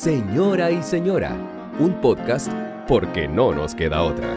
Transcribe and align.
Señora 0.00 0.70
y 0.70 0.82
Señora, 0.82 1.36
un 1.78 2.00
podcast 2.00 2.50
porque 2.88 3.28
no 3.28 3.52
nos 3.52 3.74
queda 3.74 4.02
otra. 4.02 4.34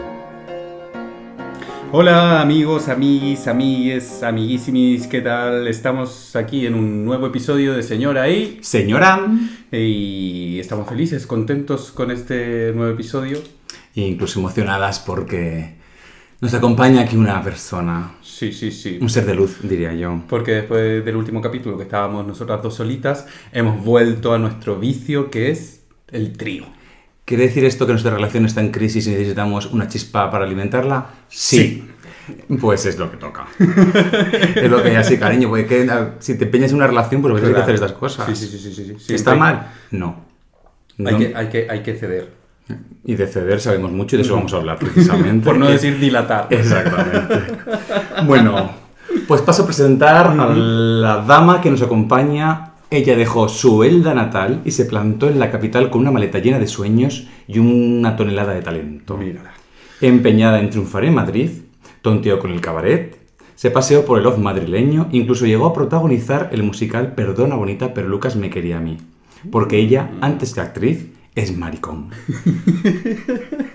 Hola 1.90 2.42
amigos, 2.42 2.90
amiguis, 2.90 3.48
amigues, 3.48 4.22
amiguísimis, 4.22 5.06
¿qué 5.06 5.22
tal? 5.22 5.66
Estamos 5.66 6.36
aquí 6.36 6.66
en 6.66 6.74
un 6.74 7.06
nuevo 7.06 7.28
episodio 7.28 7.72
de 7.72 7.82
Señora 7.82 8.28
y... 8.28 8.58
Señora. 8.60 9.26
Y 9.72 10.58
estamos 10.60 10.86
felices, 10.86 11.26
contentos 11.26 11.92
con 11.92 12.10
este 12.10 12.70
nuevo 12.74 12.92
episodio. 12.92 13.38
E 13.94 14.02
incluso 14.02 14.40
emocionadas 14.40 15.00
porque 15.00 15.76
nos 16.40 16.52
acompaña 16.54 17.02
aquí 17.02 17.16
una 17.16 17.42
persona. 17.42 18.12
Sí, 18.22 18.52
sí, 18.52 18.70
sí. 18.70 18.98
Un 19.00 19.08
ser 19.08 19.24
de 19.26 19.34
luz, 19.34 19.58
diría 19.62 19.92
yo. 19.94 20.22
Porque 20.28 20.52
después 20.52 21.04
del 21.04 21.16
último 21.16 21.40
capítulo 21.40 21.76
que 21.76 21.84
estábamos 21.84 22.26
nosotras 22.26 22.62
dos 22.62 22.74
solitas, 22.74 23.26
hemos 23.52 23.82
vuelto 23.84 24.34
a 24.34 24.38
nuestro 24.38 24.78
vicio 24.78 25.30
que 25.30 25.50
es 25.50 25.82
el 26.08 26.36
trío. 26.36 26.64
¿Quiere 27.24 27.44
decir 27.44 27.64
esto 27.64 27.86
que 27.86 27.92
nuestra 27.92 28.12
relación 28.14 28.44
está 28.44 28.60
en 28.60 28.70
crisis 28.70 29.06
y 29.06 29.10
necesitamos 29.10 29.66
una 29.66 29.88
chispa 29.88 30.30
para 30.30 30.44
alimentarla? 30.44 31.06
Sí. 31.28 31.88
Pues 32.60 32.84
es 32.86 32.98
lo 32.98 33.10
que 33.10 33.16
toca. 33.16 33.46
es 33.58 34.70
lo 34.70 34.82
que 34.82 34.90
hay 34.90 34.96
así, 34.96 35.16
cariño. 35.18 35.48
Porque 35.48 35.66
que, 35.66 35.90
a- 35.90 36.16
si 36.18 36.36
te 36.36 36.44
empeñas 36.44 36.70
en 36.70 36.76
una 36.76 36.86
relación, 36.86 37.22
pues 37.22 37.34
tienes 37.34 37.54
que 37.56 37.62
hacer 37.62 37.74
estas 37.76 37.92
cosas. 37.92 38.26
Sí, 38.26 38.34
sí, 38.36 38.58
sí, 38.58 38.58
sí, 38.58 38.74
sí, 38.84 38.96
sí. 38.98 39.14
¿Está 39.14 39.32
Hay- 39.32 39.38
mal? 39.38 39.72
No. 39.90 40.24
Hay, 40.98 41.12
No. 41.12 41.18
que, 41.18 41.32
hay, 41.34 41.48
que, 41.48 41.66
hay 41.70 41.82
que 41.82 41.94
ceder. 41.94 42.30
Y 43.04 43.14
de 43.14 43.26
ceder 43.26 43.60
sabemos 43.60 43.92
mucho 43.92 44.16
y 44.16 44.18
de 44.18 44.24
eso 44.24 44.34
vamos 44.34 44.52
a 44.54 44.56
hablar 44.56 44.78
precisamente. 44.78 45.44
Por 45.44 45.58
no 45.58 45.68
decir 45.68 45.98
dilatar. 45.98 46.46
Exactamente. 46.50 47.38
Bueno, 48.26 48.70
pues 49.28 49.42
paso 49.42 49.62
a 49.62 49.66
presentar 49.66 50.28
a 50.28 50.54
la 50.54 51.22
dama 51.22 51.60
que 51.60 51.70
nos 51.70 51.82
acompaña. 51.82 52.72
Ella 52.90 53.16
dejó 53.16 53.48
su 53.48 53.82
Elda 53.84 54.14
natal 54.14 54.62
y 54.64 54.70
se 54.70 54.86
plantó 54.86 55.28
en 55.28 55.38
la 55.38 55.50
capital 55.50 55.90
con 55.90 56.00
una 56.00 56.10
maleta 56.10 56.38
llena 56.38 56.58
de 56.58 56.66
sueños 56.66 57.26
y 57.46 57.58
una 57.58 58.16
tonelada 58.16 58.54
de 58.54 58.62
talento. 58.62 59.16
Mírala. 59.16 59.52
Empeñada 60.00 60.60
en 60.60 60.70
triunfar 60.70 61.04
en 61.04 61.14
Madrid, 61.14 61.50
tonteó 62.02 62.38
con 62.38 62.52
el 62.52 62.60
cabaret, 62.60 63.18
se 63.54 63.70
paseó 63.70 64.04
por 64.04 64.18
el 64.18 64.26
off 64.26 64.38
madrileño, 64.38 65.08
incluso 65.12 65.46
llegó 65.46 65.66
a 65.66 65.72
protagonizar 65.72 66.50
el 66.52 66.62
musical 66.62 67.14
Perdona 67.14 67.54
bonita, 67.54 67.94
pero 67.94 68.08
Lucas 68.08 68.36
me 68.36 68.50
quería 68.50 68.78
a 68.78 68.80
mí. 68.80 68.98
Porque 69.50 69.78
ella, 69.78 70.10
antes 70.20 70.54
que 70.54 70.60
actriz, 70.60 71.06
es 71.34 71.56
maricón. 71.56 72.10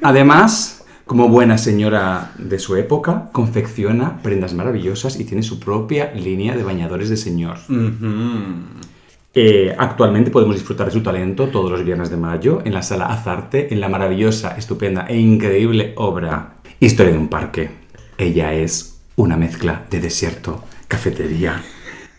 Además, 0.02 0.86
como 1.06 1.28
buena 1.28 1.58
señora 1.58 2.34
de 2.38 2.60
su 2.60 2.76
época, 2.76 3.30
confecciona 3.32 4.22
prendas 4.22 4.54
maravillosas 4.54 5.20
y 5.20 5.26
tiene 5.26 5.44
su 5.44 5.60
propia 5.60 6.14
línea 6.14 6.56
de 6.56 6.64
bañadores 6.64 7.10
de 7.10 7.18
señor. 7.18 7.58
Eh, 9.34 9.76
actualmente 9.78 10.32
podemos 10.32 10.56
disfrutar 10.56 10.88
de 10.88 10.94
su 10.94 11.02
talento 11.02 11.48
todos 11.50 11.72
los 11.72 11.84
viernes 11.84 12.10
de 12.10 12.18
mayo 12.18 12.62
en 12.66 12.74
la 12.74 12.82
sala 12.82 13.08
Azarte, 13.08 13.74
en 13.74 13.80
la 13.80 13.90
maravillosa, 13.90 14.58
estupenda 14.58 15.06
e 15.08 15.18
increíble 15.18 15.94
obra 15.98 16.54
Historia 16.80 17.12
de 17.12 17.18
un 17.18 17.28
parque. 17.28 17.72
Ella 18.18 18.54
es 18.54 19.02
una 19.18 19.36
mezcla 19.36 19.86
de 19.90 20.00
desierto, 20.00 20.64
cafetería 20.88 21.62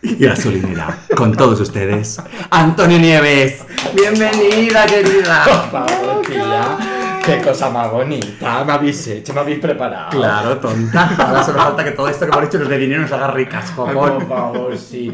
y 0.01 0.25
gasolinera. 0.25 0.97
Con 1.15 1.35
todos 1.35 1.59
ustedes, 1.59 2.21
Antonio 2.49 2.99
Nieves. 2.99 3.63
Bienvenida, 3.95 4.85
querida. 4.85 5.43
favor, 5.71 6.21
tía. 6.27 6.77
Qué 7.23 7.39
cosa 7.39 7.69
más 7.69 7.91
bonita. 7.91 8.63
Me 8.63 8.73
habéis 8.73 9.05
hecho, 9.07 9.33
me 9.33 9.41
habéis 9.41 9.59
preparado. 9.59 10.09
Claro, 10.09 10.57
tonta. 10.57 11.07
Ahora 11.19 11.43
solo 11.43 11.59
falta 11.59 11.83
que 11.83 11.91
todo 11.91 12.07
esto 12.07 12.25
que 12.25 12.31
hemos 12.31 12.41
dicho 12.43 12.57
nos 12.57 12.67
dé 12.67 12.77
dinero 12.79 13.01
y 13.01 13.03
nos 13.03 13.11
haga 13.11 13.27
ricas, 13.27 13.71
jopón. 13.75 13.93
Por 13.93 14.27
favor, 14.27 14.77
sí. 14.77 15.13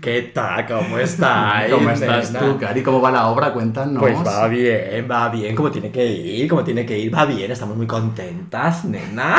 ¿Qué 0.00 0.30
tal? 0.34 0.64
¿Cómo 0.66 0.98
estáis? 0.98 1.72
¿Cómo 1.72 1.90
estás 1.90 2.30
nena? 2.30 2.46
tú, 2.46 2.58
Cari? 2.58 2.82
¿Cómo 2.82 3.00
va 3.00 3.10
la 3.10 3.26
obra? 3.28 3.52
Cuéntanos. 3.52 3.98
Pues 4.00 4.16
va 4.24 4.46
bien, 4.46 5.08
va 5.10 5.28
bien, 5.28 5.56
como 5.56 5.70
tiene 5.72 5.90
que 5.90 6.06
ir, 6.06 6.48
como 6.48 6.62
tiene 6.62 6.86
que 6.86 6.96
ir, 6.96 7.12
va 7.12 7.24
bien, 7.24 7.50
estamos 7.50 7.76
muy 7.76 7.86
contentas, 7.86 8.84
nena. 8.84 9.36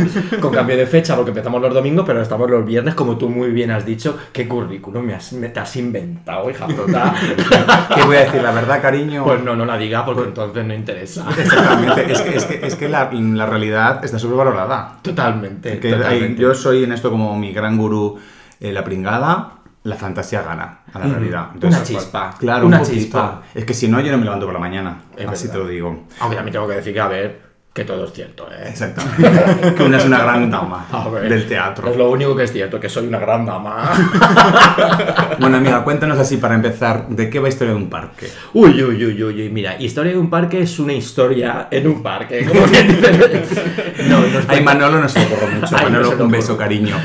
Con 0.40 0.52
cambio 0.52 0.76
de 0.76 0.86
fecha, 0.86 1.16
porque 1.16 1.30
empezamos 1.30 1.62
los 1.62 1.72
domingos, 1.72 2.04
pero 2.06 2.20
estamos 2.20 2.50
los 2.50 2.64
viernes, 2.66 2.94
como 2.94 3.16
tú 3.16 3.28
muy 3.30 3.52
bien 3.52 3.70
has 3.70 3.86
dicho. 3.86 4.18
¿Qué 4.32 4.46
currículum 4.46 5.02
me, 5.04 5.14
has, 5.14 5.32
me 5.32 5.48
te 5.48 5.60
has 5.60 5.74
inventado, 5.76 6.50
hija 6.50 6.66
puta? 6.66 7.14
¿Qué 7.94 8.02
voy 8.02 8.16
a 8.16 8.20
decir? 8.24 8.42
La 8.42 8.50
verdad, 8.52 8.82
cariño. 8.82 9.24
Pues 9.24 9.42
no, 9.42 9.56
no 9.56 9.64
la 9.64 9.78
diga, 9.78 10.04
porque 10.04 10.24
entonces 10.24 10.64
no 10.64 10.74
interesa. 10.74 11.26
Exactamente, 11.38 12.12
es 12.12 12.20
que, 12.20 12.36
es 12.36 12.44
que, 12.44 12.66
es 12.66 12.74
que 12.74 12.88
la, 12.88 13.10
la 13.12 13.46
realidad 13.46 14.04
está 14.04 14.18
sobrevalorada. 14.18 14.98
Totalmente, 15.00 15.78
Que 15.80 15.88
hay- 15.88 15.94
totalmente. 15.94 16.42
yo 16.42 16.54
soy 16.54 16.84
en 16.84 16.92
esto 16.92 17.10
como 17.10 17.34
mi 17.38 17.52
gran 17.52 17.78
gurú, 17.78 18.18
eh, 18.60 18.72
la 18.72 18.84
pringada, 18.84 19.54
la 19.84 19.96
fantasía 19.96 20.42
gana 20.42 20.80
a 20.92 20.98
la 20.98 21.06
realidad. 21.06 21.48
una 21.60 21.82
chispa, 21.82 22.34
Claro, 22.38 22.66
una 22.66 22.80
un 22.80 22.86
chispa. 22.86 23.42
Es 23.54 23.64
que 23.64 23.74
si 23.74 23.88
no, 23.88 24.00
yo 24.00 24.12
no 24.12 24.18
me 24.18 24.24
levanto 24.24 24.46
por 24.46 24.54
la 24.54 24.60
mañana. 24.60 25.02
Es 25.16 25.26
así 25.28 25.48
verdad. 25.48 25.58
te 25.60 25.64
lo 25.64 25.68
digo. 25.70 26.04
Aunque 26.20 26.36
también 26.36 26.52
tengo 26.52 26.68
que 26.68 26.74
decir 26.74 26.92
que, 26.94 27.00
a 27.00 27.08
ver, 27.08 27.51
que 27.72 27.84
todo 27.84 28.04
es 28.04 28.12
cierto, 28.12 28.46
¿eh? 28.52 28.68
Exactamente. 28.68 29.74
que 29.76 29.82
una 29.82 29.96
es 29.96 30.04
una 30.04 30.18
gran 30.22 30.50
dama 30.50 30.86
ver, 31.10 31.28
del 31.30 31.46
teatro. 31.48 31.90
Es 31.90 31.96
lo 31.96 32.10
único 32.10 32.36
que 32.36 32.44
es 32.44 32.52
cierto, 32.52 32.78
que 32.78 32.90
soy 32.90 33.06
una 33.06 33.18
gran 33.18 33.46
dama. 33.46 33.92
Bueno, 35.38 35.56
amiga, 35.56 35.82
cuéntanos 35.82 36.18
así 36.18 36.36
para 36.36 36.54
empezar, 36.54 37.08
¿de 37.08 37.28
qué 37.28 37.40
va 37.40 37.48
Historia 37.48 37.72
de 37.74 37.78
un 37.80 37.88
parque? 37.90 38.28
Uy, 38.52 38.82
uy, 38.82 39.04
uy, 39.04 39.22
uy, 39.24 39.40
uy, 39.42 39.48
mira, 39.48 39.76
historia 39.80 40.12
de 40.12 40.18
un 40.18 40.30
parque 40.30 40.60
es 40.60 40.78
una 40.78 40.92
historia 40.92 41.68
en 41.70 41.86
un 41.88 42.02
parque. 42.02 42.44
¿Cómo 42.46 42.64
que? 42.70 42.82
No, 44.08 44.20
no 44.20 44.26
Ay, 44.48 44.62
Manolo 44.62 45.00
no 45.00 45.08
se 45.08 45.20
lo 45.20 45.60
mucho. 45.60 45.76
Ay, 45.76 45.86
no 45.86 46.00
Manolo, 46.00 46.24
un 46.24 46.30
beso, 46.30 46.56
cariño. 46.56 46.96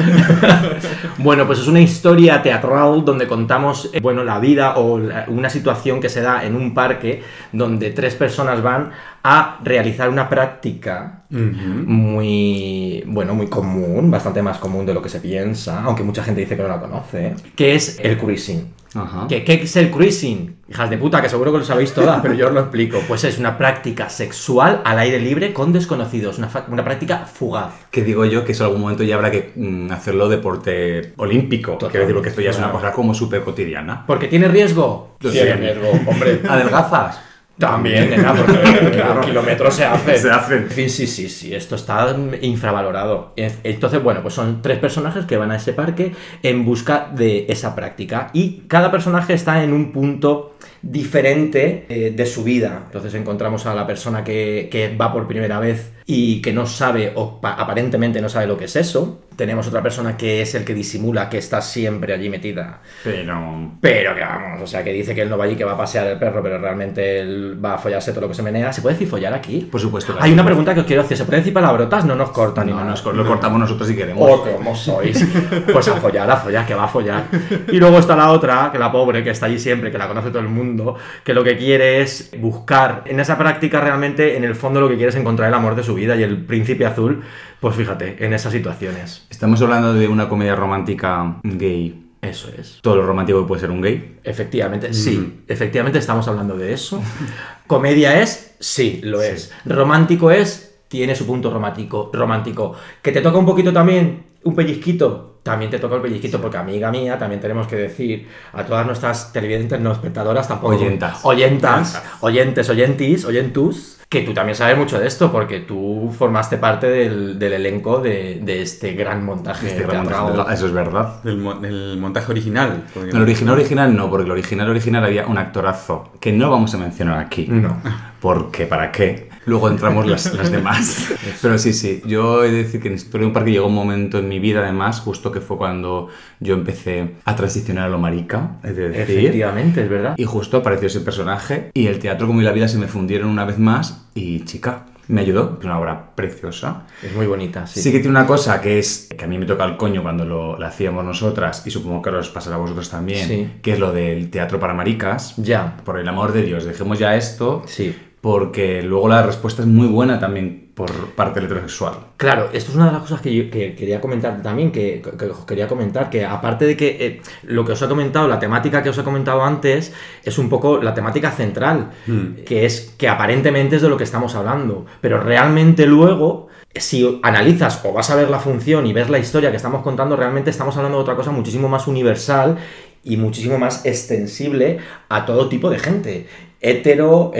Bueno, 1.17 1.47
pues 1.47 1.59
es 1.59 1.67
una 1.67 1.79
historia 1.79 2.41
teatral 2.41 3.03
donde 3.03 3.27
contamos, 3.27 3.89
eh, 3.93 3.99
bueno, 3.99 4.23
la 4.23 4.39
vida 4.39 4.77
o 4.77 4.99
la- 4.99 5.25
una 5.27 5.49
situación 5.49 5.99
que 5.99 6.09
se 6.09 6.21
da 6.21 6.43
en 6.43 6.55
un 6.55 6.73
parque 6.73 7.23
donde 7.51 7.91
tres 7.91 8.15
personas 8.15 8.61
van 8.61 8.91
a 9.23 9.59
realizar 9.63 10.09
una 10.09 10.29
práctica 10.29 11.23
muy, 11.29 13.03
bueno, 13.05 13.35
muy 13.35 13.47
común, 13.47 14.09
bastante 14.09 14.41
más 14.41 14.57
común 14.57 14.85
de 14.85 14.93
lo 14.93 15.01
que 15.01 15.09
se 15.09 15.19
piensa, 15.19 15.83
aunque 15.83 16.03
mucha 16.03 16.23
gente 16.23 16.41
dice 16.41 16.55
que 16.55 16.61
no 16.61 16.69
la 16.69 16.79
conoce, 16.79 17.35
que 17.55 17.75
es 17.75 17.99
el 17.99 18.17
cruising. 18.17 18.77
Ajá. 18.95 19.27
¿Qué, 19.27 19.43
qué 19.43 19.55
es 19.55 19.75
el 19.75 19.91
cruising? 19.91 20.55
Hijas 20.69 20.89
de 20.89 20.97
puta, 20.97 21.21
que 21.21 21.29
seguro 21.29 21.51
que 21.51 21.59
lo 21.59 21.63
sabéis 21.63 21.93
todas, 21.93 22.21
pero 22.21 22.33
yo 22.33 22.47
os 22.47 22.53
lo 22.53 22.61
explico. 22.61 22.99
Pues 23.07 23.23
es 23.23 23.37
una 23.37 23.57
práctica 23.57 24.09
sexual 24.09 24.81
al 24.83 24.99
aire 24.99 25.19
libre 25.19 25.53
con 25.53 25.71
desconocidos, 25.71 26.37
una, 26.37 26.49
una 26.69 26.83
práctica 26.83 27.25
fugaz. 27.25 27.73
Que 27.91 28.03
digo 28.03 28.25
yo 28.25 28.43
que 28.43 28.53
eso 28.53 28.63
en 28.63 28.67
algún 28.67 28.81
momento 28.81 29.03
ya 29.03 29.15
habrá 29.15 29.29
que 29.29 29.51
mm, 29.55 29.91
hacerlo 29.91 30.29
deporte 30.29 31.13
olímpico. 31.17 31.73
Total. 31.73 31.91
Quiero 31.91 32.05
decir, 32.05 32.15
porque 32.15 32.29
esto 32.29 32.41
ya 32.41 32.51
es 32.51 32.57
una 32.57 32.71
cosa 32.71 32.91
como 32.91 33.13
súper 33.13 33.43
cotidiana. 33.43 34.05
¿Porque 34.05 34.27
tiene 34.27 34.47
riesgo? 34.47 35.17
Sí. 35.21 35.31
Tiene 35.31 35.55
riesgo, 35.55 35.89
hombre. 36.09 36.41
¿Adelgazas? 36.49 37.21
También, 37.57 38.09
nena, 38.11 38.33
porque 38.33 38.91
claro, 38.91 39.21
kilómetros 39.21 39.75
se 39.75 39.85
hacen. 39.85 40.17
Se 40.17 40.29
hacen. 40.29 40.63
En 40.63 40.69
fin, 40.69 40.89
sí, 40.89 41.07
sí, 41.07 41.27
sí, 41.29 41.53
esto 41.53 41.75
está 41.75 42.15
infravalorado. 42.41 43.33
Entonces, 43.35 44.01
bueno, 44.01 44.21
pues 44.21 44.33
son 44.33 44.61
tres 44.61 44.77
personajes 44.79 45.25
que 45.25 45.37
van 45.37 45.51
a 45.51 45.55
ese 45.55 45.73
parque 45.73 46.13
en 46.43 46.65
busca 46.65 47.09
de 47.11 47.45
esa 47.49 47.75
práctica 47.75 48.29
y 48.33 48.63
cada 48.67 48.91
personaje 48.91 49.33
está 49.33 49.63
en 49.63 49.73
un 49.73 49.91
punto 49.91 50.55
diferente 50.81 51.85
eh, 51.89 52.11
de 52.15 52.25
su 52.25 52.43
vida. 52.43 52.83
Entonces 52.85 53.13
encontramos 53.15 53.65
a 53.65 53.73
la 53.73 53.87
persona 53.87 54.23
que, 54.23 54.69
que 54.71 54.95
va 54.95 55.11
por 55.11 55.27
primera 55.27 55.59
vez 55.59 55.96
y 56.09 56.41
que 56.41 56.53
no 56.53 56.65
sabe 56.65 57.11
o 57.15 57.41
pa- 57.41 57.53
aparentemente 57.55 58.21
no 58.21 58.29
sabe 58.29 58.47
lo 58.47 58.57
que 58.57 58.65
es 58.65 58.75
eso. 58.77 59.23
Tenemos 59.35 59.67
otra 59.67 59.83
persona 59.83 60.17
que 60.17 60.41
es 60.41 60.55
el 60.55 60.65
que 60.65 60.73
disimula 60.73 61.29
que 61.29 61.37
está 61.37 61.61
siempre 61.61 62.11
allí 62.11 62.27
metida 62.27 62.79
Pero... 63.03 63.73
pero 63.79 64.15
que 64.15 64.21
vamos, 64.21 64.63
o 64.63 64.65
sea, 64.65 64.83
que 64.83 64.91
dice 64.91 65.13
que 65.13 65.21
él 65.21 65.29
no 65.29 65.37
va 65.37 65.43
allí, 65.45 65.55
que 65.55 65.63
va 65.63 65.73
a 65.73 65.77
pasear 65.77 66.07
el 66.07 66.17
perro, 66.17 66.41
pero 66.41 66.57
realmente 66.57 67.19
él 67.19 67.63
va 67.63 67.75
a 67.75 67.77
follarse 67.77 68.11
todo 68.13 68.21
lo 68.21 68.27
que 68.29 68.33
se 68.33 68.41
menea. 68.41 68.73
¿Se 68.73 68.81
puede 68.81 68.95
decir 68.95 69.07
follar 69.07 69.33
aquí? 69.35 69.67
Por 69.71 69.79
supuesto. 69.79 70.15
Hay 70.19 70.31
una 70.33 70.43
pregunta 70.43 70.73
que 70.73 70.79
os 70.79 70.85
quiero 70.87 71.03
hacer. 71.03 71.17
¿Se 71.17 71.25
puede 71.25 71.37
decir 71.39 71.53
palabrotas? 71.53 72.03
No 72.05 72.15
nos 72.15 72.31
cortan 72.31 72.65
ni 72.65 72.71
No, 72.71 72.79
nada. 72.79 72.89
nos- 72.91 73.05
lo 73.05 73.25
cortamos 73.27 73.59
nosotros 73.59 73.87
si 73.87 73.95
queremos. 73.95 74.23
Oh, 74.27 74.43
cómo 74.43 74.75
sois. 74.75 75.23
Pues 75.71 75.87
a 75.89 75.95
follar, 75.97 76.31
a 76.31 76.37
follar, 76.37 76.65
que 76.65 76.73
va 76.73 76.85
a 76.85 76.87
follar. 76.87 77.25
Y 77.71 77.77
luego 77.77 77.99
está 77.99 78.15
la 78.15 78.31
otra, 78.31 78.69
que 78.71 78.79
la 78.79 78.91
pobre, 78.91 79.23
que 79.23 79.29
está 79.31 79.45
allí 79.45 79.59
siempre, 79.59 79.91
que 79.91 79.97
la 79.99 80.07
conoce 80.07 80.29
todo 80.29 80.39
el 80.39 80.47
mundo, 80.49 80.95
que 81.23 81.35
lo 81.35 81.43
que 81.43 81.57
quiere 81.57 82.01
es 82.01 82.31
buscar 82.39 83.03
en 83.05 83.19
esa 83.19 83.37
práctica 83.37 83.81
realmente, 83.81 84.35
en 84.35 84.43
el 84.45 84.55
fondo 84.55 84.81
lo 84.81 84.89
que 84.89 84.95
quiere 84.95 85.09
es 85.09 85.15
encontrar 85.15 85.49
el 85.49 85.53
amor 85.53 85.75
de 85.75 85.83
su 85.83 85.96
vida 85.97 86.15
y 86.15 86.23
el 86.23 86.45
príncipe 86.45 86.85
azul, 86.85 87.23
pues 87.59 87.75
fíjate, 87.75 88.23
en 88.25 88.33
esas 88.33 88.53
situaciones. 88.53 89.27
Estamos 89.29 89.61
hablando 89.61 89.93
de 89.93 90.07
una 90.07 90.29
comedia 90.29 90.55
romántica 90.55 91.39
gay. 91.43 92.03
Eso 92.21 92.49
es. 92.57 92.79
Todo 92.81 92.95
lo 92.95 93.05
romántico 93.05 93.41
que 93.41 93.47
puede 93.47 93.61
ser 93.61 93.71
un 93.71 93.81
gay. 93.81 94.17
Efectivamente, 94.23 94.93
sí, 94.93 95.43
efectivamente 95.47 95.99
estamos 95.99 96.27
hablando 96.27 96.57
de 96.57 96.73
eso. 96.73 97.01
Comedia 97.67 98.21
es, 98.21 98.55
sí, 98.59 99.01
lo 99.03 99.21
es. 99.21 99.53
Romántico 99.65 100.31
es, 100.31 100.79
tiene 100.87 101.15
su 101.15 101.27
punto 101.27 101.51
romántico, 101.51 102.09
romántico. 102.13 102.75
Que 103.01 103.11
te 103.11 103.21
toca 103.21 103.37
un 103.37 103.45
poquito 103.45 103.71
también, 103.71 104.23
un 104.43 104.55
pellizquito, 104.55 105.36
también 105.51 105.71
te 105.71 105.79
toca 105.79 105.95
el 105.95 106.01
pellizquito, 106.01 106.39
porque 106.41 106.57
amiga 106.57 106.91
mía, 106.91 107.17
también 107.17 107.41
tenemos 107.41 107.67
que 107.67 107.75
decir 107.75 108.27
a 108.53 108.63
todas 108.63 108.85
nuestras 108.85 109.31
televidentes, 109.33 109.79
no 109.79 109.91
espectadoras, 109.91 110.47
tampoco. 110.47 110.75
Oyentas. 110.75 111.19
Oyentas. 111.23 112.03
Oyentes, 112.21 112.69
oyentis, 112.69 113.25
oyentus. 113.25 113.93
Que 114.09 114.21
tú 114.21 114.33
también 114.33 114.55
sabes 114.55 114.77
mucho 114.77 114.97
de 114.97 115.05
esto, 115.05 115.29
porque 115.33 115.59
tú 115.59 116.13
formaste 116.17 116.55
parte 116.57 116.87
del, 116.87 117.37
del 117.37 117.51
elenco 117.53 117.99
de, 117.99 118.39
de 118.41 118.61
este 118.61 118.93
gran 118.93 119.25
montaje. 119.25 119.67
Este 119.67 119.83
gran 119.83 120.05
montaje, 120.23 120.53
Eso 120.53 120.65
es 120.67 120.71
verdad. 120.71 121.21
Del, 121.23 121.37
mo- 121.37 121.55
del 121.55 121.97
montaje 121.99 122.31
original. 122.31 122.83
porque- 122.93 123.09
El 123.09 123.21
original 123.21 123.55
original 123.55 123.93
no, 123.93 124.09
porque 124.09 124.23
el 124.23 124.31
original 124.31 124.69
original 124.69 125.03
había 125.03 125.27
un 125.27 125.37
actorazo 125.37 126.13
que 126.21 126.31
no 126.31 126.49
vamos 126.49 126.73
a 126.73 126.77
mencionar 126.77 127.19
aquí. 127.19 127.47
No. 127.49 127.81
Porque, 128.21 128.65
¿para 128.65 128.93
qué? 128.93 129.27
Luego 129.47 129.69
entramos 129.69 130.05
las, 130.05 130.31
las 130.33 130.51
demás. 130.51 131.07
Pero 131.41 131.57
sí, 131.57 131.73
sí, 131.73 132.01
yo 132.05 132.43
he 132.43 132.51
de 132.51 132.63
decir 132.63 132.81
que 132.81 132.89
en 132.89 132.93
Historia 132.95 133.21
de 133.21 133.27
un 133.27 133.33
Parque 133.33 133.51
llegó 133.51 133.65
un 133.67 133.73
momento 133.73 134.19
en 134.19 134.27
mi 134.27 134.39
vida, 134.39 134.59
además, 134.61 134.99
justo 134.99 135.31
que 135.31 135.41
fue 135.41 135.57
cuando 135.57 136.09
yo 136.39 136.53
empecé 136.53 137.15
a 137.25 137.35
transicionar 137.35 137.85
a 137.85 137.89
lo 137.89 137.97
marica, 137.97 138.57
es 138.63 138.75
de 138.75 138.89
decir. 138.89 139.17
Efectivamente, 139.19 139.81
es 139.83 139.89
verdad. 139.89 140.13
Y 140.17 140.25
justo 140.25 140.57
apareció 140.57 140.87
ese 140.87 140.99
personaje 140.99 141.71
y 141.73 141.87
el 141.87 141.97
teatro 141.99 142.27
como 142.27 142.41
y 142.41 142.43
la 142.43 142.51
vida 142.51 142.67
se 142.67 142.77
me 142.77 142.87
fundieron 142.87 143.29
una 143.29 143.45
vez 143.45 143.57
más 143.57 144.05
y 144.13 144.41
chica, 144.41 144.85
me 145.07 145.21
ayudó, 145.21 145.55
es 145.57 145.63
una 145.65 145.79
obra 145.79 146.13
preciosa. 146.15 146.83
Es 147.01 147.15
muy 147.15 147.27
bonita, 147.27 147.65
sí. 147.65 147.81
Sí. 147.81 147.91
que 147.93 147.99
tiene 147.99 148.09
una 148.09 148.27
cosa 148.27 148.59
que 148.59 148.77
es 148.79 149.07
que 149.17 149.23
a 149.23 149.27
mí 149.29 149.37
me 149.37 149.45
toca 149.45 149.63
el 149.63 149.77
coño 149.77 150.03
cuando 150.03 150.25
lo, 150.25 150.59
la 150.59 150.67
hacíamos 150.67 151.05
nosotras 151.05 151.63
y 151.65 151.71
supongo 151.71 152.01
que 152.01 152.09
os 152.09 152.27
pasará 152.27 152.57
a 152.57 152.59
vosotros 152.59 152.89
también, 152.89 153.25
Sí. 153.25 153.49
que 153.61 153.71
es 153.71 153.79
lo 153.79 153.93
del 153.93 154.29
teatro 154.29 154.59
para 154.59 154.73
maricas. 154.73 155.35
Ya. 155.37 155.77
Por 155.85 155.97
el 155.99 156.07
amor 156.09 156.33
de 156.33 156.41
Dios, 156.43 156.65
dejemos 156.65 156.99
ya 156.99 157.15
esto 157.15 157.63
Sí. 157.65 157.95
Porque 158.21 158.81
luego 158.81 159.07
la 159.07 159.23
respuesta 159.23 159.61
es 159.61 159.67
muy 159.67 159.87
buena 159.87 160.19
también 160.19 160.71
por 160.73 160.91
parte 161.15 161.39
del 161.39 161.45
heterosexual. 161.45 161.93
Claro, 162.17 162.49
esto 162.53 162.69
es 162.69 162.75
una 162.75 162.87
de 162.87 162.91
las 162.91 163.01
cosas 163.01 163.21
que 163.21 163.33
yo 163.33 163.49
que 163.49 163.73
quería 163.73 163.99
comentar 163.99 164.41
también, 164.43 164.71
que, 164.71 165.01
que 165.17 165.25
os 165.25 165.45
quería 165.45 165.67
comentar, 165.67 166.09
que 166.09 166.23
aparte 166.23 166.65
de 166.65 166.77
que 166.77 166.97
eh, 166.99 167.21
lo 167.43 167.65
que 167.65 167.71
os 167.71 167.81
he 167.81 167.87
comentado, 167.87 168.27
la 168.27 168.37
temática 168.39 168.83
que 168.83 168.89
os 168.89 168.97
he 168.97 169.03
comentado 169.03 169.43
antes, 169.43 169.91
es 170.23 170.37
un 170.37 170.49
poco 170.49 170.81
la 170.81 170.93
temática 170.93 171.31
central, 171.31 171.91
Hmm. 172.05 172.43
que 172.45 172.65
es 172.65 172.93
que 172.97 173.07
aparentemente 173.07 173.77
es 173.77 173.81
de 173.81 173.89
lo 173.89 173.97
que 173.97 174.03
estamos 174.03 174.35
hablando, 174.35 174.85
pero 175.01 175.19
realmente 175.19 175.85
luego, 175.85 176.47
si 176.75 177.19
analizas 177.23 177.81
o 177.83 177.93
vas 177.93 178.09
a 178.11 178.15
ver 178.15 178.29
la 178.29 178.39
función 178.39 178.85
y 178.85 178.93
ves 178.93 179.09
la 179.09 179.19
historia 179.19 179.49
que 179.51 179.57
estamos 179.57 179.81
contando, 179.81 180.15
realmente 180.15 180.49
estamos 180.51 180.75
hablando 180.77 180.97
de 180.97 181.03
otra 181.03 181.15
cosa 181.15 181.31
muchísimo 181.31 181.69
más 181.69 181.87
universal 181.87 182.57
y 183.03 183.17
muchísimo 183.17 183.57
más 183.57 183.85
extensible 183.85 184.79
a 185.09 185.25
todo 185.25 185.49
tipo 185.49 185.69
de 185.69 185.79
gente. 185.79 186.27
Hetero, 186.59 187.31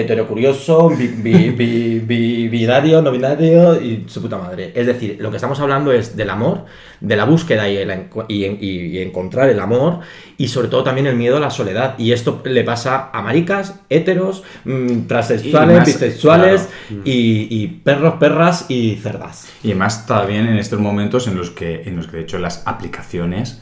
bi, 1.26 1.50
bi- 1.52 2.00
bi- 2.00 2.48
binario, 2.50 3.02
no 3.02 3.12
binario 3.12 3.82
y 3.82 4.06
su 4.08 4.22
puta 4.22 4.38
madre. 4.38 4.72
Es 4.76 4.86
decir, 4.86 5.18
lo 5.20 5.30
que 5.32 5.38
estamos 5.38 5.60
hablando 5.60 5.92
es 5.92 6.16
del 6.16 6.30
amor, 6.30 6.66
de 7.02 7.16
la 7.16 7.26
búsqueda 7.26 7.68
y, 7.68 7.78
el 7.78 7.92
y, 8.28 8.46
y- 8.46 8.86
y 8.98 8.98
encontrar 9.00 9.50
el 9.50 9.60
amor 9.60 10.02
y 10.38 10.48
sobre 10.50 10.68
todo 10.68 10.84
también 10.84 11.08
el 11.08 11.16
miedo 11.16 11.38
a 11.38 11.40
la 11.40 11.50
soledad. 11.50 11.96
Y 11.98 12.12
esto 12.12 12.42
le 12.46 12.64
pasa 12.64 13.10
a 13.12 13.22
maricas, 13.24 13.80
heteros, 13.90 14.44
mm, 14.66 15.08
transexuales, 15.08 15.78
más, 15.78 15.86
bisexuales 15.88 16.70
claro. 16.88 17.02
y, 17.04 17.68
perros, 17.84 18.14
perras 18.20 18.66
y 18.70 18.96
cerdas. 18.98 19.48
Y 19.64 19.70
además 19.72 20.06
también 20.06 20.48
en 20.48 20.58
estos 20.58 20.80
momentos 20.80 21.28
en 21.28 21.36
los 21.38 21.50
que, 21.50 21.82
en 21.86 21.96
los 21.96 22.08
que 22.08 22.18
de 22.18 22.24
hecho 22.24 22.38
las 22.38 22.62
aplicaciones 22.68 23.62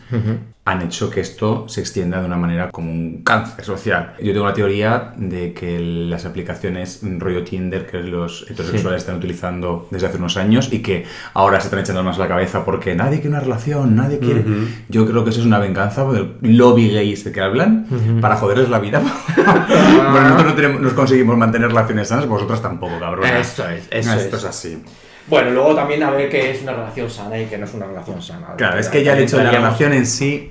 han 0.67 0.81
hecho 0.81 1.11
que 1.11 1.19
esto 1.21 1.69
se 1.69 1.79
extienda 1.79 2.19
de 2.19 2.25
una 2.25 2.37
manera 2.37 2.71
como 2.71 2.91
un 2.91 3.21
cáncer 3.23 3.63
social. 3.63 4.15
Yo 4.19 4.33
tengo 4.33 4.47
la 4.47 4.53
teoría 4.53 5.13
de 5.15 5.53
que 5.53 5.79
las 5.79 6.25
aplicaciones 6.25 7.01
rollo 7.19 7.43
Tinder 7.43 7.85
que 7.85 7.99
los 7.99 8.49
heterosexuales 8.49 9.03
están 9.03 9.17
utilizando 9.17 9.87
desde 9.91 10.07
hace 10.07 10.17
unos 10.17 10.37
años 10.37 10.73
y 10.73 10.81
que 10.81 11.05
ahora 11.35 11.59
se 11.61 11.67
están 11.67 11.81
echando 11.81 12.03
más 12.03 12.17
a 12.17 12.21
la 12.21 12.27
cabeza 12.27 12.65
porque 12.65 12.95
nadie 12.95 13.17
quiere 13.21 13.29
una 13.29 13.41
relación, 13.41 13.95
nadie 13.95 14.17
quiere... 14.17 14.43
Yo 14.89 15.05
creo 15.05 15.23
que 15.23 15.29
eso 15.29 15.39
es 15.41 15.45
una 15.45 15.59
venganza 15.59 16.03
del 16.11 16.33
lobby 16.41 16.89
gay 16.89 17.13
este 17.13 17.31
que 17.31 17.41
hablan 17.41 17.85
para 18.19 18.35
joderles 18.37 18.67
la 18.69 18.79
vida. 18.79 19.03
bueno, 19.37 20.21
nosotros 20.29 20.45
no 20.47 20.55
tenemos- 20.55 20.81
nos 20.81 20.93
conseguimos 20.93 21.37
mantener 21.37 21.67
relaciones 21.67 22.07
sanas, 22.07 22.27
vosotras 22.27 22.61
tampoco, 22.63 22.99
cabrón. 22.99 23.25
Eso 23.27 23.69
es, 23.69 23.87
eso 23.91 24.13
Esto 24.13 24.37
es. 24.37 24.43
es 24.43 24.49
así. 24.49 24.83
Bueno, 25.27 25.51
luego 25.51 25.75
también 25.75 26.03
a 26.03 26.11
ver 26.11 26.29
qué 26.29 26.51
es 26.51 26.61
una 26.61 26.73
relación 26.73 27.09
sana 27.09 27.39
y 27.39 27.45
qué 27.45 27.57
no 27.57 27.65
es 27.65 27.73
una 27.73 27.87
relación 27.87 28.21
sana. 28.21 28.55
Claro, 28.57 28.79
es 28.79 28.89
que 28.89 29.03
ya 29.03 29.13
el 29.13 29.23
hecho 29.23 29.37
de 29.37 29.43
la 29.45 29.51
relación 29.51 29.93
en 29.93 30.05
sí... 30.05 30.49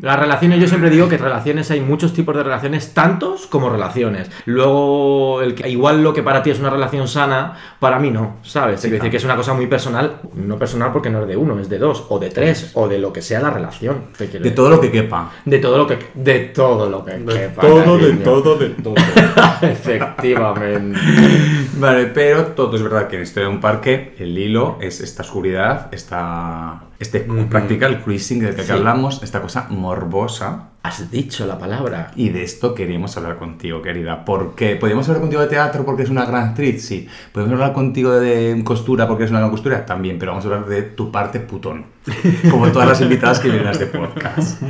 Las 0.00 0.18
relaciones, 0.18 0.60
yo 0.60 0.68
siempre 0.68 0.90
digo 0.90 1.08
que 1.08 1.18
relaciones 1.18 1.70
hay 1.70 1.80
muchos 1.80 2.12
tipos 2.12 2.36
de 2.36 2.44
relaciones, 2.44 2.94
tantos 2.94 3.46
como 3.46 3.68
relaciones. 3.68 4.30
Luego, 4.44 5.42
el 5.42 5.54
que, 5.54 5.68
igual 5.68 6.02
lo 6.02 6.12
que 6.12 6.22
para 6.22 6.42
ti 6.42 6.50
es 6.50 6.60
una 6.60 6.70
relación 6.70 7.08
sana, 7.08 7.56
para 7.80 7.98
mí 7.98 8.10
no, 8.10 8.36
¿sabes? 8.42 8.84
Es 8.84 8.90
decir, 8.90 9.10
que 9.10 9.16
es 9.16 9.24
una 9.24 9.36
cosa 9.36 9.54
muy 9.54 9.66
personal, 9.66 10.20
no 10.34 10.58
personal 10.58 10.92
porque 10.92 11.10
no 11.10 11.22
es 11.22 11.28
de 11.28 11.36
uno, 11.36 11.58
es 11.58 11.68
de 11.68 11.78
dos, 11.78 12.06
o 12.10 12.18
de 12.18 12.30
tres, 12.30 12.70
o 12.74 12.86
de 12.86 12.98
lo 12.98 13.12
que 13.12 13.22
sea 13.22 13.40
la 13.40 13.50
relación. 13.50 14.04
¿Qué 14.16 14.28
quiero 14.28 14.44
De 14.44 14.52
todo 14.52 14.70
lo 14.70 14.80
que 14.80 14.90
quepa. 14.90 15.32
De 15.44 15.58
todo 15.58 15.78
lo 15.78 15.86
que. 15.86 15.98
De 16.14 16.38
todo 16.40 16.88
lo 16.88 17.04
que. 17.04 17.24
quepa, 17.24 17.60
todo, 17.60 17.98
de 17.98 18.12
todo, 18.14 18.56
de 18.56 18.68
todo. 18.70 18.94
Efectivamente. 19.62 20.98
Vale, 21.78 22.06
pero 22.06 22.46
todo 22.46 22.76
es 22.76 22.82
verdad 22.82 23.08
que 23.08 23.16
en 23.16 23.22
Historia 23.22 23.48
de 23.48 23.54
un 23.54 23.60
Parque 23.60 24.14
el 24.18 24.36
hilo 24.38 24.78
es 24.80 25.00
esta 25.00 25.22
oscuridad, 25.22 25.88
esta, 25.92 26.82
este 26.98 27.20
práctica, 27.48 27.86
el 27.86 28.00
cruising 28.00 28.40
del 28.40 28.54
que 28.54 28.64
Sí. 28.64 28.72
hablamos, 28.72 29.22
esta 29.22 29.40
cosa 29.40 29.66
morbosa. 29.70 30.70
Has 30.88 31.10
dicho 31.10 31.46
la 31.46 31.58
palabra. 31.58 32.12
Y 32.16 32.30
de 32.30 32.42
esto 32.42 32.74
queríamos 32.74 33.14
hablar 33.18 33.36
contigo, 33.36 33.82
querida. 33.82 34.24
Porque 34.24 34.74
podemos 34.76 35.06
hablar 35.06 35.20
contigo 35.20 35.42
de 35.42 35.48
teatro 35.48 35.84
porque 35.84 36.04
es 36.04 36.08
una 36.08 36.24
gran 36.24 36.48
actriz, 36.48 36.82
sí. 36.82 37.06
Podemos 37.30 37.52
hablar 37.52 37.74
contigo 37.74 38.12
de 38.12 38.62
costura 38.64 39.06
porque 39.06 39.24
es 39.24 39.30
una 39.30 39.40
gran 39.40 39.50
costura, 39.50 39.84
también. 39.84 40.18
Pero 40.18 40.32
vamos 40.32 40.46
a 40.46 40.48
hablar 40.48 40.66
de 40.66 40.80
tu 40.80 41.12
parte 41.12 41.40
putón. 41.40 41.98
Como 42.50 42.72
todas 42.72 42.88
las 42.88 43.00
invitadas 43.02 43.38
que 43.40 43.48
vienen 43.48 43.68
a 43.68 43.72
este 43.72 43.84
podcast. 43.84 44.62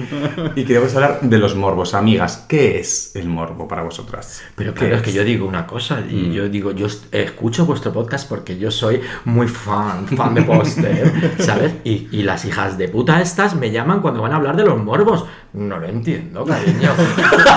Y 0.56 0.64
queremos 0.64 0.92
hablar 0.96 1.20
de 1.20 1.38
los 1.38 1.54
morbos. 1.54 1.94
Amigas, 1.94 2.46
¿qué 2.48 2.80
es 2.80 3.14
el 3.14 3.28
morbo 3.28 3.68
para 3.68 3.82
vosotras? 3.82 4.42
Pero 4.56 4.74
¿Qué 4.74 4.80
claro, 4.80 4.96
es 4.96 5.02
que 5.02 5.12
yo 5.12 5.22
digo 5.22 5.46
una 5.46 5.66
cosa, 5.66 6.00
y 6.08 6.32
yo 6.32 6.48
digo, 6.48 6.72
yo 6.72 6.88
escucho 7.12 7.64
vuestro 7.64 7.92
podcast 7.92 8.28
porque 8.28 8.58
yo 8.58 8.72
soy 8.72 9.00
muy 9.24 9.46
fan, 9.46 10.06
fan 10.08 10.34
de 10.34 10.42
póster, 10.42 11.12
¿sabes? 11.38 11.74
Y, 11.84 12.08
y 12.10 12.22
las 12.22 12.44
hijas 12.44 12.76
de 12.76 12.88
puta 12.88 13.20
estas 13.20 13.54
me 13.54 13.70
llaman 13.70 14.00
cuando 14.00 14.22
van 14.22 14.32
a 14.32 14.36
hablar 14.36 14.56
de 14.56 14.64
los 14.64 14.82
morbos. 14.82 15.24
No 15.52 15.78
lo 15.78 15.86
entiendo, 15.86 16.07
cariño. 16.46 16.92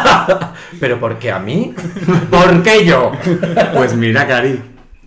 Pero 0.79 0.99
¿por 0.99 1.17
qué 1.19 1.31
a 1.31 1.39
mí? 1.39 1.73
¿Por 2.29 2.63
qué 2.63 2.85
yo? 2.85 3.11
Pues 3.73 3.95
mira, 3.95 4.27
Cari, 4.27 4.59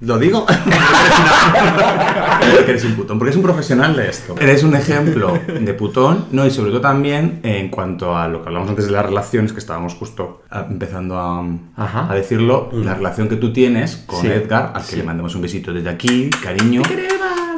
lo 0.05 0.19
digo. 0.19 0.47
que 0.47 0.55
eres 2.71 2.85
un 2.85 2.95
putón, 2.95 3.19
porque 3.19 3.31
es 3.31 3.37
un 3.37 3.43
profesional 3.43 3.97
de 3.97 4.09
esto. 4.09 4.35
Eres 4.41 4.63
un 4.63 4.75
ejemplo 4.77 5.39
de 5.47 5.75
putón, 5.75 6.27
¿no? 6.33 6.47
Y 6.47 6.51
sobre 6.51 6.71
todo 6.71 6.81
también 6.81 7.41
en 7.43 7.69
cuanto 7.69 8.17
a 8.17 8.29
lo 8.29 8.43
que 8.43 8.49
hablamos 8.49 8.69
antes 8.71 8.87
de 8.87 8.93
las 8.93 9.05
relaciones, 9.07 9.53
que 9.53 9.59
estábamos 9.59 9.95
justo 9.95 10.43
ah, 10.51 10.67
empezando 10.69 11.19
a, 11.19 11.45
Ajá. 11.77 12.11
a 12.11 12.15
decirlo, 12.15 12.71
la 12.73 12.95
relación 12.95 13.29
que 13.29 13.37
tú 13.37 13.53
tienes 13.53 13.97
con 14.07 14.23
Sí. 14.23 14.29
Edgar, 14.29 14.73
al 14.75 14.83
que 14.83 14.89
Sí. 14.93 14.97
le 14.97 15.03
mandamos 15.05 15.35
un 15.35 15.43
besito 15.43 15.73
desde 15.73 15.91
aquí, 15.91 16.31
cariño. 16.43 16.83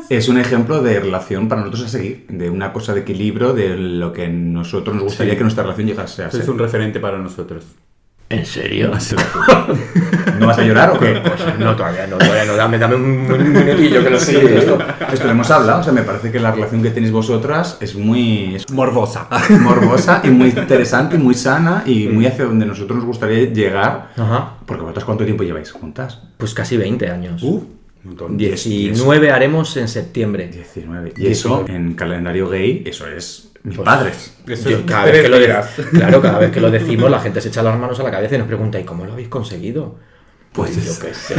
Es 0.08 0.28
un 0.28 0.38
ejemplo 0.38 0.82
de 0.82 1.00
relación 1.00 1.48
para 1.48 1.62
nosotros 1.62 1.86
a 1.86 1.88
seguir, 1.88 2.26
de 2.28 2.48
una 2.48 2.72
cosa 2.72 2.94
de 2.94 3.00
equilibrio, 3.00 3.52
de 3.54 3.76
lo 3.76 4.12
que 4.12 4.28
nosotros 4.28 4.94
nos 4.94 5.04
gustaría 5.04 5.32
Sí. 5.32 5.38
que 5.38 5.42
nuestra 5.42 5.64
relación 5.64 5.88
llegase 5.88 6.22
a 6.22 6.30
ser. 6.30 6.42
Es 6.42 6.48
un 6.48 6.58
referente 6.58 7.00
para 7.00 7.18
nosotros. 7.18 7.64
¿En 8.28 8.44
serio? 8.44 8.90
¿No 10.40 10.46
vas 10.48 10.58
a 10.58 10.62
llorar 10.64 10.90
o 10.90 10.98
qué? 10.98 11.14
No, 11.58 11.76
todavía 11.76 12.06
no, 12.08 12.18
todavía 12.18 12.44
no. 12.44 12.56
Dame, 12.56 12.78
dame 12.78 12.96
un, 12.96 13.02
un 13.30 13.52
minutillo 13.52 14.02
que 14.02 14.10
lo 14.10 14.18
Sí, 14.18 14.32
sé. 14.32 14.58
esto, 14.58 14.78
esto 15.12 15.24
lo 15.26 15.30
hemos 15.30 15.50
hablado, 15.50 15.80
o 15.80 15.82
sea, 15.84 15.92
me 15.92 16.02
parece 16.02 16.32
que 16.32 16.40
la 16.40 16.50
relación 16.50 16.82
que 16.82 16.90
tenéis 16.90 17.12
vosotras 17.12 17.78
es 17.80 17.94
muy 17.94 18.56
es 18.56 18.68
Morbosa. 18.72 19.28
morbosa 19.60 20.22
y 20.24 20.28
muy 20.30 20.48
interesante 20.48 21.16
y 21.16 21.18
muy 21.18 21.34
sana 21.34 21.84
y 21.86 22.08
muy 22.08 22.26
hacia 22.26 22.46
donde 22.46 22.66
nosotros 22.66 22.96
nos 22.96 23.06
gustaría 23.06 23.44
llegar. 23.52 24.08
Ajá. 24.16 24.54
Porque 24.66 24.82
vosotras 24.82 25.04
cuánto 25.04 25.24
tiempo 25.24 25.44
lleváis 25.44 25.70
juntas? 25.70 26.20
Pues 26.36 26.52
casi 26.52 26.76
20 26.76 27.08
años. 27.08 27.42
Uh, 27.44 27.54
un 27.58 27.68
montón. 28.04 28.36
19 28.36 29.30
haremos 29.30 29.76
en 29.76 29.86
septiembre. 29.88 30.48
19. 30.48 31.12
Y 31.16 31.28
eso 31.28 31.64
en 31.68 31.94
calendario 31.94 32.48
gay, 32.48 32.82
eso 32.86 33.06
es 33.06 33.52
mis 33.66 33.76
Pues- 33.76 33.84
padres. 33.84 34.34
Eso 34.46 34.70
Yo 34.70 34.78
es 34.78 34.82
cada 34.84 35.04
vez 35.06 35.22
que 35.22 35.28
lo 35.28 35.36
claro, 35.98 36.22
cada 36.22 36.38
vez 36.38 36.50
que 36.52 36.60
lo 36.60 36.70
decimos, 36.70 37.10
la 37.10 37.20
gente 37.20 37.40
se 37.40 37.48
echa 37.48 37.62
las 37.62 37.78
manos 37.78 37.98
a 38.00 38.02
la 38.04 38.10
cabeza 38.10 38.34
y 38.36 38.38
nos 38.38 38.46
pregunta, 38.46 38.78
¿y 38.80 38.84
cómo 38.84 39.04
lo 39.04 39.12
habéis 39.12 39.28
conseguido? 39.28 39.96
Pues 40.52 40.70
Pues 40.70 40.98
yo 40.98 41.06
qué 41.06 41.12
sé. 41.12 41.34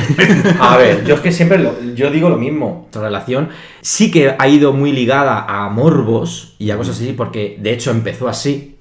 A 0.59 0.77
ver, 0.77 1.03
yo 1.03 1.15
es 1.15 1.21
que 1.21 1.31
siempre 1.31 1.57
lo- 1.57 1.73
yo 1.95 2.11
digo 2.11 2.29
lo 2.29 2.37
mismo. 2.37 2.79
Nuestra 2.81 3.01
relación 3.01 3.49
sí 3.81 4.11
que 4.11 4.35
ha 4.37 4.47
ido 4.47 4.73
muy 4.73 4.91
ligada 4.91 5.45
a 5.47 5.69
morbos 5.69 6.55
y 6.59 6.69
a 6.69 6.77
cosas 6.77 6.97
así, 6.97 7.13
porque 7.13 7.57
de 7.59 7.71
hecho 7.73 7.89
empezó 7.91 8.27
así. 8.27 8.77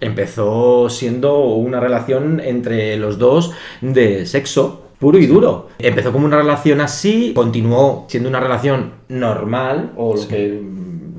Empezó 0.00 0.88
siendo 0.88 1.40
una 1.44 1.80
relación 1.80 2.40
entre 2.40 2.96
los 2.96 3.18
dos 3.18 3.52
de 3.80 4.24
sexo 4.26 4.82
puro 4.98 5.18
y 5.18 5.26
duro. 5.26 5.68
Empezó 5.78 6.12
como 6.12 6.24
una 6.26 6.36
relación 6.38 6.80
así, 6.80 7.32
continuó 7.34 8.06
siendo 8.08 8.28
una 8.28 8.40
relación 8.40 8.92
normal, 9.08 9.92
o 9.96 10.16
lo 10.16 10.26
que 10.28 10.62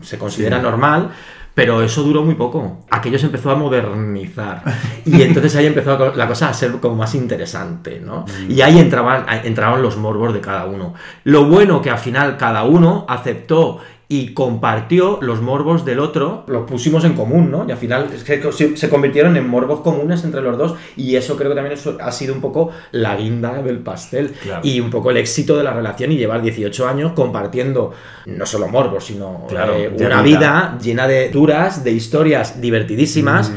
se 0.02 0.18
considera 0.18 0.60
normal, 0.60 1.12
pero 1.56 1.82
eso 1.82 2.04
duró 2.04 2.22
muy 2.22 2.36
poco. 2.36 2.86
Aquello 2.92 3.18
se 3.18 3.28
empezó 3.28 3.50
a 3.50 3.56
modernizar. 3.56 4.62
Y 5.06 5.22
entonces 5.22 5.56
ahí 5.56 5.68
empezó 5.68 6.14
la 6.16 6.28
cosa 6.28 6.50
a 6.50 6.54
ser 6.54 6.72
como 6.80 6.96
más 6.96 7.14
interesante, 7.14 8.00
¿no? 8.00 8.26
Y 8.50 8.62
ahí 8.62 8.80
entraban, 8.80 9.26
entraban 9.44 9.82
los 9.84 9.98
morbos 9.98 10.34
de 10.34 10.42
cada 10.42 10.66
uno. 10.66 10.96
Lo 11.24 11.46
bueno 11.46 11.80
que 11.82 11.92
al 11.92 12.00
final 12.00 12.38
cada 12.38 12.64
uno 12.64 13.06
aceptó 13.08 13.80
y 14.08 14.34
compartió 14.34 15.18
los 15.22 15.42
morbos 15.42 15.84
del 15.84 16.00
otro, 16.00 16.44
los 16.48 16.70
pusimos 16.70 17.04
en 17.06 17.14
común, 17.14 17.50
¿no? 17.50 17.66
Y 17.68 17.72
al 17.72 17.78
final 17.78 18.10
es 18.14 18.24
que 18.24 18.42
se 18.52 18.78
se 18.78 18.90
convirtieron 18.90 19.36
en 19.38 19.48
morbos 19.50 19.80
comunes 19.82 20.24
entre 20.24 20.42
los 20.42 20.58
dos 20.58 20.76
y 20.96 21.16
eso 21.16 21.36
creo 21.38 21.50
que 21.50 21.56
también 21.56 21.74
eso 21.74 21.98
ha 22.00 22.12
sido 22.12 22.34
un 22.36 22.42
poco 22.42 22.70
la 22.92 23.16
guinda 23.16 23.62
del 23.64 23.80
pastel 23.80 24.32
Claro. 24.44 24.62
y 24.64 24.80
un 24.80 24.90
poco 24.92 25.10
el 25.12 25.18
éxito 25.18 25.58
de 25.58 25.64
la 25.64 25.74
relación 25.74 26.12
y 26.12 26.18
llevar 26.18 26.42
18 26.42 26.88
años 26.88 27.14
compartiendo 27.14 27.94
no 28.28 28.46
solo 28.46 28.68
morbos, 28.68 29.06
sino 29.06 29.46
Claro, 29.48 29.74
eh, 29.76 29.88
una 29.88 30.22
vida. 30.22 30.38
vida 30.40 30.78
llena 30.82 31.08
de 31.08 31.30
duras, 31.30 31.84
de 31.84 31.92
historias 31.92 32.62
divertidísimas, 32.62 33.52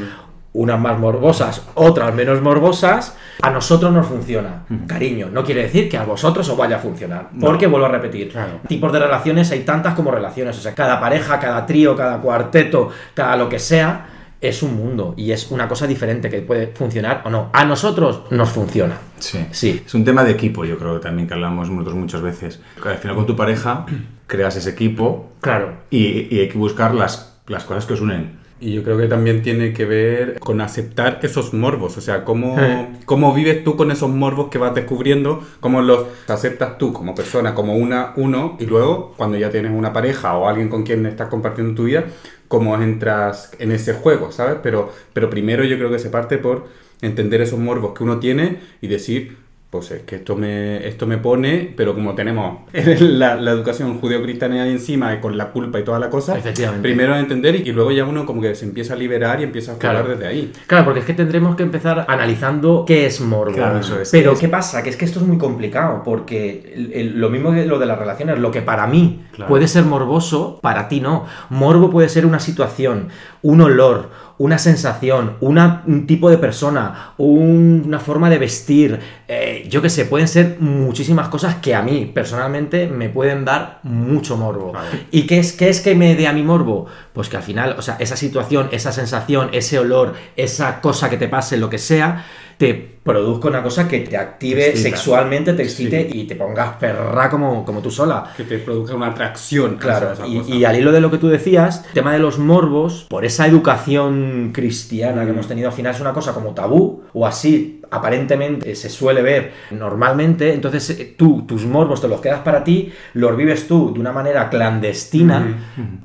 unas 0.55 0.81
más 0.81 0.99
morbosas, 0.99 1.67
otras 1.75 2.15
menos 2.15 2.41
morbosas. 2.41 3.17
A 3.43 3.51
nosotros 3.51 3.93
nos 3.93 4.07
funciona, 4.07 4.65
cariño. 4.87 5.29
No 5.33 5.45
quiere 5.45 5.63
decir 5.63 5.89
que 5.89 5.97
a 5.99 6.05
vosotros 6.05 6.49
os 6.49 6.57
vaya 6.57 6.77
a 6.77 6.79
funcionar. 6.81 7.29
Porque 7.41 7.67
vuelvo 7.67 7.87
a 7.87 7.91
repetir, 7.91 8.31
Claro. 8.31 8.61
tipos 8.67 8.93
de 8.93 8.99
relaciones 8.99 9.51
hay 9.53 9.61
tantas 9.61 9.95
como 9.95 10.11
relaciones. 10.11 10.57
O 10.59 10.61
sea, 10.61 10.75
cada 10.75 10.99
pareja, 11.01 11.39
cada 11.39 11.65
trío, 11.67 11.95
cada 11.95 12.19
cuarteto, 12.21 12.91
cada 13.15 13.37
lo 13.37 13.49
que 13.49 13.59
sea, 13.59 14.07
es 14.41 14.63
un 14.63 14.77
mundo 14.77 15.15
y 15.17 15.33
es 15.33 15.51
una 15.51 15.67
cosa 15.69 15.87
diferente 15.87 16.31
que 16.31 16.41
puede 16.43 16.69
funcionar 16.69 17.23
o 17.25 17.31
no. 17.31 17.51
A 17.53 17.65
nosotros 17.65 18.23
nos 18.31 18.49
funciona. 18.51 18.95
Sí. 19.19 19.45
Sí. 19.51 19.83
Es 19.85 19.95
un 19.95 20.05
tema 20.05 20.23
de 20.25 20.31
equipo, 20.33 20.65
yo 20.65 20.79
creo 20.79 20.99
también 21.01 21.27
que 21.29 21.35
hablamos 21.35 21.69
nosotros 21.71 21.97
muchas 21.97 22.23
veces. 22.23 22.61
Al 22.85 22.97
final 22.99 23.17
con 23.17 23.27
tu 23.27 23.35
pareja 23.37 23.85
creas 24.29 24.55
ese 24.57 24.71
equipo 24.71 25.31
Claro. 25.41 25.73
y, 25.91 26.35
y 26.35 26.41
hay 26.41 26.49
que 26.49 26.57
buscar 26.59 26.95
las, 26.95 27.41
las 27.49 27.65
cosas 27.65 27.85
que 27.87 27.95
os 27.95 28.01
unen. 28.01 28.39
Y 28.61 28.73
yo 28.73 28.83
creo 28.83 28.99
que 28.99 29.07
también 29.07 29.43
tiene 29.43 29.73
que 29.73 29.85
ver 29.85 30.41
con 30.41 30.61
aceptar 30.61 31.21
esos 31.23 31.55
morbos, 31.55 31.97
o 31.97 32.01
sea, 32.01 32.25
cómo, 32.25 32.57
cómo 33.05 33.33
vives 33.33 33.63
tú 33.63 33.77
con 33.77 33.91
esos 33.91 34.11
morbos 34.11 34.49
que 34.49 34.59
vas 34.59 34.75
descubriendo, 34.75 35.43
cómo 35.61 35.81
los 35.81 36.07
aceptas 36.27 36.77
tú 36.77 36.93
como 36.93 37.15
persona, 37.15 37.55
como 37.55 37.77
una, 37.77 38.13
uno, 38.17 38.57
y 38.59 38.67
luego 38.67 39.15
cuando 39.17 39.39
ya 39.39 39.51
tienes 39.51 39.73
una 39.73 39.93
pareja 39.93 40.37
o 40.37 40.49
alguien 40.49 40.69
con 40.69 40.83
quien 40.83 41.07
estás 41.07 41.29
compartiendo 41.29 41.75
tu 41.75 41.85
vida, 41.85 42.07
cómo 42.49 42.75
entras 42.83 43.53
en 43.59 43.71
ese 43.71 43.93
juego, 43.93 44.33
¿sabes? 44.33 44.57
Pero, 44.63 44.93
pero 45.13 45.31
primero 45.31 45.63
yo 45.65 45.77
creo 45.77 45.91
que 45.91 45.99
se 45.99 46.11
parte 46.11 46.39
por 46.39 46.67
entender 47.01 47.41
esos 47.41 47.59
morbos 47.59 47.97
que 47.97 48.03
uno 48.03 48.19
tiene 48.19 48.59
y 48.81 48.89
decir, 48.89 49.37
pues 49.71 49.91
es 49.91 50.03
que 50.05 50.17
esto 50.17 50.35
me, 50.35 50.87
esto 50.89 51.07
me 51.07 51.19
pone, 51.19 51.75
pero 51.77 51.95
como 51.95 52.15
tenemos 52.15 52.61
la, 53.01 53.35
la 53.37 53.51
educación 53.51 53.99
judeo-cristiana 54.01 54.63
ahí 54.63 54.71
encima 54.73 55.13
y 55.15 55.21
con 55.21 55.37
la 55.37 55.51
culpa 55.51 55.79
y 55.79 55.85
toda 55.85 55.99
la 55.99 56.09
cosa, 56.09 56.39
primero 56.81 57.13
a 57.13 57.19
entender 57.21 57.55
y, 57.57 57.69
y 57.69 57.73
luego 57.73 57.91
ya 57.91 58.05
uno 58.07 58.25
como 58.25 58.41
que 58.41 58.55
se 58.55 58.65
empieza 58.65 58.95
a 58.95 58.97
liberar 58.97 59.41
y 59.41 59.43
empieza 59.45 59.73
a 59.73 59.75
jugar 59.75 59.91
Claro. 59.97 60.09
desde 60.09 60.27
ahí. 60.27 60.53
Claro, 60.67 60.85
porque 60.87 61.01
es 61.01 61.07
que 61.07 61.13
tendremos 61.13 61.55
que 61.55 61.65
empezar 61.65 62.07
analizando 62.09 62.85
qué 62.87 63.05
es 63.07 63.21
morbo. 63.21 63.53
Claro, 63.55 63.81
eso 63.81 64.01
es. 64.01 64.11
Pero 64.11 64.33
Es- 64.33 64.39
¿qué 64.39 64.49
pasa? 64.49 64.83
Que 64.83 64.89
es 64.89 64.97
que 64.97 65.05
esto 65.05 65.21
es 65.21 65.27
muy 65.27 65.37
complicado, 65.37 66.03
porque 66.03 66.73
el- 66.75 66.93
el- 66.95 67.19
lo 67.21 67.29
mismo 67.29 67.53
que 67.53 67.67
lo 67.67 67.79
de 67.79 67.85
las 67.87 67.99
relaciones, 67.99 68.39
lo 68.39 68.51
que 68.51 68.63
para 68.63 68.87
mí 68.87 69.25
Claro. 69.33 69.51
puede 69.51 69.69
ser 69.69 69.85
morboso, 69.85 70.61
para 70.63 70.89
ti 70.89 71.01
no. 71.01 71.27
Morbo 71.51 71.91
puede 71.91 72.09
ser 72.09 72.25
una 72.25 72.41
situación, 72.41 73.09
un 73.43 73.61
olor, 73.61 74.11
una 74.39 74.59
sensación, 74.59 75.33
una- 75.41 75.83
un 75.87 76.07
tipo 76.07 76.31
de 76.31 76.39
persona, 76.39 77.13
un- 77.19 77.83
una 77.87 77.99
forma 77.99 78.31
de 78.31 78.39
vestir, 78.39 78.99
eh, 79.27 79.67
yo 79.69 79.83
qué 79.83 79.91
sé, 79.91 80.05
pueden 80.05 80.29
ser 80.29 80.59
muchísimas 80.61 81.29
cosas 81.29 81.57
que 81.57 81.75
a 81.75 81.83
mí 81.83 82.11
personalmente 82.15 82.87
me 82.87 83.09
pueden 83.09 83.45
dar 83.45 83.81
mucho 83.83 84.37
morbo. 84.37 84.73
¿Y 85.11 85.23
qué 85.27 85.39
es, 85.41 85.53
qué 85.53 85.69
es 85.69 85.81
que 85.81 85.95
me 85.97 86.15
dé 86.15 86.29
a 86.29 86.33
mi 86.33 86.43
morbo? 86.43 86.87
Pues 87.13 87.29
que 87.29 87.37
al 87.37 87.43
final, 87.43 87.75
o 87.79 87.83
sea, 87.83 87.97
esa 87.99 88.17
situación, 88.17 88.69
esa 88.71 88.93
sensación, 88.93 89.51
ese 89.53 89.79
olor, 89.79 90.15
esa 90.37 90.81
cosa 90.81 91.11
que 91.11 91.17
te 91.17 91.27
pase, 91.29 91.57
lo 91.57 91.69
que 91.69 91.79
sea, 91.79 92.25
te 92.59 92.75
produzca 92.75 93.49
una 93.49 93.63
cosa 93.63 93.89
que 93.89 94.01
te 94.01 94.17
active 94.17 94.73
Te 94.73 94.77
sexualmente, 94.77 95.55
te 95.55 95.63
excite 95.63 96.07
y 96.13 96.25
te 96.25 96.37
pongas 96.37 96.77
perra 96.77 97.31
como, 97.31 97.65
como 97.65 97.81
tú 97.81 97.91
sola. 97.91 98.35
Que 98.37 98.45
te 98.45 98.59
produzca 98.59 98.95
una 98.95 99.07
atracción. 99.07 99.77
Claro, 99.77 100.13
y 100.27 100.65
al 100.65 100.77
hilo 100.77 100.93
de 100.93 101.01
lo 101.01 101.11
que 101.11 101.19
tú 101.19 101.29
decías, 101.29 101.85
el 101.89 101.95
tema 101.95 102.13
de 102.13 102.19
los 102.19 102.39
morbos, 102.39 103.07
por 103.09 103.25
esa 103.25 103.47
educación 103.47 104.51
cristiana 104.53 105.25
que 105.25 105.31
hemos 105.31 105.49
tenido 105.49 105.69
al 105.69 105.75
final 105.75 105.95
es 105.95 106.01
una 106.01 106.13
cosa 106.13 106.35
como 106.35 106.51
tabú, 106.51 107.05
o 107.15 107.27
así 107.27 107.81
aparentemente 107.91 108.75
se 108.75 108.89
suele 108.89 109.23
ver 109.23 109.53
normalmente, 109.71 110.53
entonces 110.55 110.91
eh, 110.91 111.15
tú, 111.17 111.45
tus 111.47 111.65
morbos 111.67 112.01
te 112.01 112.09
los 112.09 112.21
quedas 112.21 112.41
para 112.41 112.65
ti, 112.65 112.93
los 113.15 113.37
vives 113.37 113.67
tú 113.69 113.93
de 113.95 114.01
una 114.01 114.13
manera 114.13 114.49
clandestina, 114.51 115.59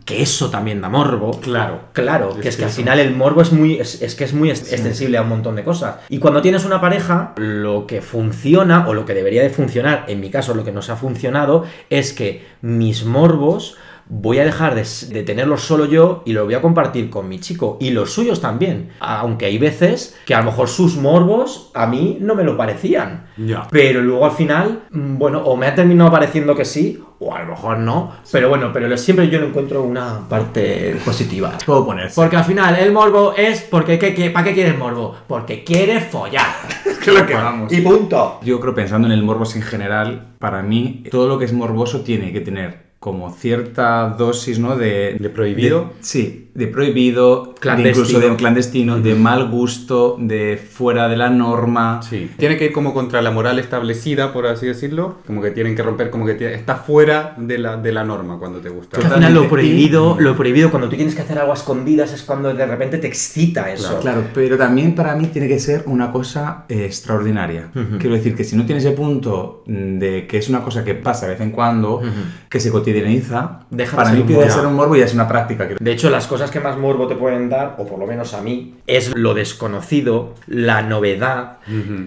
que 0.06 0.22
eso 0.22 0.50
también 0.50 0.82
da 0.82 0.90
morbo. 0.90 1.40
Claro. 1.40 1.82
Claro, 1.94 2.30
Es 2.32 2.36
que 2.42 2.48
es 2.50 2.56
que 2.56 2.60
que 2.62 2.66
al 2.66 2.72
final 2.72 3.00
el 3.00 3.16
morbo 3.16 3.42
es 3.42 3.52
muy 3.52 3.80
es, 3.80 4.02
es 4.02 4.16
que 4.16 4.24
es 4.24 4.34
muy 4.34 4.50
ex- 4.50 4.72
extensible 4.72 5.18
a 5.18 5.22
un 5.22 5.30
montón 5.30 5.56
de 5.56 5.64
cosas. 5.64 5.98
Y 6.10 6.20
cuando 6.20 6.42
tienes 6.42 6.66
una 6.66 6.80
pareja, 6.82 7.34
lo 7.38 7.86
que 7.88 8.02
funciona 8.02 8.88
o 8.88 8.94
lo 8.94 9.06
que 9.06 9.14
debería 9.14 9.42
de 9.44 9.50
funcionar, 9.50 10.06
en 10.08 10.20
mi 10.20 10.30
caso 10.30 10.54
lo 10.54 10.64
que 10.64 10.72
nos 10.72 10.90
ha 10.90 10.96
funcionado 10.96 11.66
es 11.90 12.14
que 12.14 12.46
mis 12.62 13.06
morbos 13.06 13.78
voy 14.08 14.40
a 14.40 14.46
dejar 14.46 14.76
de, 14.76 15.24
tenerlos 15.24 15.62
solo 15.62 15.86
yo 15.86 16.24
y 16.26 16.34
los 16.34 16.46
voy 16.46 16.54
a 16.54 16.62
compartir 16.62 17.10
con 17.10 17.28
mi 17.28 17.40
chico 17.40 17.78
y 17.80 17.92
los 17.92 18.12
suyos 18.14 18.42
también. 18.42 18.90
Aunque 19.00 19.46
hay 19.46 19.58
veces 19.58 20.18
que 20.26 20.36
a 20.36 20.40
lo 20.40 20.46
mejor 20.46 20.68
sus 20.68 20.96
morbos 20.98 21.72
a 21.74 21.88
mí 21.88 22.18
no 22.22 22.36
me 22.36 22.44
lo 22.44 22.58
parecían. 22.58 23.28
Ya. 23.38 23.68
Pero 23.72 24.02
luego 24.02 24.26
al 24.26 24.32
final, 24.32 24.84
mm, 24.92 25.18
bueno, 25.18 25.40
o 25.40 25.56
me 25.56 25.68
ha 25.68 25.76
terminado 25.76 26.12
pareciendo 26.12 26.56
que 26.56 26.66
sí, 26.66 27.02
o 27.20 27.34
a 27.34 27.40
lo 27.44 27.52
mejor 27.52 27.80
no. 27.80 28.12
Pero 28.32 28.50
bueno, 28.50 28.72
pero 28.74 28.88
lo- 28.88 28.98
siempre 28.98 29.30
yo 29.30 29.40
le 29.40 29.48
encuentro 29.48 29.82
una 29.84 30.28
parte 30.28 30.96
positiva. 31.04 31.58
Puedo 31.66 31.86
ponerse. 31.86 32.16
Porque 32.16 32.36
al 32.36 32.44
final 32.44 32.76
el 32.76 32.92
morbo 32.92 33.34
es 33.36 33.62
porque 33.62 33.98
¿qué, 33.98 34.14
qué, 34.14 34.30
¿para 34.30 34.46
qué 34.48 34.54
quieres 34.54 34.78
morbo? 34.78 35.16
Porque 35.28 35.64
quieres 35.64 36.06
follar. 36.08 36.48
que 37.04 37.12
lo 37.12 37.26
que 37.26 37.34
vamos. 37.34 37.72
Y 37.72 37.82
punto. 37.82 38.40
Yo 38.44 38.60
creo, 38.60 38.76
pensando 38.76 39.08
en 39.08 39.14
el 39.14 39.24
morbos 39.24 39.56
en 39.56 39.62
general, 39.62 40.28
para 40.40 40.62
mí, 40.62 41.04
todo 41.10 41.28
lo 41.28 41.40
que 41.40 41.46
es 41.46 41.54
morboso 41.54 42.02
tiene 42.02 42.32
que 42.32 42.42
tener 42.42 42.83
como 43.04 43.34
cierta 43.34 44.16
dosis, 44.18 44.60
¿no? 44.60 44.78
De, 44.78 45.18
¿De 45.20 45.30
prohibido? 45.30 45.92
sí, 46.00 46.43
de 46.54 46.68
prohibido, 46.68 47.46
de 47.46 47.54
Clandestino. 47.60 48.06
incluso 48.06 48.20
de 48.30 48.36
clandestino, 48.36 49.00
de 49.00 49.16
mal 49.16 49.50
gusto, 49.50 50.18
de 50.20 50.58
fuera 50.58 51.08
de 51.10 51.18
la 51.18 51.30
norma. 51.30 52.02
Sí. 52.08 52.30
Tiene 52.38 52.58
que 52.58 52.66
ir 52.66 52.74
como 52.74 52.94
contra 52.94 53.22
la 53.22 53.32
moral 53.32 53.58
establecida, 53.60 54.32
por 54.34 54.46
así 54.46 54.68
decirlo. 54.68 55.16
Como 55.26 55.42
que 55.42 55.52
tienen 55.52 55.76
que 55.76 55.82
romper, 55.82 56.10
como 56.12 56.26
que 56.26 56.36
tiene- 56.36 56.54
está 56.54 56.76
fuera 56.76 57.34
de 57.38 57.58
la, 57.58 57.78
de 57.78 57.92
la 57.92 58.04
norma 58.04 58.38
cuando 58.38 58.60
te 58.60 58.70
gusta. 58.70 59.00
Que 59.00 59.06
al 59.08 59.14
final 59.14 59.34
lo 59.34 59.50
prohibido, 59.50 60.18
lo 60.20 60.36
prohibido 60.36 60.70
cuando 60.70 60.90
tú 60.90 60.96
tienes 60.96 61.16
que 61.16 61.22
hacer 61.22 61.40
algo 61.40 61.52
a 61.54 61.56
escondidas 61.56 62.14
es 62.14 62.22
cuando 62.24 62.54
de 62.54 62.66
repente 62.66 62.98
te 63.00 63.08
excita 63.08 63.72
eso. 63.72 64.00
Claro, 64.02 64.24
pero 64.34 64.58
también 64.58 64.94
para 64.94 65.16
mí 65.16 65.28
tiene 65.28 65.48
que 65.48 65.60
ser 65.60 65.84
una 65.88 66.12
cosa 66.12 66.66
eh, 66.70 66.86
extraordinaria. 66.86 67.70
Quiero 68.00 68.16
decir 68.16 68.36
que 68.36 68.44
si 68.44 68.56
no 68.56 68.66
tiene 68.66 68.80
ese 68.80 68.92
punto 68.92 69.64
mm, 69.66 69.98
de 69.98 70.28
que 70.28 70.38
es 70.38 70.50
una 70.50 70.62
cosa 70.62 70.84
que 70.84 70.94
pasa 70.94 71.26
de 71.26 71.34
vez 71.34 71.42
en 71.42 71.52
cuando, 71.52 72.02
que 72.50 72.60
se 72.60 72.70
cotidianiza, 72.72 73.62
Deja 73.70 73.96
para 73.98 74.12
mí 74.12 74.22
puede 74.22 74.52
ser 74.52 74.66
un 74.66 74.76
morbo 74.76 74.96
y 74.96 75.02
es 75.02 75.14
una 75.14 75.28
práctica. 75.28 75.68
De 75.80 75.92
hecho, 75.92 76.10
las 76.10 76.28
cosas 76.28 76.43
que 76.52 76.60
más 76.60 76.78
morbo 76.78 77.08
te 77.08 77.16
pueden 77.16 77.50
dar, 77.50 77.76
o 77.78 77.86
por 77.86 78.00
lo 78.00 78.06
menos 78.06 78.34
a 78.34 78.42
mí, 78.42 78.76
es 78.88 79.16
lo 79.16 79.34
desconocido, 79.34 80.36
la 80.48 80.82
novedad, 80.82 81.58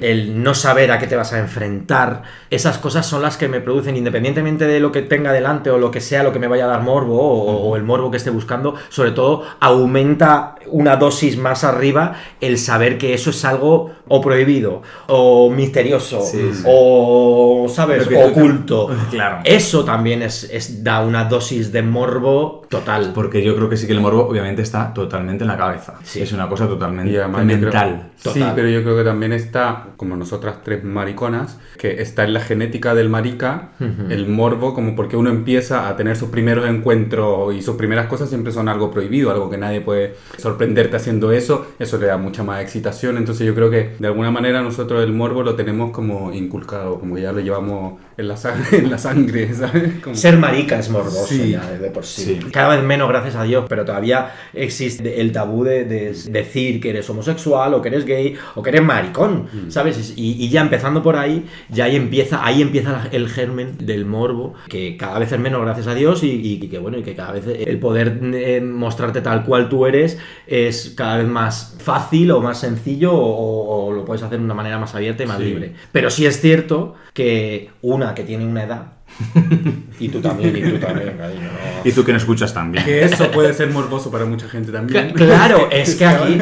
el 0.00 0.42
no 0.42 0.54
saber 0.54 0.90
a 0.92 0.98
qué 0.98 1.06
te 1.06 1.16
vas 1.16 1.32
a 1.32 1.38
enfrentar. 1.38 2.22
Esas 2.50 2.78
cosas 2.78 3.06
son 3.06 3.22
las 3.22 3.36
que 3.36 3.48
me 3.48 3.60
producen, 3.60 3.96
independientemente 3.96 4.66
de 4.66 4.80
lo 4.80 4.92
que 4.92 5.02
tenga 5.02 5.32
delante 5.32 5.70
o 5.70 5.78
lo 5.78 5.90
que 5.90 6.00
sea, 6.00 6.22
lo 6.22 6.32
que 6.32 6.38
me 6.38 6.48
vaya 6.48 6.64
a 6.64 6.68
dar 6.68 6.82
morbo 6.82 7.20
o, 7.20 7.68
o 7.68 7.76
el 7.76 7.82
morbo 7.82 8.10
que 8.10 8.18
esté 8.18 8.30
buscando, 8.30 8.74
sobre 8.88 9.12
todo 9.12 9.44
aumenta 9.60 10.56
una 10.68 10.96
dosis 10.96 11.36
más 11.36 11.64
arriba 11.64 12.16
el 12.40 12.58
saber 12.58 12.98
que 12.98 13.14
eso 13.14 13.30
es 13.30 13.44
algo 13.44 13.92
o 14.08 14.20
prohibido, 14.20 14.82
o 15.08 15.50
misterioso, 15.50 16.20
Sí, 16.20 16.50
sí. 16.52 16.62
o, 16.66 17.66
¿sabes?, 17.68 18.08
oculto. 18.08 18.88
Claro. 19.10 19.38
Eso 19.44 19.84
también 19.84 20.22
es, 20.22 20.44
es- 20.52 20.82
da 20.84 21.00
una 21.00 21.24
dosis 21.24 21.72
de 21.72 21.82
morbo 21.82 22.62
total. 22.68 23.12
Porque 23.14 23.42
yo 23.42 23.54
creo 23.56 23.68
que 23.68 23.76
sí 23.76 23.86
que 23.86 23.92
el 23.92 24.00
morbo 24.00 24.26
obviamente 24.28 24.62
está 24.62 24.92
totalmente 24.92 25.44
en 25.44 25.48
la 25.48 25.56
cabeza. 25.56 25.94
Sí. 26.02 26.20
Es 26.22 26.32
una 26.32 26.48
cosa 26.48 26.66
totalmente 26.68 27.12
creo- 27.12 27.28
mental. 27.28 28.10
sí, 28.16 28.44
pero 28.54 28.68
yo 28.68 28.82
creo 28.82 28.96
que 28.96 29.04
también 29.04 29.32
está, 29.32 29.88
como 29.96 30.16
nosotras 30.16 30.56
tres 30.64 30.82
mariconas, 30.84 31.58
que 31.78 32.00
está 32.02 32.24
en 32.24 32.32
la 32.34 32.40
genética 32.40 32.94
del 32.94 33.08
marica, 33.08 33.70
el 34.08 34.26
morbo, 34.28 34.74
como 34.74 34.94
porque 34.96 35.16
uno 35.16 35.30
empieza 35.30 35.88
a 35.88 35.96
tener 35.96 36.16
sus 36.16 36.28
primeros 36.30 36.68
encuentros 36.68 37.54
y 37.54 37.62
sus 37.62 37.76
primeras 37.76 38.06
cosas 38.06 38.28
siempre 38.28 38.52
son 38.52 38.68
algo 38.68 38.90
prohibido, 38.90 39.30
algo 39.30 39.50
que 39.50 39.58
nadie 39.58 39.80
puede 39.80 40.14
sorprenderte 40.38 40.96
haciendo 40.96 41.32
eso, 41.32 41.66
eso 41.78 41.98
le 41.98 42.06
da 42.06 42.16
mucha 42.16 42.42
más 42.42 42.62
excitación, 42.62 43.16
entonces 43.16 43.46
yo 43.46 43.54
creo 43.54 43.70
que 43.70 43.95
de 43.98 44.06
alguna 44.06 44.30
manera 44.30 44.62
nosotros 44.62 45.02
el 45.02 45.12
morbo 45.12 45.42
lo 45.42 45.54
tenemos 45.54 45.90
como 45.90 46.32
inculcado, 46.32 46.98
como 46.98 47.18
ya 47.18 47.32
lo 47.32 47.40
llevamos 47.40 48.00
en 48.18 48.28
la 48.28 48.36
sangre, 48.36 48.78
en 48.78 48.90
la 48.90 48.98
sangre 48.98 49.52
¿sabes? 49.54 50.00
Como- 50.02 50.16
Ser 50.16 50.38
marica 50.38 50.78
es 50.78 50.88
morboso 50.88 51.26
Sí. 51.26 51.50
ya 51.50 51.70
de 51.70 51.90
por 51.90 52.04
sí. 52.04 52.24
Sí. 52.42 52.50
Cada 52.50 52.74
vez 52.76 52.84
menos, 52.84 53.08
gracias 53.08 53.36
a 53.36 53.42
Dios, 53.44 53.66
pero 53.68 53.84
todavía 53.84 54.32
existe 54.54 55.20
el 55.20 55.32
tabú 55.32 55.64
de, 55.64 55.84
de 55.84 56.14
decir 56.30 56.80
que 56.80 56.90
eres 56.90 57.08
homosexual 57.10 57.74
o 57.74 57.82
que 57.82 57.88
eres 57.88 58.04
gay 58.06 58.34
o 58.54 58.62
que 58.62 58.70
eres 58.70 58.82
maricón, 58.82 59.48
¿sabes? 59.68 60.14
Y, 60.16 60.32
y 60.42 60.48
ya 60.48 60.62
empezando 60.62 61.02
por 61.02 61.16
ahí, 61.16 61.44
ya 61.68 61.84
ahí 61.84 61.96
empieza, 61.96 62.44
ahí 62.44 62.62
empieza 62.62 63.08
el 63.12 63.28
germen 63.28 63.76
del 63.78 64.04
morbo, 64.06 64.54
que 64.68 64.96
cada 64.96 65.18
vez 65.18 65.32
es 65.32 65.38
menos, 65.38 65.60
gracias 65.62 65.86
a 65.86 65.94
Dios, 65.94 66.22
y, 66.22 66.30
y- 66.30 66.54
y 66.64 66.68
que 66.68 66.78
bueno, 66.78 66.98
y 66.98 67.02
que 67.02 67.14
cada 67.14 67.32
vez 67.32 67.44
el 67.46 67.78
poder 67.78 68.18
eh, 68.34 68.60
mostrarte 68.60 69.20
tal 69.20 69.44
cual 69.44 69.68
tú 69.68 69.86
eres 69.86 70.18
es 70.46 70.94
cada 70.96 71.18
vez 71.18 71.26
más 71.28 71.76
fácil 71.80 72.30
o 72.30 72.40
más 72.40 72.58
sencillo 72.60 73.12
o, 73.12 73.86
o 73.88 73.92
lo 73.92 74.04
puedes 74.04 74.22
hacer 74.22 74.38
de 74.38 74.44
una 74.44 74.54
manera 74.54 74.78
más 74.78 74.94
abierta 74.94 75.22
y 75.22 75.26
más 75.26 75.38
Sí. 75.38 75.44
libre. 75.44 75.72
Pero 75.92 76.08
sí 76.10 76.24
es 76.26 76.40
cierto 76.40 76.94
que 77.12 77.70
una 77.82 78.05
que 78.14 78.22
tiene 78.22 78.46
una 78.46 78.64
edad, 78.64 78.86
y 79.98 80.08
tú 80.08 80.20
también, 80.20 80.56
y 80.56 80.60
tú 80.62 80.78
también, 80.78 81.16
cariño. 81.16 81.42
no. 81.42 81.88
Y 81.88 81.92
tú 81.92 82.04
que 82.04 82.12
no 82.12 82.18
escuchas 82.18 82.52
también. 82.52 82.84
Que 82.84 83.04
eso 83.04 83.30
puede 83.30 83.54
ser 83.54 83.70
morboso 83.70 84.10
para 84.10 84.24
mucha 84.24 84.48
gente 84.48 84.72
también. 84.72 85.12
Claro, 85.12 85.68
es 85.70 85.94
que 85.94 86.04
aquí 86.04 86.38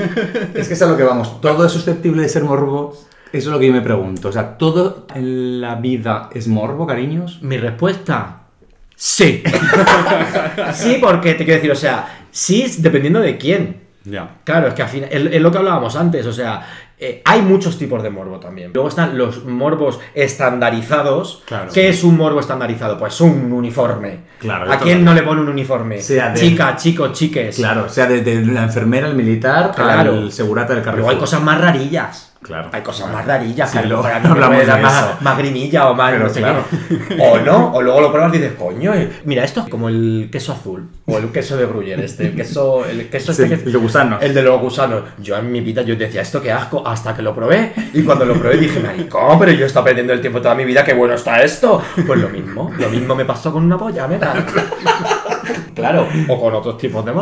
Es 0.54 0.68
que 0.68 0.75
es 0.75 0.83
a 0.83 0.87
lo 0.87 0.97
que 0.97 1.02
vamos. 1.02 1.40
Todo 1.40 1.66
es 1.66 1.73
susceptible 1.73 2.23
de 2.23 2.28
ser 2.28 2.42
morbo. 2.44 2.97
Eso 3.33 3.49
es 3.49 3.52
lo 3.52 3.59
que 3.59 3.66
yo 3.66 3.73
me 3.73 3.80
pregunto. 3.80 4.28
O 4.28 4.33
sea, 4.33 4.56
¿todo 4.56 5.06
en 5.14 5.61
la 5.61 5.75
vida 5.76 6.30
es 6.33 6.47
morbo, 6.49 6.87
cariños? 6.87 7.42
Mi 7.42 7.59
respuesta, 7.59 8.42
sí. 8.94 9.42
sí, 10.73 10.99
porque 11.00 11.35
te 11.35 11.44
quiero 11.44 11.56
decir, 11.56 11.73
o 11.73 11.76
sea, 11.76 12.26
sí 12.30 12.66
dependiendo 12.78 13.21
de 13.21 13.37
quién. 13.37 13.83
Ya. 14.04 14.37
Claro, 14.44 14.68
es 14.68 14.75
que 14.75 14.83
al 14.83 14.88
final, 14.88 15.09
es 15.11 15.40
lo 15.40 15.50
que 15.50 15.59
hablábamos 15.59 15.97
antes, 15.97 16.26
o 16.26 16.33
sea, 16.33 16.64
eh, 17.06 17.23
hay 17.25 17.42
muchos 17.42 17.76
tipos 17.78 18.02
de 18.02 18.11
morbo 18.11 18.38
también. 18.40 18.70
Luego 18.75 18.88
están 18.88 19.16
los 19.18 19.44
morbos 19.44 20.00
estandarizados. 20.14 21.42
Claro. 21.46 21.70
¿Qué 21.73 21.88
es 21.88 22.04
un 22.04 22.16
morbo 22.16 22.40
estandarizado? 22.40 22.99
Pues 22.99 23.20
un 23.20 23.52
uniforme. 23.52 24.20
Claro, 24.38 24.70
¿A 24.70 24.78
quién 24.78 25.04
no 25.04 25.14
le 25.14 25.23
pone 25.23 25.40
un 25.40 25.49
uniforme? 25.49 26.00
Sea 26.00 26.30
de- 26.30 26.40
Chica, 26.40 26.76
chico, 26.76 27.08
chiques. 27.12 27.56
Claro, 27.56 27.84
o 27.87 27.88
sea, 27.88 28.06
desde 28.06 28.44
la 28.44 28.64
enfermera, 28.64 29.08
el 29.08 29.14
militar, 29.14 29.73
Claro. 29.75 30.12
al 30.12 30.32
segurata 30.32 30.75
del 30.75 30.82
Luego 30.82 30.90
Carrefour. 30.92 31.12
hay 31.12 31.18
cosas 31.18 31.42
más 31.42 31.61
rarillas. 31.61 32.24
Claro. 32.44 32.68
Hay 32.72 32.82
cosas 32.82 33.10
más 33.10 33.24
rarillas, 33.24 33.70
Sí, 33.70 33.78
que 33.78 33.84
a 33.84 33.88
lo 33.88 33.96
mejor 33.96 34.12
a 34.12 34.18
mí 34.18 34.24
me 34.24 34.30
hablamos 34.32 34.54
puede 34.56 34.66
dar 34.66 34.76
de 34.76 34.82
más, 34.82 35.02
eso. 35.02 35.16
más 35.22 35.38
grimilla 35.38 35.88
o 35.88 35.94
más 35.94 36.12
Pero 36.12 36.24
no 36.24 36.30
sé 36.30 36.40
claro. 36.40 36.64
qué. 37.08 37.16
O 37.18 37.38
no, 37.40 37.72
o 37.72 37.80
luego 37.82 38.00
lo 38.02 38.12
pruebas 38.12 38.34
y 38.34 38.38
dices, 38.38 38.52
coño, 38.58 38.92
eh, 38.94 39.10
mira 39.24 39.44
esto 39.44 39.60
es 39.62 39.68
como 39.70 39.88
el 39.88 40.28
queso 40.30 40.52
azul. 40.52 40.86
O 41.06 41.16
el 41.16 41.32
queso 41.32 41.56
de 41.56 41.66
Gruyère, 41.66 42.00
este, 42.04 42.26
el 42.26 42.36
queso, 42.36 42.84
el 42.84 43.08
queso 43.08 43.32
Sí, 43.32 43.42
este 43.44 43.56
que- 43.56 43.64
el 43.64 43.72
de 43.72 43.78
gusanos. 43.78 44.22
El 44.22 44.34
de 44.34 44.42
los 44.42 44.60
gusanos. 44.60 45.02
Yo 45.22 45.36
en 45.36 45.50
mi 45.50 45.60
vida 45.62 45.80
yo 45.82 45.96
decía, 45.96 46.20
esto 46.20 46.42
qué 46.42 46.52
asco, 46.52 46.86
hasta 46.86 47.14
que 47.16 47.22
lo 47.22 47.34
probé. 47.34 47.72
Y 47.94 48.02
cuando 48.02 48.24
lo 48.26 48.34
probé 48.34 48.58
dije, 48.58 48.78
maricón, 48.78 49.38
pero 49.38 49.52
yo 49.52 49.64
he 49.64 49.66
estado 49.66 49.86
perdiendo 49.86 50.12
el 50.12 50.20
tiempo 50.20 50.40
toda 50.42 50.54
mi 50.54 50.64
vida, 50.66 50.84
qué 50.84 50.92
bueno 50.92 51.14
está 51.14 51.42
esto. 51.42 51.82
Pues 52.06 52.20
lo 52.20 52.28
mismo, 52.28 52.70
lo 52.78 52.88
mismo 52.90 53.14
me 53.14 53.24
pasó 53.24 53.52
con 53.52 53.64
una 53.64 53.78
polla, 53.78 54.06
neta. 54.06 54.34
Claro, 55.74 56.06
o 56.28 56.40
con 56.40 56.54
otros 56.54 56.78
tipos 56.78 57.04
de 57.04 57.12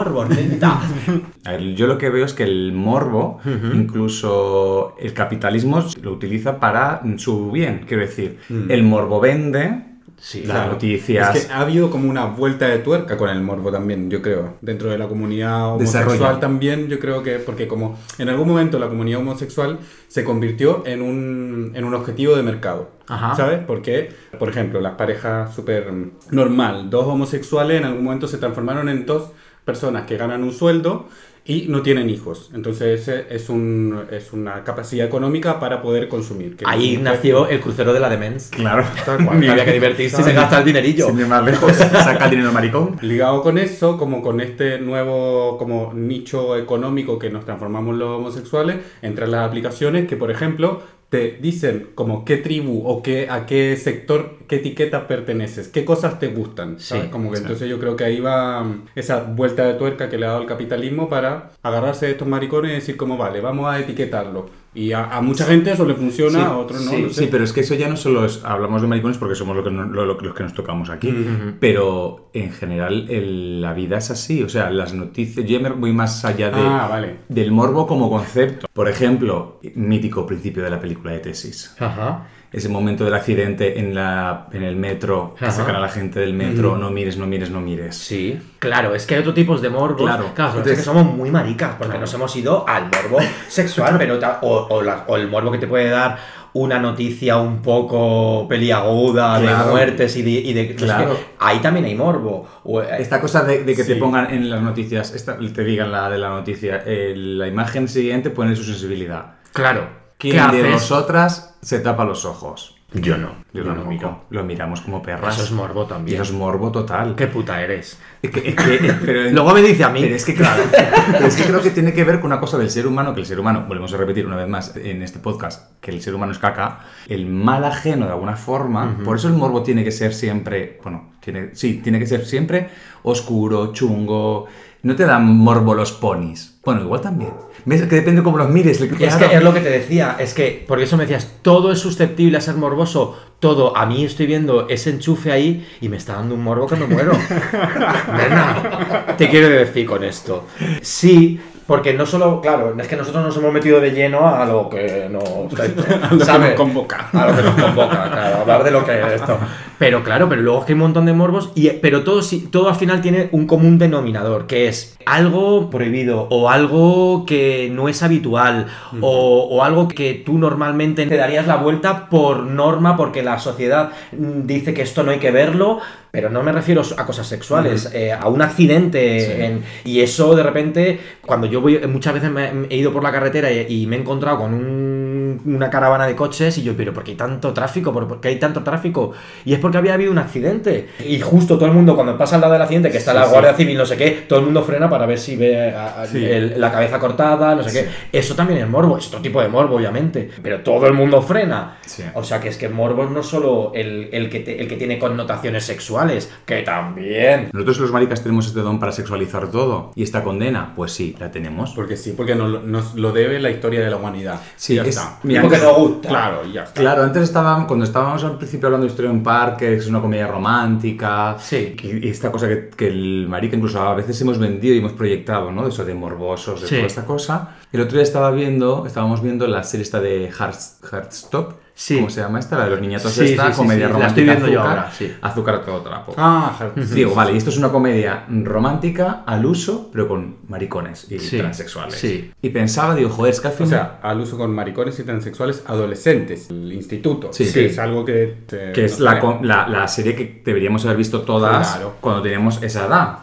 ver, 1.52 1.74
yo 1.74 1.86
lo 1.86 1.96
que 1.98 2.10
veo 2.10 2.24
es 2.24 2.34
que 2.34 2.44
el 2.44 2.72
morbo, 2.72 3.40
incluso 3.74 4.94
el 5.00 5.14
capitalismo 5.14 5.82
lo 6.02 6.12
utiliza 6.12 6.60
para 6.60 7.00
su 7.16 7.50
bien. 7.50 7.84
Quiero 7.86 8.02
decir, 8.02 8.38
el 8.68 8.82
morbo 8.82 9.20
vende 9.20 9.91
Sí, 10.24 10.42
las 10.44 10.50
Claro. 10.56 10.72
noticias. 10.74 11.34
Es 11.34 11.46
que 11.46 11.52
ha 11.52 11.58
habido 11.62 11.90
como 11.90 12.08
una 12.08 12.26
vuelta 12.26 12.68
de 12.68 12.78
tuerca 12.78 13.16
con 13.16 13.28
el 13.28 13.42
morbo 13.42 13.72
también, 13.72 14.08
yo 14.08 14.22
creo. 14.22 14.54
Dentro 14.60 14.88
de 14.88 14.96
la 14.96 15.08
comunidad 15.08 15.74
homosexual 15.74 16.38
también, 16.38 16.86
yo 16.86 17.00
creo 17.00 17.24
que, 17.24 17.40
porque 17.40 17.66
como 17.66 17.98
en 18.18 18.28
algún 18.28 18.46
momento 18.46 18.78
la 18.78 18.88
comunidad 18.88 19.18
homosexual 19.18 19.80
se 20.06 20.22
convirtió 20.22 20.84
en 20.86 21.02
un, 21.02 21.72
en 21.74 21.82
un 21.84 21.92
objetivo 21.94 22.36
de 22.36 22.44
mercado. 22.44 22.90
Ajá. 23.08 23.34
¿Sabes? 23.34 23.58
Porque, 23.66 24.10
por 24.38 24.48
ejemplo, 24.48 24.80
las 24.80 24.92
parejas 24.94 25.52
súper 25.56 25.92
normal, 26.30 26.88
dos 26.88 27.08
homosexuales 27.08 27.78
en 27.80 27.84
algún 27.86 28.04
momento 28.04 28.28
se 28.28 28.38
transformaron 28.38 28.88
en 28.88 29.04
dos 29.04 29.32
personas 29.64 30.06
que 30.06 30.16
ganan 30.16 30.44
un 30.44 30.52
sueldo 30.52 31.08
y 31.44 31.66
no 31.68 31.82
tienen 31.82 32.08
hijos. 32.08 32.50
Entonces 32.54 33.00
ese 33.00 33.26
es, 33.30 33.48
un, 33.48 34.00
es 34.12 34.32
una 34.32 34.62
capacidad 34.62 35.06
económica 35.06 35.58
para 35.58 35.82
poder 35.82 36.08
consumir. 36.08 36.56
que 36.56 36.64
Ahí 36.68 36.96
no- 36.96 37.10
nació 37.10 37.48
el 37.48 37.60
crucero 37.60 37.92
de 37.92 37.98
la 38.00 38.08
demencia. 38.08 38.56
Claro. 38.56 38.84
Tal 39.04 39.24
cual. 39.24 39.38
Había 39.50 39.64
que 39.64 39.72
divertirse 39.72 40.20
y 40.20 40.24
se 40.24 40.32
gasta 40.32 40.60
el 40.60 40.64
dinerillo. 40.64 41.06
Sin 41.08 41.18
ir 41.18 41.26
más 41.26 41.44
lejos, 41.44 41.72
saca 41.72 42.26
el 42.26 42.30
dinero 42.30 42.52
maricón. 42.52 42.96
Ligado 43.02 43.42
con 43.42 43.58
eso, 43.58 43.98
como 43.98 44.22
con 44.22 44.40
este 44.40 44.78
nuevo 44.78 45.58
como 45.58 45.92
nicho 45.94 46.56
económico 46.56 47.18
que 47.18 47.30
nos 47.30 47.44
transformamos 47.44 47.96
los 47.96 48.18
homosexuales, 48.18 48.76
entran 49.02 49.30
las 49.32 49.46
aplicaciones 49.46 50.06
que, 50.06 50.16
por 50.16 50.30
ejemplo, 50.30 50.82
te 51.12 51.32
dicen 51.42 51.90
como 51.94 52.24
qué 52.24 52.38
tribu 52.38 52.88
o 52.88 53.02
qué, 53.02 53.28
a 53.28 53.44
qué 53.44 53.76
sector, 53.76 54.38
qué 54.48 54.56
etiqueta 54.56 55.06
perteneces, 55.06 55.68
qué 55.68 55.84
cosas 55.84 56.18
te 56.18 56.28
gustan. 56.28 56.80
¿sabes? 56.80 57.04
Sí, 57.04 57.10
como 57.10 57.30
que 57.30 57.36
sí. 57.36 57.42
entonces 57.42 57.68
yo 57.68 57.78
creo 57.78 57.96
que 57.96 58.04
ahí 58.04 58.18
va 58.18 58.64
mm, 58.64 58.86
esa 58.94 59.22
vuelta 59.22 59.66
de 59.66 59.74
tuerca 59.74 60.08
que 60.08 60.16
le 60.16 60.24
ha 60.24 60.30
dado 60.30 60.40
el 60.40 60.48
capitalismo 60.48 61.10
para 61.10 61.50
agarrarse 61.62 62.06
de 62.06 62.12
estos 62.12 62.26
maricones 62.26 62.70
y 62.72 62.74
decir 62.76 62.96
como 62.96 63.18
vale, 63.18 63.42
vamos 63.42 63.70
a 63.70 63.78
etiquetarlo. 63.78 64.61
Y 64.74 64.92
a, 64.92 65.04
a 65.04 65.20
mucha 65.20 65.44
gente 65.44 65.70
eso 65.70 65.84
le 65.84 65.94
funciona, 65.94 66.46
a 66.46 66.56
otros 66.56 66.82
no. 66.84 66.90
sí, 66.92 67.02
no 67.02 67.08
sé. 67.10 67.24
sí, 67.24 67.28
pero 67.30 67.44
es 67.44 67.52
que 67.52 67.60
eso 67.60 67.74
ya 67.74 67.88
no 67.88 67.96
solo 67.96 68.24
es. 68.24 68.42
Hablamos 68.42 68.80
de 68.80 68.88
maricones 68.88 69.18
porque 69.18 69.34
somos 69.34 69.54
lo 69.54 69.62
que 69.62 69.70
no- 69.70 69.84
lo- 69.84 70.06
lo- 70.06 70.18
los 70.18 70.34
que 70.34 70.42
nos 70.44 70.54
tocamos 70.54 70.88
aquí. 70.88 71.14
Pero 71.60 72.30
en 72.32 72.52
general 72.52 73.06
el- 73.10 73.60
la 73.60 73.74
vida 73.74 73.98
es 73.98 74.10
así. 74.10 74.42
O 74.42 74.48
sea, 74.48 74.70
las 74.70 74.94
noticias. 74.94 75.44
Yo 75.46 75.60
me 75.60 75.68
voy 75.70 75.92
más 75.92 76.24
allá 76.24 76.50
de, 76.50 76.60
Ah, 76.60 76.86
vale. 76.88 77.18
del 77.28 77.52
morbo 77.52 77.86
como 77.86 78.08
concepto. 78.08 78.66
Por 78.72 78.88
ejemplo, 78.88 79.60
mítico 79.74 80.26
principio 80.26 80.62
de 80.62 80.70
la 80.70 80.80
película 80.80 81.12
de 81.12 81.18
Tesis. 81.18 81.76
Ajá. 81.78 82.28
Ese 82.52 82.68
momento 82.68 83.04
del 83.04 83.14
accidente 83.14 83.78
en, 83.80 83.94
la, 83.94 84.46
en 84.52 84.62
el 84.62 84.76
metro, 84.76 85.34
que 85.38 85.46
Ajá. 85.46 85.54
sacan 85.54 85.76
a 85.76 85.80
la 85.80 85.88
gente 85.88 86.20
del 86.20 86.34
metro, 86.34 86.76
no 86.76 86.90
mires, 86.90 87.16
no 87.16 87.26
mires, 87.26 87.50
no 87.50 87.60
mires. 87.62 87.96
Sí, 87.96 88.38
claro, 88.58 88.94
es 88.94 89.06
que 89.06 89.14
hay 89.14 89.20
otros 89.20 89.34
tipos 89.34 89.62
de 89.62 89.70
morbos. 89.70 90.02
Claro. 90.02 90.26
claro 90.34 90.50
es 90.50 90.56
Entonces- 90.58 90.78
que 90.80 90.84
somos 90.84 91.06
muy 91.14 91.30
maricas, 91.30 91.76
porque 91.78 91.98
nos 91.98 92.12
hemos 92.12 92.34
ido 92.36 92.68
al 92.68 92.84
morbo 92.84 93.18
sexual, 93.48 93.96
pero 93.98 94.18
o, 94.42 94.66
o 94.68 94.82
la- 94.82 95.04
o 95.06 95.16
el 95.16 95.28
morbo 95.28 95.50
que 95.50 95.58
te 95.58 95.66
puede 95.66 95.88
dar 95.88 96.18
una 96.54 96.78
noticia 96.78 97.38
un 97.38 97.62
poco 97.62 98.46
peliaguda 98.46 99.40
de 99.40 99.70
muertes 99.70 100.14
y 100.18 100.22
de. 100.22 100.30
y 100.30 100.52
de- 100.52 100.70
es 100.72 100.76
Claro. 100.76 101.14
que 101.14 101.20
ahí 101.38 101.58
también 101.60 101.86
hay 101.86 101.94
morbo. 101.94 102.46
Eh, 102.82 102.96
Esta 102.98 103.18
cosa 103.22 103.42
de, 103.44 103.64
de 103.64 103.74
que 103.74 103.84
te 103.84 103.96
pongan 103.96 104.30
en 104.30 104.50
las 104.50 104.60
noticias, 104.60 105.14
esta- 105.14 105.38
te 105.38 105.64
digan 105.64 105.90
la 105.90 106.10
de 106.10 106.18
la 106.18 106.28
noticia, 106.28 106.82
eh, 106.84 107.14
la 107.16 107.48
imagen 107.48 107.88
siguiente 107.88 108.28
pone 108.28 108.54
su 108.54 108.64
sensibilidad. 108.64 109.36
claro. 109.54 110.01
¿Qué 110.22 110.30
¿Quién 110.30 110.50
de 110.52 110.60
haces? 110.60 110.72
vosotras 110.74 111.56
se 111.62 111.80
tapa 111.80 112.04
los 112.04 112.24
ojos? 112.24 112.76
Yo 112.94 113.16
no. 113.18 113.30
Yo 113.52 113.64
no 113.64 113.74
lo 113.74 113.84
miro. 113.86 114.24
Lo 114.30 114.44
miramos 114.44 114.82
como 114.82 115.02
perras. 115.02 115.34
Eso 115.34 115.44
es 115.44 115.50
morbo 115.50 115.82
Y 115.84 115.88
también. 115.88 116.14
eso 116.22 116.30
es 116.30 116.38
morbo 116.38 116.70
total. 116.70 117.16
Qué 117.16 117.26
puta 117.26 117.60
eres. 117.60 117.98
Es 118.22 118.30
que- 118.30 118.50
es 118.50 118.54
que- 118.54 118.94
pero- 119.04 119.30
Luego 119.30 119.52
me 119.54 119.62
dice 119.62 119.82
a 119.82 119.88
mí. 119.88 120.00
Pero 120.02 120.14
es 120.14 120.24
que 120.24 120.34
claro, 120.34 120.62
pero 121.10 121.26
es 121.26 121.34
que 121.34 121.42
creo 121.44 121.60
que 121.60 121.70
tiene 121.70 121.92
que 121.92 122.04
ver 122.04 122.20
con 122.20 122.26
una 122.30 122.38
cosa 122.38 122.56
del 122.58 122.70
ser 122.70 122.86
humano, 122.86 123.14
que 123.14 123.20
el 123.20 123.26
ser 123.26 123.40
humano, 123.40 123.64
volvemos 123.66 123.92
a 123.94 123.96
repetir 123.96 124.24
una 124.26 124.36
vez 124.36 124.46
más 124.46 124.76
en 124.76 125.02
este 125.02 125.18
podcast, 125.18 125.72
que 125.80 125.90
el 125.90 126.00
ser 126.02 126.14
humano 126.14 126.30
es 126.30 126.38
caca, 126.38 126.80
el 127.08 127.26
mal 127.26 127.64
ajeno 127.64 128.06
de 128.06 128.12
alguna 128.12 128.36
forma, 128.36 128.98
por 129.04 129.16
eso 129.16 129.26
el 129.26 129.34
morbo 129.34 129.62
tiene 129.64 129.82
que 129.82 129.90
ser 129.90 130.14
siempre, 130.14 130.78
bueno, 130.84 131.12
tiene, 131.20 131.50
sí, 131.54 131.80
tiene 131.82 131.98
que 131.98 132.06
ser 132.06 132.26
siempre 132.26 132.68
oscuro, 133.04 133.72
chungo, 133.72 134.46
no 134.82 134.94
te 134.96 135.04
dan 135.06 135.26
morbo 135.36 135.74
los 135.74 135.92
ponis. 135.92 136.60
Bueno, 136.64 136.82
igual 136.82 137.00
también. 137.00 137.32
¿Ves? 137.64 137.82
Que 137.82 137.96
depende 137.96 138.22
cómo 138.22 138.38
los 138.38 138.48
mires. 138.48 138.80
Es 138.80 138.88
claro. 138.88 139.28
que 139.30 139.36
es 139.36 139.42
lo 139.42 139.54
que 139.54 139.60
te 139.60 139.70
decía, 139.70 140.16
es 140.18 140.34
que, 140.34 140.64
porque 140.66 140.84
eso 140.84 140.96
me 140.96 141.04
decías, 141.04 141.30
todo 141.42 141.72
es 141.72 141.78
susceptible 141.78 142.36
a 142.36 142.40
ser 142.40 142.54
morboso, 142.54 143.18
todo, 143.38 143.76
a 143.76 143.86
mí 143.86 144.04
estoy 144.04 144.26
viendo 144.26 144.68
ese 144.68 144.90
enchufe 144.90 145.32
ahí 145.32 145.66
y 145.80 145.88
me 145.88 145.96
está 145.96 146.14
dando 146.14 146.34
un 146.34 146.42
morbo 146.42 146.66
que 146.66 146.76
me 146.76 146.86
muero. 146.86 147.12
Nena, 148.16 149.16
te 149.16 149.28
quiero 149.28 149.48
decir 149.48 149.86
con 149.86 150.04
esto. 150.04 150.46
Sí, 150.80 151.40
porque 151.66 151.92
no 151.94 152.06
solo, 152.06 152.40
claro, 152.40 152.74
es 152.78 152.88
que 152.88 152.96
nosotros 152.96 153.24
nos 153.24 153.36
hemos 153.36 153.52
metido 153.52 153.80
de 153.80 153.92
lleno 153.92 154.28
a 154.28 154.44
lo 154.44 154.68
que 154.68 155.08
nos, 155.10 155.22
lo 156.10 156.18
que 156.18 156.24
¿sabes? 156.24 156.50
nos 156.50 156.56
convoca. 156.56 157.08
A 157.12 157.26
lo 157.30 157.36
que 157.36 157.42
nos 157.42 157.54
convoca, 157.54 158.10
claro, 158.10 158.36
hablar 158.40 158.64
de 158.64 158.70
lo 158.70 158.84
que 158.84 159.00
es 159.00 159.12
esto. 159.12 159.38
Pero 159.78 160.02
claro, 160.02 160.28
pero 160.28 160.42
luego 160.42 160.60
es 160.60 160.66
que 160.66 160.72
hay 160.72 160.74
un 160.74 160.80
montón 160.80 161.06
de 161.06 161.12
morbos, 161.12 161.52
y, 161.54 161.68
pero 161.70 162.02
todo, 162.04 162.20
todo 162.50 162.68
al 162.68 162.76
final 162.76 163.00
tiene 163.00 163.28
un 163.32 163.46
común 163.46 163.78
denominador, 163.78 164.46
que 164.46 164.68
es 164.68 164.96
algo 165.06 165.70
prohibido, 165.70 166.26
o 166.30 166.50
algo 166.50 167.24
que 167.26 167.70
no 167.72 167.88
es 167.88 168.02
habitual, 168.02 168.66
o, 169.00 169.48
o 169.50 169.64
algo 169.64 169.88
que 169.88 170.14
tú 170.14 170.38
normalmente 170.38 171.06
te 171.06 171.16
darías 171.16 171.46
la 171.46 171.56
vuelta 171.56 172.08
por 172.08 172.44
norma, 172.44 172.96
porque 172.96 173.22
la 173.22 173.38
sociedad 173.38 173.90
mm, 174.12 174.46
dice 174.46 174.74
que 174.74 174.82
esto 174.82 175.02
no 175.02 175.10
hay 175.10 175.18
que 175.18 175.30
verlo, 175.30 175.80
pero 176.12 176.28
no 176.30 176.42
me 176.44 176.52
refiero 176.52 176.82
a 176.98 177.04
cosas 177.06 177.26
sexuales, 177.26 177.90
eh, 177.94 178.12
a 178.12 178.28
un 178.28 178.40
accidente. 178.42 179.44
en- 179.46 179.62
y 179.84 180.00
eso 180.00 180.36
de 180.36 180.42
repente, 180.44 181.00
cuando 181.26 181.46
yo 181.48 181.60
voy, 181.60 181.80
muchas 181.88 182.14
veces 182.14 182.30
me, 182.30 182.66
he 182.70 182.76
ido 182.76 182.92
por 182.92 183.02
la 183.02 183.10
carretera 183.10 183.50
y, 183.50 183.66
y 183.82 183.86
me 183.86 183.96
he 183.96 184.00
encontrado 184.00 184.38
con 184.38 184.54
un- 184.54 185.01
una 185.44 185.70
caravana 185.70 186.06
de 186.06 186.14
coches 186.16 186.56
y 186.58 186.62
yo, 186.62 186.74
pero 186.76 186.92
¿por 186.92 187.04
qué 187.04 187.12
hay 187.12 187.16
tanto 187.16 187.52
tráfico? 187.52 187.92
¿Por, 187.92 188.20
qué 188.20 188.28
hay 188.28 188.38
tanto 188.38 188.62
tráfico? 188.62 189.12
Y 189.44 189.52
es 189.54 189.58
porque 189.58 189.78
había 189.78 189.94
habido 189.94 190.10
un 190.12 190.18
accidente. 190.18 190.88
Y 191.06 191.20
justo 191.20 191.56
todo 191.56 191.66
el 191.66 191.72
mundo, 191.74 191.94
cuando 191.94 192.16
pasa 192.18 192.36
al 192.36 192.40
lado 192.40 192.52
del 192.54 192.62
accidente, 192.62 192.90
que 192.90 192.98
está 192.98 193.12
Sí, 193.12 193.18
la 193.18 193.24
sí. 193.24 193.30
Guardia 193.30 193.54
Civil, 193.54 193.78
no 193.78 193.86
sé 193.86 193.96
qué, 193.96 194.10
todo 194.28 194.38
el 194.40 194.44
mundo 194.46 194.62
frena 194.62 194.88
para 194.90 195.06
ver 195.06 195.18
si 195.18 195.36
ve 195.36 195.70
a- 195.74 196.02
a- 196.02 196.06
Sí. 196.06 196.24
el- 196.24 196.60
la 196.60 196.70
cabeza 196.72 196.98
cortada, 196.98 197.54
no 197.54 197.62
sé 197.62 197.72
qué. 197.72 198.18
Eso 198.18 198.34
también 198.34 198.60
es 198.60 198.68
morbo, 198.68 198.96
es 198.98 199.06
otro 199.08 199.20
tipo 199.20 199.40
de 199.42 199.48
morbo, 199.48 199.76
obviamente. 199.76 200.30
Pero 200.42 200.60
todo 200.60 200.86
el 200.86 200.92
mundo 200.94 201.22
frena. 201.22 201.78
Sí. 201.86 202.02
O 202.14 202.24
sea 202.24 202.40
que 202.40 202.48
es 202.48 202.56
que 202.56 202.68
morbo 202.68 203.04
no 203.06 203.22
solo 203.22 203.72
el, 203.74 204.08
el 204.12 204.28
que 204.30 204.40
te- 204.40 204.60
el 204.60 204.68
que 204.68 204.76
tiene 204.76 204.98
connotaciones 204.98 205.64
sexuales, 205.64 206.30
que 206.46 206.62
también. 206.62 207.50
Nosotros 207.52 207.78
los 207.78 207.92
maricas 207.92 208.22
tenemos 208.22 208.46
este 208.46 208.60
don 208.60 208.78
para 208.80 208.92
sexualizar 208.92 209.50
todo. 209.50 209.92
¿Y 209.94 210.02
esta 210.02 210.22
condena? 210.22 210.72
Pues 210.76 210.92
sí, 210.92 211.14
la 211.18 211.30
tenemos. 211.30 211.72
Porque 211.74 211.96
sí, 211.96 212.14
porque 212.16 212.34
nos, 212.34 212.50
lo- 212.50 212.60
nos 212.62 212.94
lo 212.94 213.12
debe 213.12 213.38
la 213.40 213.50
historia 213.50 213.80
de 213.80 213.90
la 213.90 213.96
humanidad. 213.96 214.40
Sí, 214.56 214.74
ya 214.74 214.82
es, 214.82 214.88
está. 214.88 215.18
Mira, 215.24 215.42
porque 215.42 215.56
antes- 215.56 215.68
no 215.70 215.74
gusta. 215.78 216.08
Claro, 216.08 216.44
y 216.46 216.52
ya 216.52 216.64
está. 216.64 216.80
Claro, 216.80 217.02
antes 217.02 217.22
estaban, 217.22 217.66
cuando 217.66 217.84
estábamos 217.84 218.22
al 218.24 218.36
principio 218.38 218.66
hablando 218.66 218.86
de 218.86 218.90
Historia 218.90 219.10
en 219.10 219.16
un 219.18 219.22
Parque, 219.22 219.66
que 219.66 219.76
es 219.76 219.86
una 219.86 220.00
comedia 220.00 220.26
romántica, 220.26 221.36
Sí. 221.38 221.76
y, 221.82 222.06
y 222.06 222.10
esta 222.10 222.30
cosa 222.32 222.48
que, 222.48 222.70
que 222.76 222.88
el 222.88 223.26
marica 223.28 223.56
incluso 223.56 223.80
a 223.80 223.94
veces 223.94 224.20
hemos 224.20 224.38
vendido 224.38 224.74
y 224.74 224.78
hemos 224.78 224.92
proyectado, 224.92 225.50
¿no? 225.52 225.62
De 225.62 225.68
eso 225.70 225.84
de 225.84 225.94
morbosos, 225.94 226.60
de 226.62 226.68
Sí. 226.68 226.74
toda 226.76 226.86
esta 226.86 227.04
cosa. 227.04 227.56
El 227.72 227.80
otro 227.80 227.94
día 227.94 228.02
estaba 228.02 228.30
viendo, 228.30 228.84
estábamos 228.86 229.22
viendo 229.22 229.46
la 229.46 229.62
serie 229.62 229.82
esta 229.84 230.00
de 230.00 230.30
Hearts, 230.30 230.80
Heartstop, 230.90 231.52
Sí. 231.74 231.96
¿cómo 231.96 232.10
se 232.10 232.20
llama 232.20 232.38
esta? 232.38 232.58
La 232.58 232.64
de 232.64 232.70
los 232.72 232.80
niñatos 232.80 233.12
Sí, 233.12 233.24
esta, 233.24 233.50
sí, 233.50 233.56
comedia 233.56 233.86
sí, 233.86 233.92
la 233.92 233.98
romántica, 233.98 234.08
estoy 234.08 234.24
viendo 234.24 234.46
yo 234.48 234.60
azúcar, 234.60 234.78
ahora, 234.78 234.92
sí. 234.92 235.12
azúcar 235.22 235.54
a 235.56 235.62
todo 235.62 235.80
trapo. 235.80 236.14
Ah, 236.18 236.70
Digo, 236.94 237.14
vale, 237.14 237.32
y 237.32 237.36
esto 237.38 237.50
es 237.50 237.56
una 237.56 237.70
comedia 237.70 238.24
romántica 238.28 239.22
al 239.26 239.46
uso, 239.46 239.88
pero 239.92 240.06
con 240.06 240.36
maricones 240.48 241.06
y 241.10 241.18
Sí, 241.18 241.38
transexuales. 241.38 241.94
sí. 241.94 242.30
Y 242.42 242.50
pensaba, 242.50 242.94
digo, 242.94 243.08
joder, 243.08 243.32
es 243.32 243.40
que 243.40 243.48
al 243.48 243.54
O 243.54 243.56
final... 243.56 243.70
sea, 243.70 243.98
al 244.02 244.20
uso 244.20 244.36
con 244.36 244.54
maricones 244.54 244.98
y 244.98 245.04
transexuales 245.04 245.62
adolescentes, 245.66 246.50
el 246.50 246.72
instituto. 246.72 247.32
Sí. 247.32 247.44
que 247.44 247.50
Sí. 247.50 247.60
es 247.60 247.78
algo 247.78 248.04
que... 248.04 248.42
te- 248.46 248.72
que 248.72 248.84
es 248.84 248.98
no 248.98 249.06
la, 249.06 249.38
la, 249.42 249.68
la 249.68 249.88
serie 249.88 250.14
que 250.14 250.42
deberíamos 250.44 250.84
haber 250.84 250.96
visto 250.98 251.22
todas 251.22 251.72
Claro. 251.72 251.94
cuando 252.00 252.22
teníamos 252.22 252.62
esa 252.62 252.86
edad, 252.86 253.18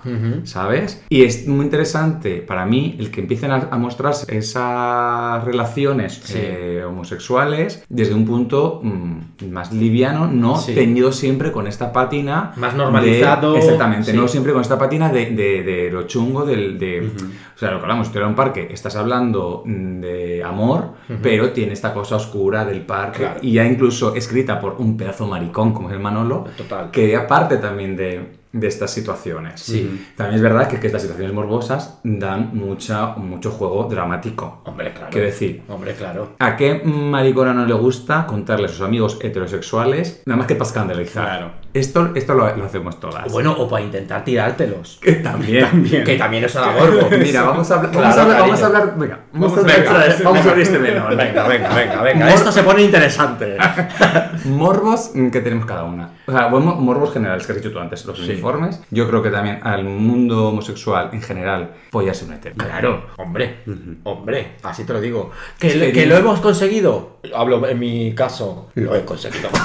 ¿sabes? 0.46 1.04
Y 1.10 1.24
es 1.24 1.48
muy 1.48 1.66
interesante 1.66 2.38
para 2.42 2.66
mí 2.66 2.96
el 3.00 3.12
que 3.12 3.22
empiecen 3.22 3.52
a, 3.52 3.68
a 3.72 3.78
mostrarse 3.78 4.26
esas 4.36 5.44
relaciones 5.44 6.20
Sí. 6.24 6.34
eh, 6.38 6.84
homosexuales 6.86 7.84
desde 7.90 8.14
un 8.14 8.26
punto 8.26 8.39
mm, 8.48 9.50
más 9.52 9.72
liviano, 9.74 10.28
no 10.28 10.56
Sí. 10.58 10.74
teñido 10.76 11.12
siempre 11.12 11.52
con 11.52 11.68
esta 11.68 11.92
pátina. 11.92 12.54
Más 12.58 12.76
normalizado, 12.76 13.54
de- 13.54 13.60
exactamente, 13.60 14.12
sí. 14.12 14.18
no 14.18 14.28
siempre 14.28 14.54
con 14.54 14.62
esta 14.62 14.78
pátina 14.78 15.10
de, 15.10 15.32
de- 15.32 15.64
de 15.64 15.92
lo 15.92 16.04
chungo 16.04 16.46
del... 16.46 16.78
De, 16.80 17.10
O 17.56 17.60
sea, 17.60 17.72
lo 17.72 17.78
que 17.80 17.84
hablamos, 17.84 18.08
historia 18.08 18.26
de 18.26 18.30
un 18.30 18.36
parque, 18.38 18.68
estás 18.72 18.96
hablando 18.96 19.64
mm, 19.66 20.00
de 20.00 20.44
amor, 20.46 20.94
pero 21.22 21.52
tiene 21.52 21.74
esta 21.74 21.94
cosa 21.94 22.16
oscura 22.16 22.64
del 22.66 22.82
parque 22.82 23.20
Claro. 23.20 23.40
y 23.42 23.54
ya 23.54 23.66
incluso 23.66 24.16
escrita 24.16 24.60
por 24.62 24.76
un 24.80 24.96
pedazo 24.96 25.28
maricón 25.28 25.74
como 25.74 25.90
es 25.90 25.94
el 25.96 26.00
Manolo, 26.02 26.46
Total. 26.56 26.90
que 26.92 27.16
aparte 27.18 27.58
también 27.58 27.96
de, 27.98 28.39
de 28.52 28.68
estas 28.68 28.90
situaciones. 28.92 29.62
Sí. 29.62 30.08
También 30.16 30.38
es 30.38 30.42
verdad 30.42 30.68
que, 30.68 30.80
que 30.80 30.88
estas 30.88 31.02
situaciones 31.04 31.34
morbosas 31.36 32.00
dan 32.04 32.50
mucha, 32.54 33.08
mucho 33.16 33.52
juego 33.52 33.84
dramático. 33.84 34.64
Hombre, 34.66 34.92
claro. 34.92 35.10
Quiero 35.12 35.28
decir, 35.28 35.62
Hombre, 35.70 35.94
claro. 35.94 36.32
¿a 36.40 36.56
qué 36.56 36.82
maricona 36.84 37.54
no 37.54 37.66
le 37.66 37.74
gusta 37.76 38.26
contarle 38.26 38.66
a 38.66 38.70
sus 38.70 38.82
amigos 38.82 39.20
heterosexuales 39.22 40.24
nada 40.26 40.38
más 40.38 40.48
que 40.48 40.56
para 40.56 40.68
escandalizar? 40.68 41.26
Claro. 41.26 41.52
Esto, 41.72 42.10
esto 42.16 42.34
lo, 42.34 42.56
lo 42.58 42.66
hacemos 42.66 43.00
todas. 43.00 43.32
Bueno, 43.32 43.52
o 43.56 43.70
para 43.70 43.84
intentar 43.84 44.24
tirártelos. 44.24 44.98
que 45.00 45.14
también. 45.14 45.66
También. 45.70 46.04
Que 46.04 46.16
también 46.18 46.44
es 46.46 46.56
morbo. 46.56 47.08
Mira, 47.20 47.44
vamos 47.44 47.70
a 47.70 47.76
hablar. 47.76 47.92
Claro, 47.92 48.08
vamos, 48.08 48.18
a 48.18 48.22
hablar 48.24 48.40
vamos 48.42 48.62
a 48.62 48.66
hablar. 48.66 48.94
Venga, 48.98 49.20
vamos, 49.34 49.56
Vamos 49.56 49.74
a, 49.74 49.78
ver. 49.78 50.24
vamos 50.24 50.46
a 50.46 50.50
abrir 50.50 50.64
este 50.64 50.80
melón. 50.80 51.16
Venga, 51.16 51.48
venga, 51.48 51.76
venga, 51.76 52.02
venga. 52.02 52.26
Mor- 52.26 52.34
Esto 52.34 52.52
se 52.52 52.64
pone 52.64 52.82
interesante. 52.82 53.58
Morbos 54.46 55.12
que 55.32 55.42
tenemos 55.42 55.66
cada 55.68 55.84
una. 55.84 56.10
O 56.26 56.32
sea, 56.32 56.48
morbos 56.50 57.14
generales 57.14 57.46
que 57.46 57.52
has 57.54 57.58
dicho 57.58 57.72
tú 57.72 57.80
antes, 57.80 58.04
los 58.06 58.18
uniformes. 58.44 58.82
Yo 58.92 59.08
creo 59.08 59.22
que 59.22 59.30
también 59.30 59.60
al 59.64 59.84
mundo 59.84 60.50
homosexual 60.50 61.10
en 61.14 61.22
general, 61.22 61.74
follarse 61.92 62.26
un 62.26 62.34
hetero. 62.34 62.56
Claro, 62.56 63.06
hombre, 63.18 63.60
hombre, 64.04 64.56
así 64.64 64.84
te 64.86 64.94
lo 64.94 65.02
digo. 65.02 65.32
¿Que, 65.60 65.70
Sí, 65.72 65.80
que 65.94 66.04
sí. 66.04 66.06
lo 66.08 66.18
hemos 66.18 66.40
conseguido? 66.40 67.20
Hablo 67.36 67.68
en 67.68 67.80
mi 67.80 68.14
caso, 68.16 68.70
lo 68.76 68.96
he 68.96 69.06
conseguido. 69.06 69.50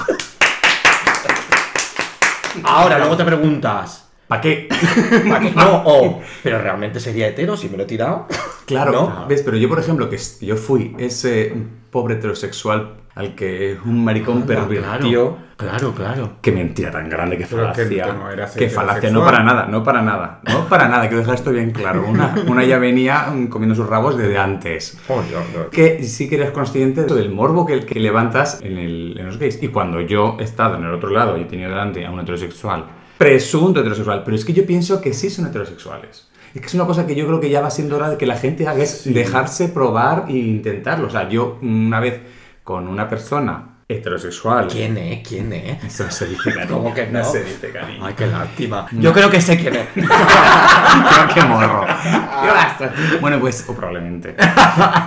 Ahora, 2.62 2.98
luego 2.98 3.16
te 3.16 3.24
preguntas, 3.24 4.03
¿Para 4.28 4.40
qué? 4.40 4.68
¿para 5.28 5.40
qué? 5.40 5.50
No, 5.52 5.82
o, 5.84 6.22
pero 6.42 6.58
realmente 6.58 6.98
sería 7.00 7.28
hetero 7.28 7.56
si 7.56 7.68
me 7.68 7.76
lo 7.76 7.82
he 7.82 7.86
tirado. 7.86 8.26
Claro, 8.66 8.92
¿No? 8.92 9.26
¿ves? 9.28 9.42
Pero 9.42 9.56
yo, 9.56 9.68
por 9.68 9.78
ejemplo, 9.78 10.08
que 10.08 10.18
yo 10.40 10.56
fui 10.56 10.94
ese 10.98 11.54
pobre 11.90 12.14
heterosexual 12.14 12.94
al 13.14 13.34
que 13.34 13.76
un 13.84 14.02
maricón 14.04 14.42
pervirtió. 14.42 15.36
Claro, 15.56 15.92
claro. 15.94 16.32
Qué 16.40 16.50
mentira 16.50 16.90
tan 16.90 17.08
grande, 17.08 17.38
qué 17.38 17.46
Pero 17.48 17.70
que 17.72 17.84
falacia. 17.84 18.12
no 18.12 18.28
eras 18.30 18.56
qué 18.56 18.68
falacia, 18.68 19.08
no 19.10 19.22
para 19.24 19.44
nada, 19.44 19.66
no 19.66 19.84
para 19.84 20.02
nada. 20.02 20.40
No 20.50 20.68
para 20.68 20.88
nada, 20.88 21.02
quiero 21.02 21.18
dejar 21.18 21.36
esto 21.36 21.52
bien 21.52 21.70
claro. 21.70 22.04
Una, 22.08 22.34
una 22.48 22.64
ya 22.64 22.78
venía 22.78 23.26
mm, 23.32 23.46
comiendo 23.46 23.76
sus 23.76 23.86
rabos 23.86 24.16
desde 24.18 24.36
antes. 24.36 24.98
Que 25.70 26.02
sí 26.02 26.28
que 26.28 26.36
eres 26.36 26.50
consciente 26.50 27.04
del 27.04 27.30
morbo 27.30 27.66
que, 27.66 27.86
que 27.86 28.00
levantas 28.00 28.62
en, 28.62 28.78
el- 28.78 29.16
en 29.16 29.26
los 29.26 29.38
gays. 29.38 29.62
Y 29.62 29.68
cuando 29.68 30.00
yo 30.00 30.36
he 30.40 30.42
estado 30.42 30.76
en 30.76 30.82
el 30.84 30.92
otro 30.94 31.10
lado 31.10 31.36
y 31.38 31.42
he 31.42 31.44
tenido 31.44 31.70
delante 31.70 32.04
a 32.04 32.10
un 32.10 32.18
heterosexual, 32.18 32.86
presunto 33.18 33.80
heterosexual, 33.80 34.22
pero 34.24 34.36
es 34.36 34.44
que 34.44 34.52
yo 34.52 34.66
pienso 34.66 35.00
que 35.00 35.14
sí 35.14 35.30
son 35.30 35.46
heterosexuales. 35.46 36.28
Es 36.54 36.60
que 36.60 36.66
es 36.68 36.74
una 36.74 36.86
cosa 36.86 37.06
que 37.06 37.16
yo 37.16 37.26
creo 37.26 37.40
que 37.40 37.50
ya 37.50 37.60
va 37.60 37.70
siendo 37.70 37.96
hora 37.96 38.10
de 38.10 38.16
que 38.16 38.26
la 38.26 38.36
gente 38.36 38.66
haga, 38.68 38.82
es 38.82 39.12
dejarse 39.12 39.68
probar 39.68 40.26
e 40.28 40.34
intentarlo. 40.34 41.08
O 41.08 41.10
sea, 41.10 41.28
yo 41.28 41.58
una 41.62 41.98
vez 41.98 42.20
con 42.62 42.86
una 42.86 43.08
persona 43.08 43.73
heterosexual... 43.88 44.68
¿Quién 44.68 44.96
es? 44.96 45.26
¿Quién 45.26 45.52
es? 45.52 45.84
Eso 45.84 46.04
no 46.04 46.10
se 46.10 46.26
dice, 46.26 46.52
cariño. 46.52 46.74
¿Cómo 46.74 46.94
que 46.94 47.06
no? 47.06 47.18
No 47.18 47.24
se 47.24 47.44
dice, 47.44 47.70
cariño. 47.70 48.04
Ay, 48.04 48.14
qué 48.14 48.26
lástima. 48.26 48.86
Yo 48.92 49.12
creo 49.12 49.30
que 49.30 49.40
sé 49.40 49.58
quién 49.58 49.76
es. 49.76 49.88
Creo 49.94 51.34
que 51.34 51.42
morro. 51.42 51.86
Bueno, 53.20 53.40
pues, 53.40 53.64
o 53.68 53.74
probablemente. 53.74 54.36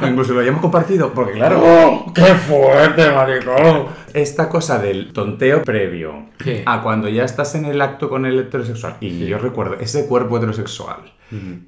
O 0.01 0.07
incluso 0.07 0.33
lo 0.33 0.39
hayamos 0.39 0.61
compartido, 0.61 1.13
porque 1.13 1.33
claro, 1.33 1.61
¡Oh, 1.63 2.13
¡Qué 2.13 2.33
fuerte, 2.33 3.11
maricón! 3.11 3.87
esta 4.13 4.49
cosa 4.49 4.79
del 4.79 5.13
tonteo 5.13 5.61
previo 5.63 6.27
a 6.65 6.81
cuando 6.81 7.07
ya 7.09 7.23
estás 7.23 7.53
en 7.55 7.65
el 7.65 7.81
acto 7.81 8.09
con 8.09 8.25
el 8.25 8.39
heterosexual, 8.39 8.97
y 8.99 9.25
yo 9.25 9.37
recuerdo 9.37 9.75
ese 9.79 10.07
cuerpo 10.07 10.37
heterosexual, 10.37 11.13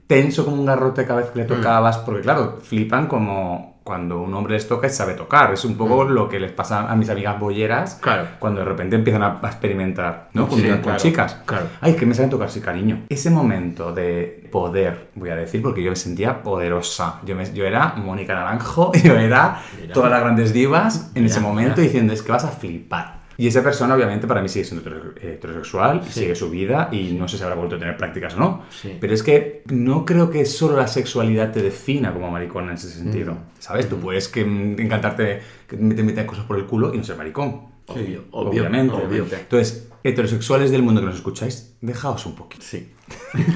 tenso 0.08 0.46
como 0.46 0.58
un 0.58 0.66
garrote 0.66 1.06
cada 1.06 1.22
vez 1.22 1.30
que 1.32 1.40
le 1.40 1.46
tocabas, 1.46 2.00
porque 2.00 2.22
claro, 2.22 2.60
flipan 2.64 3.08
como 3.08 3.79
cuando 3.90 4.22
un 4.22 4.32
hombre 4.36 4.54
les 4.54 4.68
toca 4.68 4.86
y 4.86 4.92
sabe 4.92 5.16
tocar. 5.16 5.52
Es 5.52 5.66
un 5.66 5.76
poco 5.76 6.04
lo 6.04 6.30
que 6.30 6.40
les 6.40 6.52
pasa 6.52 6.92
a 6.92 6.96
mis 6.96 7.10
amigas 7.10 7.40
bolleras 7.40 7.96
Claro. 7.96 8.28
cuando 8.38 8.60
de 8.60 8.66
repente 8.66 8.96
empiezan 8.96 9.24
a, 9.24 9.40
experimentar, 9.46 10.30
¿no? 10.34 10.48
Con, 10.48 10.60
Sí, 10.60 10.68
con 10.70 10.78
claro, 10.82 11.00
chicas. 11.00 11.42
claro. 11.44 11.66
Ay, 11.82 11.96
que 11.96 12.06
me 12.06 12.14
saben 12.14 12.30
tocar, 12.30 12.52
sí, 12.52 12.62
cariño. 12.62 13.06
Ese 13.10 13.32
momento 13.32 13.92
de 13.92 14.48
poder, 14.52 15.08
voy 15.16 15.32
a 15.32 15.36
decir, 15.36 15.64
porque 15.64 15.82
yo 15.82 15.90
me 15.90 15.96
sentía 15.96 16.44
poderosa. 16.44 17.16
Yo, 17.26 17.36
me- 17.36 17.52
yo 17.52 17.66
era 17.66 17.96
Mónica 17.96 18.36
Naranjo, 18.36 18.92
yo 19.04 19.16
era 19.16 19.60
Mira. 19.82 19.94
todas 19.96 20.12
las 20.12 20.22
grandes 20.22 20.54
divas 20.54 21.10
en 21.16 21.24
Mira, 21.24 21.34
ese 21.34 21.40
momento 21.42 21.72
mira. 21.78 21.84
diciendo, 21.84 22.14
es 22.14 22.22
que 22.22 22.32
vas 22.32 22.44
a 22.46 22.50
flipar. 22.50 23.19
Y 23.40 23.48
esa 23.48 23.64
persona, 23.64 23.96
obviamente, 23.96 24.28
para 24.28 24.42
mí 24.42 24.50
sigue 24.50 24.66
siendo 24.66 24.84
hetero- 24.88 25.14
heterosexual, 25.22 26.04
sigue 26.04 26.36
su 26.36 26.50
vida 26.50 26.90
y 26.92 27.14
no 27.14 27.28
sé 27.28 27.38
si 27.38 27.44
habrá 27.44 27.56
vuelto 27.56 27.78
a 27.78 27.80
tener 27.80 27.96
prácticas 27.96 28.36
o 28.36 28.38
no. 28.40 28.64
Sí. 28.70 28.98
Pero 29.00 29.14
es 29.14 29.24
que 29.24 29.64
no 29.72 30.04
creo 30.06 30.30
que 30.30 30.46
solo 30.46 30.76
la 30.76 30.88
sexualidad 30.88 31.52
te 31.54 31.62
defina 31.62 32.12
como 32.14 32.30
maricón 32.30 32.66
en 32.68 32.76
ese 32.76 32.90
sentido. 32.90 33.38
¿Sabes? 33.60 33.88
Tú 33.88 33.98
puedes 33.98 34.28
que, 34.28 34.44
mm, 34.44 34.80
encantarte 34.82 35.40
que 35.68 35.78
te 35.78 36.04
metan 36.04 36.26
cosas 36.26 36.46
por 36.46 36.58
el 36.60 36.66
culo 36.66 36.94
y 36.94 36.98
no 36.98 37.04
ser 37.06 37.16
maricón. 37.16 37.62
Obvio, 37.88 38.26
obvio, 38.32 38.50
obviamente. 38.62 38.94
obvio. 38.94 39.26
Entonces, 39.32 39.89
heterosexuales 40.04 40.72
del 40.72 40.84
mundo 40.84 41.02
que 41.02 41.08
nos 41.08 41.16
escucháis, 41.16 41.76
dejaos 41.82 42.26
un 42.26 42.36
poquito. 42.36 42.64
Sí. 42.68 42.92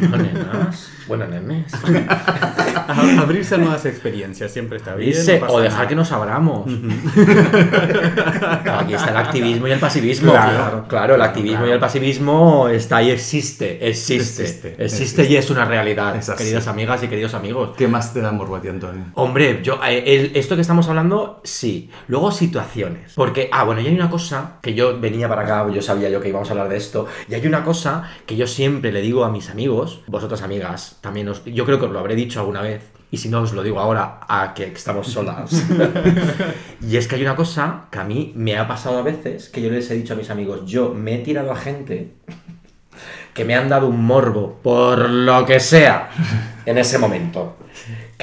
No, 0.10 0.18
nenas. 0.18 0.90
Bueno, 1.08 1.28
nenes. 1.28 1.72
Abrirse 3.20 3.56
a 3.56 3.58
nuevas 3.60 3.86
experiencias 3.86 4.52
siempre 4.52 4.78
está 4.78 4.96
bien. 4.96 5.14
No 5.42 5.48
o 5.54 5.60
dejar 5.60 5.78
nada. 5.78 5.88
que 5.88 5.96
nos 5.96 6.12
abramos. 6.12 6.66
Claro, 8.64 8.80
Aquí 8.80 8.94
está 8.94 9.10
el 9.10 9.18
activismo 9.18 9.68
y 9.68 9.72
el 9.72 9.80
pasivismo. 9.80 10.32
Claro. 10.32 10.86
Claro, 10.88 11.16
el 11.16 11.22
activismo 11.22 11.66
y 11.68 11.72
el 11.72 11.80
pasivismo 11.80 12.68
está 12.70 12.98
ahí, 12.98 13.12
existe, 13.12 13.88
existe. 13.88 14.44
Existe, 14.44 14.84
Existe, 14.84 15.26
y 15.30 15.36
es 15.36 15.50
una 15.50 15.66
realidad, 15.66 16.16
Es 16.16 16.30
queridas 16.32 16.68
amigas 16.68 17.04
y 17.04 17.08
queridos 17.08 17.34
amigos. 17.34 17.72
¿Qué 17.78 17.88
más 17.88 18.14
te 18.14 18.22
da 18.22 18.32
morbo 18.32 18.56
a 18.56 18.62
ti, 18.62 18.70
Antonio? 18.70 19.06
Hombre, 19.16 19.62
yo, 19.64 19.80
eh, 19.86 20.04
el- 20.06 20.32
esto 20.36 20.56
que 20.56 20.62
estamos 20.62 20.88
hablando, 20.88 21.42
sí. 21.44 21.90
Luego 22.08 22.32
situaciones. 22.32 23.14
Porque, 23.16 23.50
ah, 23.52 23.64
bueno, 23.64 23.82
y 23.82 23.88
hay 23.88 23.96
una 23.96 24.10
cosa 24.10 24.58
que 24.62 24.74
yo 24.74 25.00
venía 25.00 25.28
para 25.30 25.42
acá, 25.44 25.68
yo 25.72 25.82
sabía 25.82 26.10
yo 26.10 26.20
que 26.22 26.32
íbamos 26.34 26.50
a 26.50 26.54
hablar 26.54 26.70
de 26.70 26.78
esto. 26.78 27.08
Y 27.30 27.36
hay 27.36 27.48
una 27.48 27.64
cosa 27.64 28.10
que 28.26 28.36
yo 28.36 28.48
siempre 28.48 28.92
le 28.92 29.02
digo 29.02 29.24
a 29.24 29.32
mis 29.32 29.50
amigos, 29.50 30.02
vosotras 30.08 30.42
amigas, 30.42 30.98
también 31.02 31.30
os, 31.30 31.44
yo 31.46 31.66
creo 31.66 31.80
que 31.80 31.86
os 31.86 31.92
lo 31.92 32.00
habré 32.00 32.16
dicho 32.16 32.40
alguna 32.40 32.62
vez. 32.62 32.92
Y 33.12 33.18
si 33.18 33.30
no, 33.30 33.42
os 33.42 33.54
lo 33.54 33.62
digo 33.62 33.80
ahora 33.80 34.22
a 34.28 34.56
que 34.56 34.66
estamos 34.66 35.08
solas. 35.08 35.52
y 36.82 36.98
es 36.98 37.08
que 37.08 37.16
hay 37.16 37.22
una 37.22 37.36
cosa 37.36 37.86
que 37.92 38.00
a 38.00 38.04
mí 38.04 38.34
me 38.36 38.58
ha 38.58 38.68
pasado 38.68 38.98
a 38.98 39.04
veces, 39.04 39.50
que 39.50 39.62
yo 39.62 39.70
les 39.70 39.90
he 39.92 39.94
dicho 39.94 40.14
a 40.14 40.18
mis 40.18 40.32
amigos, 40.32 40.62
yo 40.66 40.94
me 40.96 41.16
he 41.16 41.20
tirado 41.20 41.52
a 41.52 41.56
gente 41.56 42.14
que 43.34 43.46
me 43.46 43.56
han 43.56 43.70
dado 43.70 43.88
un 43.88 44.04
morbo, 44.04 44.60
por 44.64 45.10
lo 45.10 45.46
que 45.46 45.60
sea, 45.60 46.10
en 46.66 46.78
ese 46.78 46.98
momento. 46.98 47.58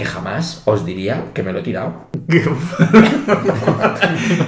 Que 0.00 0.06
jamás 0.06 0.62
os 0.64 0.86
diría 0.86 1.26
que 1.34 1.42
me 1.42 1.52
lo 1.52 1.58
he 1.58 1.62
tirado. 1.62 2.08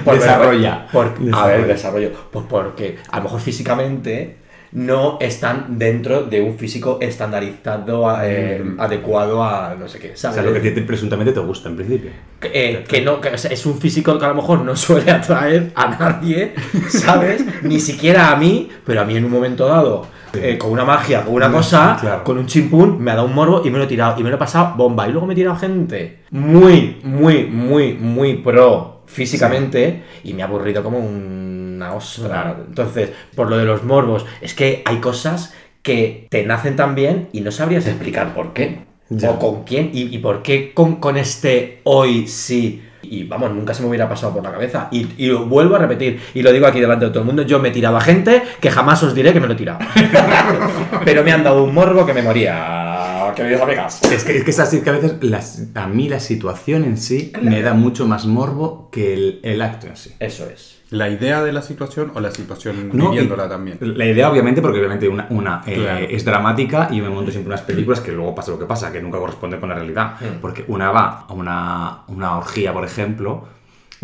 Por- 0.03 0.15
Desarrolla. 0.15 0.87
por- 0.91 1.13
a 1.31 1.45
ver, 1.45 1.67
desarrollo. 1.67 2.09
Pues 2.31 2.45
porque 2.49 2.97
a 3.11 3.17
lo 3.17 3.23
mejor 3.25 3.39
físicamente 3.39 4.37
no 4.73 5.17
están 5.21 5.77
dentro 5.77 6.23
de 6.23 6.41
un 6.41 6.57
físico 6.57 6.97
estandarizado, 7.01 8.07
eh, 8.23 8.63
adecuado 8.79 9.43
a 9.43 9.75
no 9.79 9.87
sé 9.87 9.99
qué. 9.99 10.11
O 10.13 10.17
¿sabes? 10.17 10.35
sea, 10.35 10.43
lo 10.43 10.53
que 10.53 10.59
te- 10.59 10.71
te- 10.71 10.81
presuntamente 10.81 11.31
te 11.31 11.39
gusta 11.39 11.69
en 11.69 11.75
principio. 11.75 12.11
Que, 12.39 12.49
eh, 12.53 12.83
que 12.87 13.01
no, 13.01 13.21
que 13.21 13.29
o 13.29 13.37
sea, 13.37 13.51
es 13.51 13.65
un 13.65 13.77
físico 13.79 14.17
que 14.17 14.25
a 14.25 14.29
lo 14.29 14.35
mejor 14.35 14.61
no 14.61 14.75
suele 14.75 15.11
atraer 15.11 15.71
a 15.75 15.87
nadie, 15.87 16.53
¿sabes? 16.89 17.43
Ni 17.63 17.79
siquiera 17.79 18.31
a 18.31 18.35
mí, 18.35 18.69
pero 18.85 19.01
a 19.01 19.05
mí 19.05 19.15
en 19.15 19.25
un 19.25 19.31
momento 19.31 19.67
dado, 19.67 20.07
eh, 20.33 20.57
con 20.57 20.71
una 20.71 20.83
magia, 20.85 21.23
con 21.23 21.35
una 21.35 21.51
cosa, 21.51 21.97
claro. 22.01 22.23
con 22.23 22.39
un 22.39 22.47
chimpún, 22.47 22.99
me 22.99 23.11
ha 23.11 23.15
dado 23.15 23.27
un 23.27 23.35
morbo 23.35 23.61
y 23.63 23.69
me 23.69 23.77
lo 23.77 23.83
he 23.83 23.87
tirado. 23.87 24.19
Y 24.19 24.23
me 24.23 24.29
lo 24.29 24.35
he 24.37 24.39
pasado 24.39 24.73
bomba. 24.75 25.07
Y 25.07 25.11
luego 25.11 25.27
me 25.27 25.33
he 25.33 25.35
tirado 25.35 25.55
gente 25.55 26.23
muy, 26.31 26.97
muy, 27.03 27.45
muy, 27.45 27.93
muy 27.93 28.33
pro 28.37 29.03
físicamente 29.05 30.01
y 30.23 30.33
me 30.33 30.41
ha 30.41 30.45
aburrido 30.45 30.81
como 30.81 30.97
una 31.75 31.93
ostra. 31.93 32.55
Entonces, 32.67 33.11
por 33.35 33.49
lo 33.49 33.57
de 33.57 33.65
los 33.65 33.83
morbos, 33.83 34.25
es 34.41 34.53
que 34.53 34.81
hay 34.85 34.97
cosas 34.97 35.53
que 35.81 36.27
te 36.29 36.45
nacen 36.45 36.75
tan 36.75 36.95
bien 36.95 37.29
y 37.33 37.41
no 37.41 37.51
sabrías 37.51 37.87
explicar 37.87 38.33
por 38.33 38.53
qué. 38.53 38.79
Ya. 39.09 39.31
O 39.31 39.39
con 39.39 39.63
quién 39.63 39.91
y, 39.93 40.15
y 40.15 40.17
por 40.19 40.41
qué 40.41 40.73
con, 40.73 40.95
con 40.95 41.17
este 41.17 41.81
hoy 41.83 42.27
sí. 42.27 42.81
Y 43.03 43.25
vamos, 43.25 43.51
nunca 43.51 43.73
se 43.73 43.83
me 43.83 43.89
hubiera 43.89 44.07
pasado 44.07 44.33
por 44.33 44.43
la 44.43 44.51
cabeza. 44.51 44.87
Y, 44.91 45.07
y 45.17 45.27
lo 45.27 45.45
vuelvo 45.45 45.75
a 45.75 45.79
repetir, 45.79 46.21
y 46.33 46.41
lo 46.41 46.51
digo 46.53 46.65
aquí 46.65 46.79
delante 46.79 47.05
de 47.05 47.11
todo 47.11 47.19
el 47.19 47.25
mundo, 47.25 47.43
yo 47.43 47.59
me 47.59 47.67
he 47.67 47.71
tirado 47.71 47.97
a 47.97 48.01
gente 48.01 48.41
que 48.61 48.71
jamás 48.71 49.03
os 49.03 49.13
diré 49.13 49.33
que 49.33 49.41
me 49.41 49.47
lo 49.47 49.53
he 49.53 49.57
tirado. 49.57 49.79
Pero 51.05 51.23
me 51.23 51.31
han 51.33 51.43
dado 51.43 51.63
un 51.63 51.73
morbo 51.73 52.05
que 52.05 52.13
me 52.13 52.21
moría, 52.21 53.12
amigas. 53.41 54.01
Es 54.03 54.23
que, 54.23 54.37
es 54.37 54.43
que 54.43 54.51
es 54.51 54.59
así 54.59 54.81
que 54.81 54.89
a 54.89 54.93
veces 54.93 55.15
las- 55.21 55.63
a 55.75 55.87
mí 55.87 56.07
la 56.09 56.19
situación 56.19 56.83
en 56.83 56.97
sí 56.97 57.31
me 57.41 57.61
da 57.61 57.73
mucho 57.73 58.07
más 58.07 58.25
morbo 58.25 58.89
que 58.91 59.13
el, 59.13 59.39
el 59.43 59.61
acto 59.61 59.87
en 59.87 59.97
sí. 59.97 60.11
Eso 60.19 60.47
es. 60.49 60.79
¿La 60.89 61.09
idea 61.09 61.43
de 61.43 61.51
la 61.51 61.63
situación 61.63 62.11
o 62.13 62.19
la 62.19 62.29
situación 62.29 62.89
No, 62.93 63.09
viviéndola 63.09 63.45
y- 63.45 63.49
también? 63.49 63.77
La 63.81 64.05
idea, 64.05 64.29
obviamente, 64.29 64.61
porque 64.61 64.77
obviamente 64.77 65.07
una, 65.07 65.25
una, 65.31 65.63
eh, 65.65 66.07
es 66.11 66.23
dramática 66.23 66.89
y 66.91 66.97
yo 66.97 67.03
me 67.03 67.09
monto 67.09 67.31
siempre 67.31 67.49
unas 67.51 67.63
películas 67.63 67.99
que 67.99 68.11
luego 68.11 68.35
pasa 68.35 68.51
lo 68.51 68.59
que 68.59 68.65
pasa, 68.65 68.91
que 68.91 69.01
nunca 69.01 69.17
corresponde 69.17 69.59
con 69.59 69.69
la 69.69 69.75
realidad. 69.75 70.17
Mm. 70.21 70.39
Porque 70.39 70.63
una 70.67 70.91
va 70.91 71.25
a 71.27 71.33
una, 71.33 72.03
una 72.09 72.37
orgía, 72.37 72.71
por 72.73 72.85
ejemplo, 72.85 73.43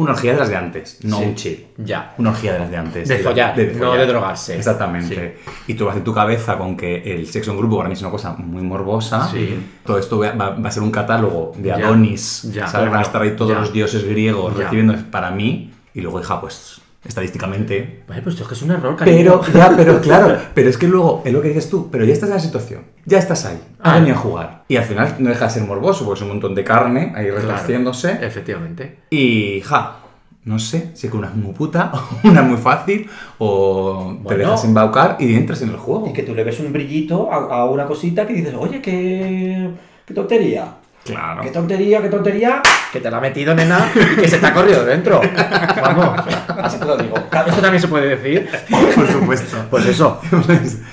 una 0.01 0.12
orgía 0.13 0.33
de 0.33 0.39
las 0.39 0.49
de 0.49 0.55
antes, 0.55 0.99
no 1.03 1.17
Sí. 1.17 1.23
un 1.25 1.35
chill. 1.35 1.65
Ya. 1.77 2.13
Una 2.17 2.29
orgía 2.31 2.53
de 2.53 2.59
las 2.59 2.71
de 2.71 2.77
antes. 2.77 3.07
De 3.07 3.17
follar, 3.19 3.57
no 3.57 3.93
de 3.93 4.05
drogarse. 4.05 4.57
Exactamente. 4.57 5.38
Y 5.67 5.73
tú 5.75 5.85
vas 5.85 5.95
en 5.97 6.03
tu 6.03 6.13
cabeza 6.13 6.57
con 6.57 6.75
que 6.77 7.03
el 7.13 7.27
sexo 7.27 7.51
en 7.51 7.57
grupo 7.57 7.77
para 7.77 7.89
mí 7.89 7.93
es 7.93 8.01
una 8.01 8.12
cosa 8.12 8.33
muy 8.33 8.62
morbosa. 8.63 9.27
Sí. 9.29 9.55
Todo 9.85 9.97
esto 9.99 10.19
va, 10.19 10.31
va- 10.31 10.51
va 10.51 10.69
a 10.69 10.71
ser 10.71 10.83
un 10.83 10.91
catálogo 10.91 11.53
de. 11.57 11.71
Adonis. 11.71 12.49
Ya. 12.53 12.67
¿sabes? 12.67 12.89
Van 12.89 12.99
a 12.99 13.03
estar 13.03 13.21
ahí 13.21 13.35
todos 13.35 13.51
Ya. 13.51 13.59
los 13.59 13.73
dioses 13.73 14.03
griegos 14.03 14.53
Ya. 14.57 14.63
recibiendo 14.63 14.95
para 15.12 15.31
mí. 15.31 15.71
Y 15.93 16.01
luego, 16.01 16.19
hija, 16.21 16.39
pues 16.39 16.81
estadísticamente 17.05 18.03
Vale, 18.07 18.21
pues 18.21 18.33
esto 18.35 18.43
es 18.43 18.49
que 18.49 18.55
es 18.55 18.62
un 18.62 18.71
error, 18.71 18.95
cariño. 18.95 19.41
pero, 19.41 19.53
ya, 19.57 19.73
pero 19.75 20.01
claro, 20.01 20.38
pero 20.53 20.69
es 20.69 20.77
que 20.77 20.88
luego, 20.88 21.21
es 21.25 21.31
lo 21.33 21.41
que 21.41 21.47
dices 21.49 21.69
tú, 21.69 21.89
pero 21.91 22.03
ya 22.05 22.13
estás 22.13 22.29
en 22.29 22.35
la 22.35 22.41
situación, 22.41 22.81
ya 23.05 23.17
estás 23.19 23.45
ahí, 23.45 23.59
has 23.79 23.93
Ah. 23.93 23.95
venido 23.95 24.15
a 24.15 24.19
jugar. 24.19 24.63
Y 24.67 24.75
al 24.77 24.83
final 24.83 25.15
no 25.19 25.29
deja 25.29 25.45
de 25.45 25.51
ser 25.51 25.63
morboso, 25.63 26.05
porque 26.05 26.19
es 26.19 26.21
un 26.23 26.29
montón 26.29 26.55
de 26.55 26.63
carne 26.63 27.13
ahí 27.15 27.25
Claro. 27.27 27.41
retorciéndose. 27.41 28.12
Efectivamente. 28.21 28.99
Y, 29.09 29.62
ja, 29.62 29.97
no 30.43 30.59
sé, 30.59 30.91
si 30.93 31.09
que 31.09 31.17
una 31.17 31.27
es 31.27 31.35
muy 31.35 31.53
puta, 31.53 31.91
o 32.23 32.27
una 32.27 32.41
es 32.41 32.47
muy 32.47 32.57
fácil, 32.57 33.09
o 33.38 34.13
te 34.17 34.23
Bueno. 34.23 34.38
dejas 34.43 34.65
embaucar 34.65 35.15
y 35.19 35.35
entras 35.35 35.62
en 35.62 35.69
el 35.69 35.77
juego. 35.77 36.07
Y 36.09 36.13
que 36.13 36.23
tú 36.23 36.35
le 36.35 36.43
ves 36.43 36.59
un 36.59 36.73
brillito 36.73 37.31
a, 37.31 37.35
a 37.62 37.65
una 37.65 37.85
cosita 37.85 38.27
que 38.27 38.33
dices, 38.33 38.53
oye, 38.57 38.81
qué, 38.81 39.69
qué 40.05 40.13
tontería. 40.13 40.75
Claro. 41.05 41.41
Qué 41.41 41.49
tontería, 41.49 42.01
qué 42.01 42.09
tontería, 42.09 42.62
que 42.91 42.99
te 42.99 43.09
la 43.09 43.17
ha 43.17 43.21
metido, 43.21 43.55
nena, 43.55 43.89
y 43.95 44.21
que 44.21 44.27
se 44.27 44.38
te 44.38 44.45
ha 44.45 44.53
corrido 44.53 44.85
dentro. 44.85 45.21
Vamos, 45.81 46.19
así 46.61 46.79
te 46.79 46.85
lo 46.85 46.97
digo. 46.97 47.15
Esto 47.47 47.61
también 47.61 47.81
se 47.81 47.87
puede 47.87 48.15
decir. 48.15 48.49
Por 48.95 49.07
supuesto. 49.07 49.57
Pues 49.69 49.85
eso. 49.85 50.21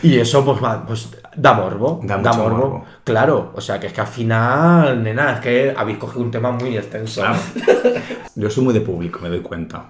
Y 0.03 0.19
eso, 0.19 0.45
pues, 0.45 0.63
va, 0.63 0.85
pues 0.87 1.09
da 1.37 1.55
morbo. 1.55 2.01
Da 2.03 2.19
morbo. 2.19 2.49
morbo. 2.49 2.85
Claro, 3.05 3.53
o 3.55 3.61
sea, 3.61 3.79
que 3.79 3.89
es 3.89 3.93
que 3.93 4.01
al 4.01 4.07
final, 4.07 5.03
nena, 5.03 5.35
es 5.35 5.41
que 5.41 5.75
habéis 5.77 5.99
cogido 5.99 6.23
un 6.23 6.31
tema 6.31 6.51
muy 6.51 6.77
extenso. 6.77 7.21
Claro. 7.21 7.39
Yo 8.35 8.51
soy 8.51 8.65
muy 8.65 8.75
de 8.75 8.81
público, 8.81 9.21
me 9.23 9.29
doy 9.29 9.41
cuenta. 9.41 9.85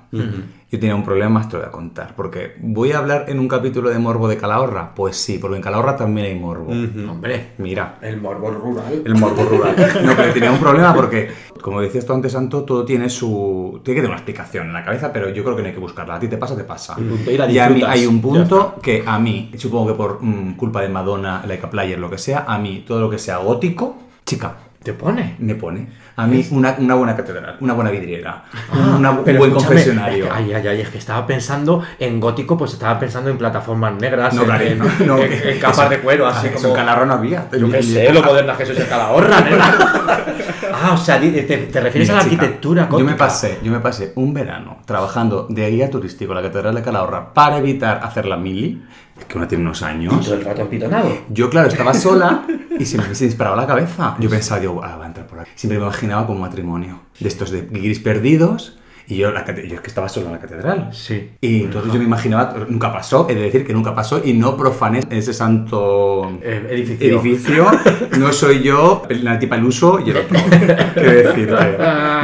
Yo 0.77 0.81
tenía 0.81 0.95
un 0.95 1.05
problema, 1.05 1.41
esto 1.41 1.57
lo 1.57 1.63
voy 1.63 1.69
a 1.71 1.73
contar. 1.73 2.15
Porque 2.15 2.55
voy 2.61 2.93
a 2.93 2.99
hablar 2.99 3.25
en 3.29 3.39
un 3.39 3.49
capítulo 3.49 3.89
de 3.89 3.99
morbo 3.99 4.29
de 4.29 4.37
Calahorra. 4.37 4.95
Pues 4.95 5.17
sí, 5.17 5.39
porque 5.39 5.57
en 5.57 5.63
Calahorra 5.63 5.97
también 5.97 6.27
hay 6.27 6.39
morbo. 6.39 6.71
Hombre, 6.71 7.53
Mira, 7.57 7.97
el 8.03 8.21
morbo 8.21 8.51
rural. 8.51 9.03
el 9.03 9.15
morbo 9.15 9.43
rural. 9.45 9.75
No, 10.05 10.13
pero 10.15 10.33
tenía 10.35 10.53
un 10.53 10.59
problema 10.59 10.95
porque, 10.95 11.31
como 11.63 11.81
decías 11.81 12.05
tú 12.05 12.13
antes, 12.13 12.33
Santo, 12.33 12.65
todo 12.65 12.85
tiene 12.85 13.09
su. 13.09 13.81
Tiene 13.83 13.97
que 13.97 14.03
tener 14.03 14.11
una 14.11 14.19
explicación 14.19 14.67
en 14.67 14.75
la 14.75 14.85
cabeza, 14.85 15.11
pero 15.11 15.31
yo 15.31 15.43
creo 15.43 15.57
que 15.57 15.63
no 15.63 15.69
hay 15.69 15.75
que 15.75 15.81
buscarla. 15.81 16.17
A 16.17 16.21
ti 16.21 16.29
te 16.29 16.37
pasa, 16.37 16.55
te 16.55 16.65
pasa. 16.65 16.95
Y 16.99 17.55
Y 17.55 17.59
a 17.59 17.71
mí 17.71 17.83
hay 17.83 18.05
un 18.05 18.21
punto 18.21 18.75
que 18.83 19.03
a 19.07 19.19
mí, 19.19 19.51
supongo 19.57 19.87
que 19.87 19.95
por 19.95 20.23
mm, 20.23 20.57
culpa 20.57 20.83
de 20.83 20.91
Madonna, 20.91 21.43
Like 21.47 21.65
a 21.65 21.71
Player, 21.71 21.99
lo 21.99 22.11
que 22.11 22.19
sea, 22.19 22.45
a 22.47 22.59
mí 22.59 22.85
todo 22.87 23.01
lo 23.01 23.09
que 23.09 23.17
sea 23.19 23.39
gótico, 23.39 23.97
chica, 24.27 24.57
¿Te 24.83 24.93
pone? 24.93 25.37
me 25.39 25.55
pone. 25.55 25.89
A 26.19 26.27
mí 26.27 26.47
una, 26.51 26.75
una 26.79 26.95
buena 26.95 27.15
catedral, 27.15 27.57
una 27.61 27.75
buena 27.75 27.91
vidriera, 27.91 28.43
Ah, 28.73 28.97
una- 28.99 29.11
un 29.11 29.25
buen 29.37 29.51
confesionario. 29.51 30.25
es 30.25 30.31
ay, 30.33 30.53
ay, 30.55 30.67
ay, 30.67 30.81
es 30.81 30.89
que 30.89 30.97
estaba 30.99 31.27
pensando 31.27 31.83
en 31.99 32.19
gótico, 32.21 32.57
pues 32.57 32.73
estaba 32.73 32.99
pensando 32.99 33.29
en 33.29 33.37
plataformas 33.37 33.93
negras, 34.01 34.33
No, 34.33 34.43
en, 34.45 34.49
cariño, 34.49 34.85
en- 35.01 35.07
no, 35.07 35.19
en- 35.19 35.33
en 35.33 35.59
capas 35.61 35.79
eso- 35.81 35.89
de 35.91 35.99
cuero, 36.01 36.27
así 36.27 36.47
eso 36.47 36.57
como. 36.57 36.69
en 36.69 36.75
Calahorra 36.75 37.05
no 37.07 37.13
había. 37.15 37.47
Yo 37.59 37.71
qué 37.71 37.83
sé, 37.83 38.13
lo 38.15 38.23
moderna 38.23 38.57
que 38.57 38.65
soy 38.65 38.77
de 38.77 38.87
Calahorra, 38.87 39.41
nena. 39.43 39.75
ah, 40.73 40.93
o 40.93 40.97
sea, 40.97 41.21
te, 41.21 41.31
te 41.31 41.81
refieres 41.81 42.09
Mira, 42.09 42.21
a 42.21 42.25
la 42.25 42.29
chica, 42.31 42.43
arquitectura 42.43 42.89
Yo 42.91 43.05
me 43.05 43.15
pasé, 43.15 43.59
yo 43.63 43.73
me 43.73 43.81
pasé 43.81 44.13
un 44.17 44.33
verano 44.35 44.79
trabajando 44.85 45.47
de 45.49 45.71
guía 45.71 45.91
turístico 45.91 46.33
en 46.33 46.37
la 46.37 46.43
Catedral 46.43 46.75
de 46.75 46.83
Calahorra 46.83 47.33
para 47.35 47.59
evitar 47.59 48.01
hacer 48.03 48.27
la 48.27 48.37
mili, 48.37 48.83
que 49.29 49.39
una 49.39 49.49
tiene 49.49 49.65
unos 49.65 49.83
Y 49.83 49.85
años. 49.85 50.25
todo 50.25 50.35
el 50.35 50.45
rato 50.45 50.63
empitonado. 50.63 51.09
Yo, 51.29 51.49
claro, 51.51 51.69
estaba 51.69 51.95
sola 51.95 52.45
y 52.79 52.85
se 52.87 52.99
me 52.99 53.15
se 53.15 53.25
disparaba 53.25 53.57
la 53.57 53.67
cabeza. 53.67 54.17
Yo 54.19 54.29
pensaba, 54.29 54.61
digo, 54.61 54.81
ah, 54.85 54.97
va 54.97 55.05
a 55.05 55.07
entrar 55.09 55.27
por 55.27 55.41
aquí. 55.41 55.51
Siempre 55.55 55.79
me 55.79 55.85
imaginaba 55.85 56.27
como 56.27 56.41
matrimonio. 56.41 57.01
De 57.19 57.29
estos 57.29 57.51
de 57.51 57.63
guiris 57.63 58.01
perdidos. 58.01 58.79
Y 59.09 59.17
yo, 59.19 59.31
la 59.31 59.45
yo 59.47 59.75
es 59.77 59.81
que 59.81 59.87
estaba 59.87 60.09
solo 60.09 60.27
en 60.27 60.33
la 60.33 60.39
catedral. 60.41 60.89
Sí. 60.93 61.31
Y 61.41 61.63
entonces 61.65 61.93
yo 61.93 61.99
me 61.99 62.05
imaginaba, 62.05 62.57
nunca 62.69 62.93
pasó, 62.93 63.27
he 63.31 63.35
de 63.37 63.43
decir 63.43 63.65
que 63.65 63.73
nunca 63.73 63.95
pasó 63.95 64.21
y 64.25 64.33
no 64.33 64.57
profané 64.57 65.01
ese 65.11 65.33
santo 65.33 66.39
Eh, 66.43 66.67
edificio. 66.71 67.21
edificio. 67.21 67.67
No 68.19 68.33
soy 68.33 68.63
yo, 68.63 69.03
la 69.09 69.39
tipa 69.39 69.57
el 69.57 69.65
uso 69.65 70.01
y 70.05 70.11
el 70.11 70.17
otro. 70.17 70.39
Quiero 70.95 71.13
decirte, 71.13 71.53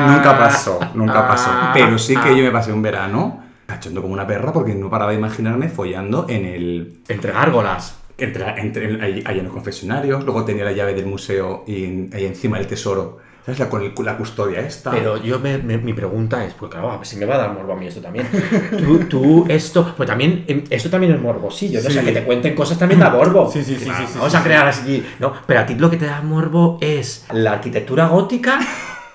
nunca 0.08 0.36
pasó, 0.38 0.80
nunca 0.94 1.28
pasó. 1.28 1.50
Pero 1.74 1.98
sí 1.98 2.16
que 2.16 2.36
yo 2.36 2.42
me 2.42 2.50
pasé 2.50 2.72
un 2.72 2.82
verano 2.82 3.42
cachondo 3.66 4.02
como 4.02 4.12
una 4.14 4.26
perra 4.26 4.52
porque 4.52 4.74
no 4.74 4.90
paraba 4.90 5.12
de 5.12 5.18
imaginarme 5.18 5.68
follando 5.68 6.26
en 6.28 6.44
el, 6.44 6.98
Entre 7.08 7.32
gárgolas. 7.32 7.98
entre, 8.18 8.44
entre 8.60 9.02
ahí, 9.02 9.22
en 9.38 9.44
los 9.44 9.52
confesionarios, 9.52 10.24
luego 10.24 10.44
tenía 10.44 10.64
la 10.64 10.72
llave 10.72 10.94
del 10.94 11.06
museo 11.06 11.64
y 11.66 11.84
ahí 12.14 12.26
encima 12.26 12.58
el 12.58 12.66
tesoro. 12.66 13.18
¿Sabes? 13.44 13.58
La, 13.58 13.68
con 13.68 13.82
el- 13.82 13.92
la 14.04 14.16
custodia 14.16 14.60
esta. 14.60 14.90
Pero 14.92 15.16
yo 15.22 15.40
me, 15.40 15.58
me- 15.58 15.78
mi 15.78 15.92
pregunta 15.92 16.44
es, 16.44 16.54
pues 16.54 16.70
claro, 16.70 16.92
a 16.92 16.96
ver 16.98 17.06
si 17.06 17.16
me 17.16 17.26
va 17.26 17.34
a 17.34 17.38
dar 17.38 17.52
morbo 17.52 17.72
a 17.72 17.76
mí 17.76 17.86
esto 17.88 18.00
también. 18.00 18.26
Tú, 18.78 18.98
tú 19.08 19.46
esto, 19.48 19.94
pues 19.96 20.06
también, 20.08 20.44
em, 20.46 20.62
esto 20.70 20.88
también 20.90 21.12
es 21.14 21.20
morbosillo, 21.20 21.80
¿no? 21.82 21.88
O 21.88 21.90
sea, 21.90 22.02
Sí. 22.02 22.06
que 22.08 22.12
te 22.14 22.24
cuenten 22.24 22.54
cosas 22.54 22.78
también 22.78 23.00
da 23.00 23.10
morbo. 23.10 23.50
Sí, 23.50 23.64
sí, 23.64 23.76
sí, 23.76 23.84
Claro, 23.86 24.06
sí, 24.06 24.12
sí, 24.12 24.18
Vamos 24.18 24.32
sí, 24.32 24.38
a 24.38 24.42
crear 24.44 24.68
así, 24.68 25.04
¿no? 25.18 25.32
Pero 25.46 25.60
a 25.60 25.66
ti 25.66 25.74
lo 25.74 25.90
que 25.90 25.96
te 25.96 26.06
da 26.06 26.20
morbo 26.22 26.78
es 26.80 27.24
la 27.32 27.52
arquitectura 27.54 28.06
gótica 28.06 28.60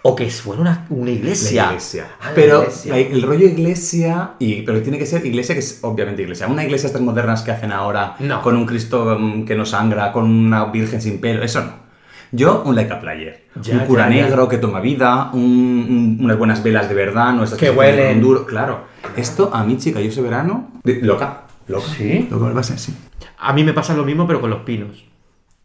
o 0.01 0.13
que 0.15 0.29
fuera 0.29 0.61
una, 0.61 0.85
una 0.89 1.11
iglesia. 1.11 1.63
La 1.63 1.69
iglesia. 1.69 2.07
Ah, 2.19 2.25
la 2.29 2.35
pero 2.35 2.59
iglesia. 2.63 2.91
la- 2.93 2.99
el 2.99 3.21
rollo 3.21 3.45
iglesia, 3.47 4.31
y, 4.39 4.61
pero 4.63 4.81
tiene 4.81 4.97
que 4.97 5.05
ser 5.05 5.25
iglesia 5.25 5.55
que 5.55 5.59
es 5.59 5.79
obviamente 5.83 6.21
iglesia. 6.21 6.47
Una 6.47 6.63
iglesia 6.65 6.87
estas 6.87 7.01
modernas 7.01 7.43
que 7.43 7.51
hacen 7.51 7.71
ahora 7.71 8.15
No. 8.19 8.41
con 8.41 8.57
un 8.57 8.65
Cristo 8.65 9.17
mm, 9.19 9.45
que 9.45 9.55
no 9.55 9.65
sangra, 9.65 10.11
con 10.11 10.25
una 10.25 10.65
virgen 10.65 11.01
sin 11.01 11.19
pelo, 11.21 11.43
eso 11.43 11.61
no. 11.61 11.86
Yo, 12.31 12.63
un 12.65 12.75
like 12.75 12.91
a 12.93 12.99
player. 12.99 13.45
Ya, 13.61 13.75
un 13.75 13.79
cura 13.85 14.09
ya, 14.09 14.15
ya. 14.15 14.23
negro 14.23 14.47
que 14.49 14.57
toma 14.57 14.79
vida, 14.81 15.29
un- 15.33 15.39
un- 15.39 16.17
unas 16.25 16.37
buenas 16.37 16.61
velas 16.63 16.89
de 16.89 16.95
verdad, 16.95 17.33
no 17.33 17.43
estas 17.43 17.59
Que 17.59 17.69
huelen. 17.69 18.19
duro. 18.21 18.45
Claro. 18.45 18.81
Esto 19.15 19.51
a 19.53 19.63
mí, 19.63 19.77
chica, 19.77 20.01
yo 20.01 20.09
ese 20.09 20.21
verano. 20.21 20.71
de- 20.83 21.01
loca. 21.01 21.43
Loca. 21.67 21.87
¿Sí? 21.97 22.27
Loca, 22.29 22.51
va 22.53 22.59
a 22.59 22.63
ser, 22.63 22.79
sí. 22.79 22.95
A 23.39 23.53
mí 23.53 23.63
me 23.63 23.73
pasa 23.73 23.93
lo 23.93 24.03
mismo, 24.03 24.27
pero 24.27 24.41
con 24.41 24.49
los 24.49 24.59
pinos. 24.61 25.05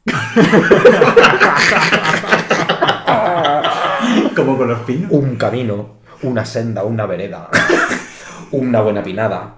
Como 4.36 4.56
con 4.58 4.68
los 4.68 4.80
pinos. 4.80 5.10
Un 5.12 5.36
camino, 5.36 5.96
una 6.22 6.44
senda, 6.44 6.82
una 6.84 7.06
vereda, 7.06 7.48
una 8.50 8.80
buena 8.80 9.02
pinada, 9.02 9.56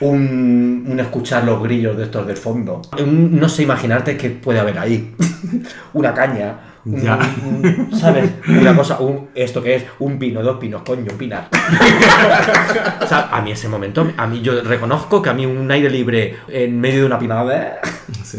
un, 0.00 0.84
un 0.88 1.00
escuchar 1.00 1.44
los 1.44 1.62
grillos 1.62 1.96
de 1.96 2.04
estos 2.04 2.26
del 2.26 2.36
fondo. 2.36 2.82
Un- 2.98 3.38
no 3.38 3.48
sé 3.48 3.62
imaginarte 3.62 4.16
qué 4.16 4.30
puede 4.30 4.60
haber 4.60 4.78
ahí. 4.78 5.14
una 5.94 6.12
caña. 6.14 6.58
un- 6.84 7.00
Ya. 7.00 7.18
un- 7.44 7.90
¿Sabes? 7.98 8.30
Una 8.48 8.74
cosa, 8.76 8.98
un, 9.00 9.28
esto 9.34 9.62
que 9.62 9.74
es 9.76 9.84
un 9.98 10.18
pino, 10.18 10.42
dos 10.42 10.58
pinos, 10.58 10.82
coño, 10.82 11.06
un 11.12 11.18
pinar. 11.18 11.48
o 13.02 13.06
sea, 13.06 13.28
a 13.32 13.40
mí 13.42 13.50
ese 13.52 13.68
momento, 13.68 14.06
a 14.16 14.26
mí 14.26 14.40
yo 14.42 14.60
reconozco 14.62 15.20
que 15.22 15.30
a 15.30 15.34
mí 15.34 15.46
un 15.46 15.70
aire 15.70 15.90
libre 15.90 16.36
en 16.48 16.80
medio 16.80 17.00
de 17.00 17.06
una 17.06 17.18
pinada 17.18 17.80
Sí. 18.22 18.38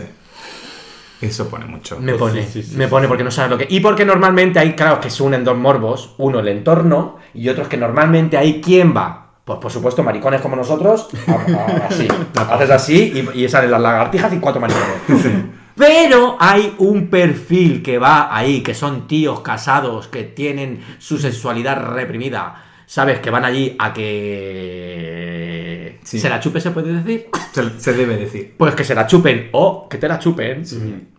Eso 1.20 1.50
pone 1.50 1.66
mucho. 1.66 2.00
me 2.00 2.14
pone, 2.14 2.46
sí, 2.46 2.62
sí, 2.62 2.76
me 2.78 2.86
sí, 2.86 2.90
pone 2.92 3.08
porque 3.08 3.24
no 3.24 3.32
sabes 3.32 3.50
lo 3.50 3.58
que. 3.58 3.66
Y 3.70 3.80
porque 3.80 4.06
normalmente 4.06 4.60
hay, 4.60 4.74
claro, 4.74 5.02
que 5.02 5.10
se 5.10 5.24
unen 5.24 5.44
dos 5.44 5.58
morbos, 5.58 6.14
uno 6.20 6.40
el 6.40 6.48
entorno 6.48 7.18
y 7.34 7.50
otros 7.50 7.68
que 7.68 7.76
normalmente 7.78 8.38
hay 8.38 8.62
quién 8.62 8.96
va. 8.96 9.27
Pues 9.48 9.60
por 9.60 9.72
supuesto, 9.72 10.04
maricones 10.04 10.42
como 10.42 10.56
nosotros, 10.58 11.08
a- 11.26 11.32
a- 11.32 11.88
así. 11.88 12.06
Haces 12.36 12.70
así 12.70 13.30
y, 13.34 13.44
y 13.46 13.50
salen 13.50 13.72
las 13.72 13.80
lagartijas 13.82 14.32
y 14.34 14.40
cuatro 14.40 14.60
maricones. 14.62 14.98
Pero 15.78 16.36
hay 16.40 16.76
un 16.80 17.08
perfil 17.10 17.82
que 17.82 17.98
va 17.98 18.36
ahí, 18.36 18.62
que 18.62 18.74
son 18.74 19.08
tíos 19.08 19.40
casados, 19.42 20.08
que 20.10 20.24
tienen 20.24 20.82
su 21.00 21.18
sexualidad 21.18 21.82
reprimida. 21.94 22.64
¿Sabes? 22.88 23.20
Que 23.20 23.30
van 23.30 23.44
allí 23.46 23.76
a 23.80 23.94
que... 23.94 26.00
Sí. 26.04 26.20
¿Se 26.20 26.30
la 26.30 26.40
chupe, 26.40 26.60
se 26.62 26.72
puede 26.72 26.94
decir? 26.94 27.28
Se, 27.52 27.80
se 27.80 27.94
debe 27.94 28.16
decir. 28.18 28.56
Pues 28.58 28.76
que 28.76 28.84
se 28.86 28.96
la 28.96 29.06
chupen 29.08 29.50
o 29.52 29.88
que 29.90 29.98
te 29.98 30.08
la 30.08 30.20
chupen. 30.20 30.64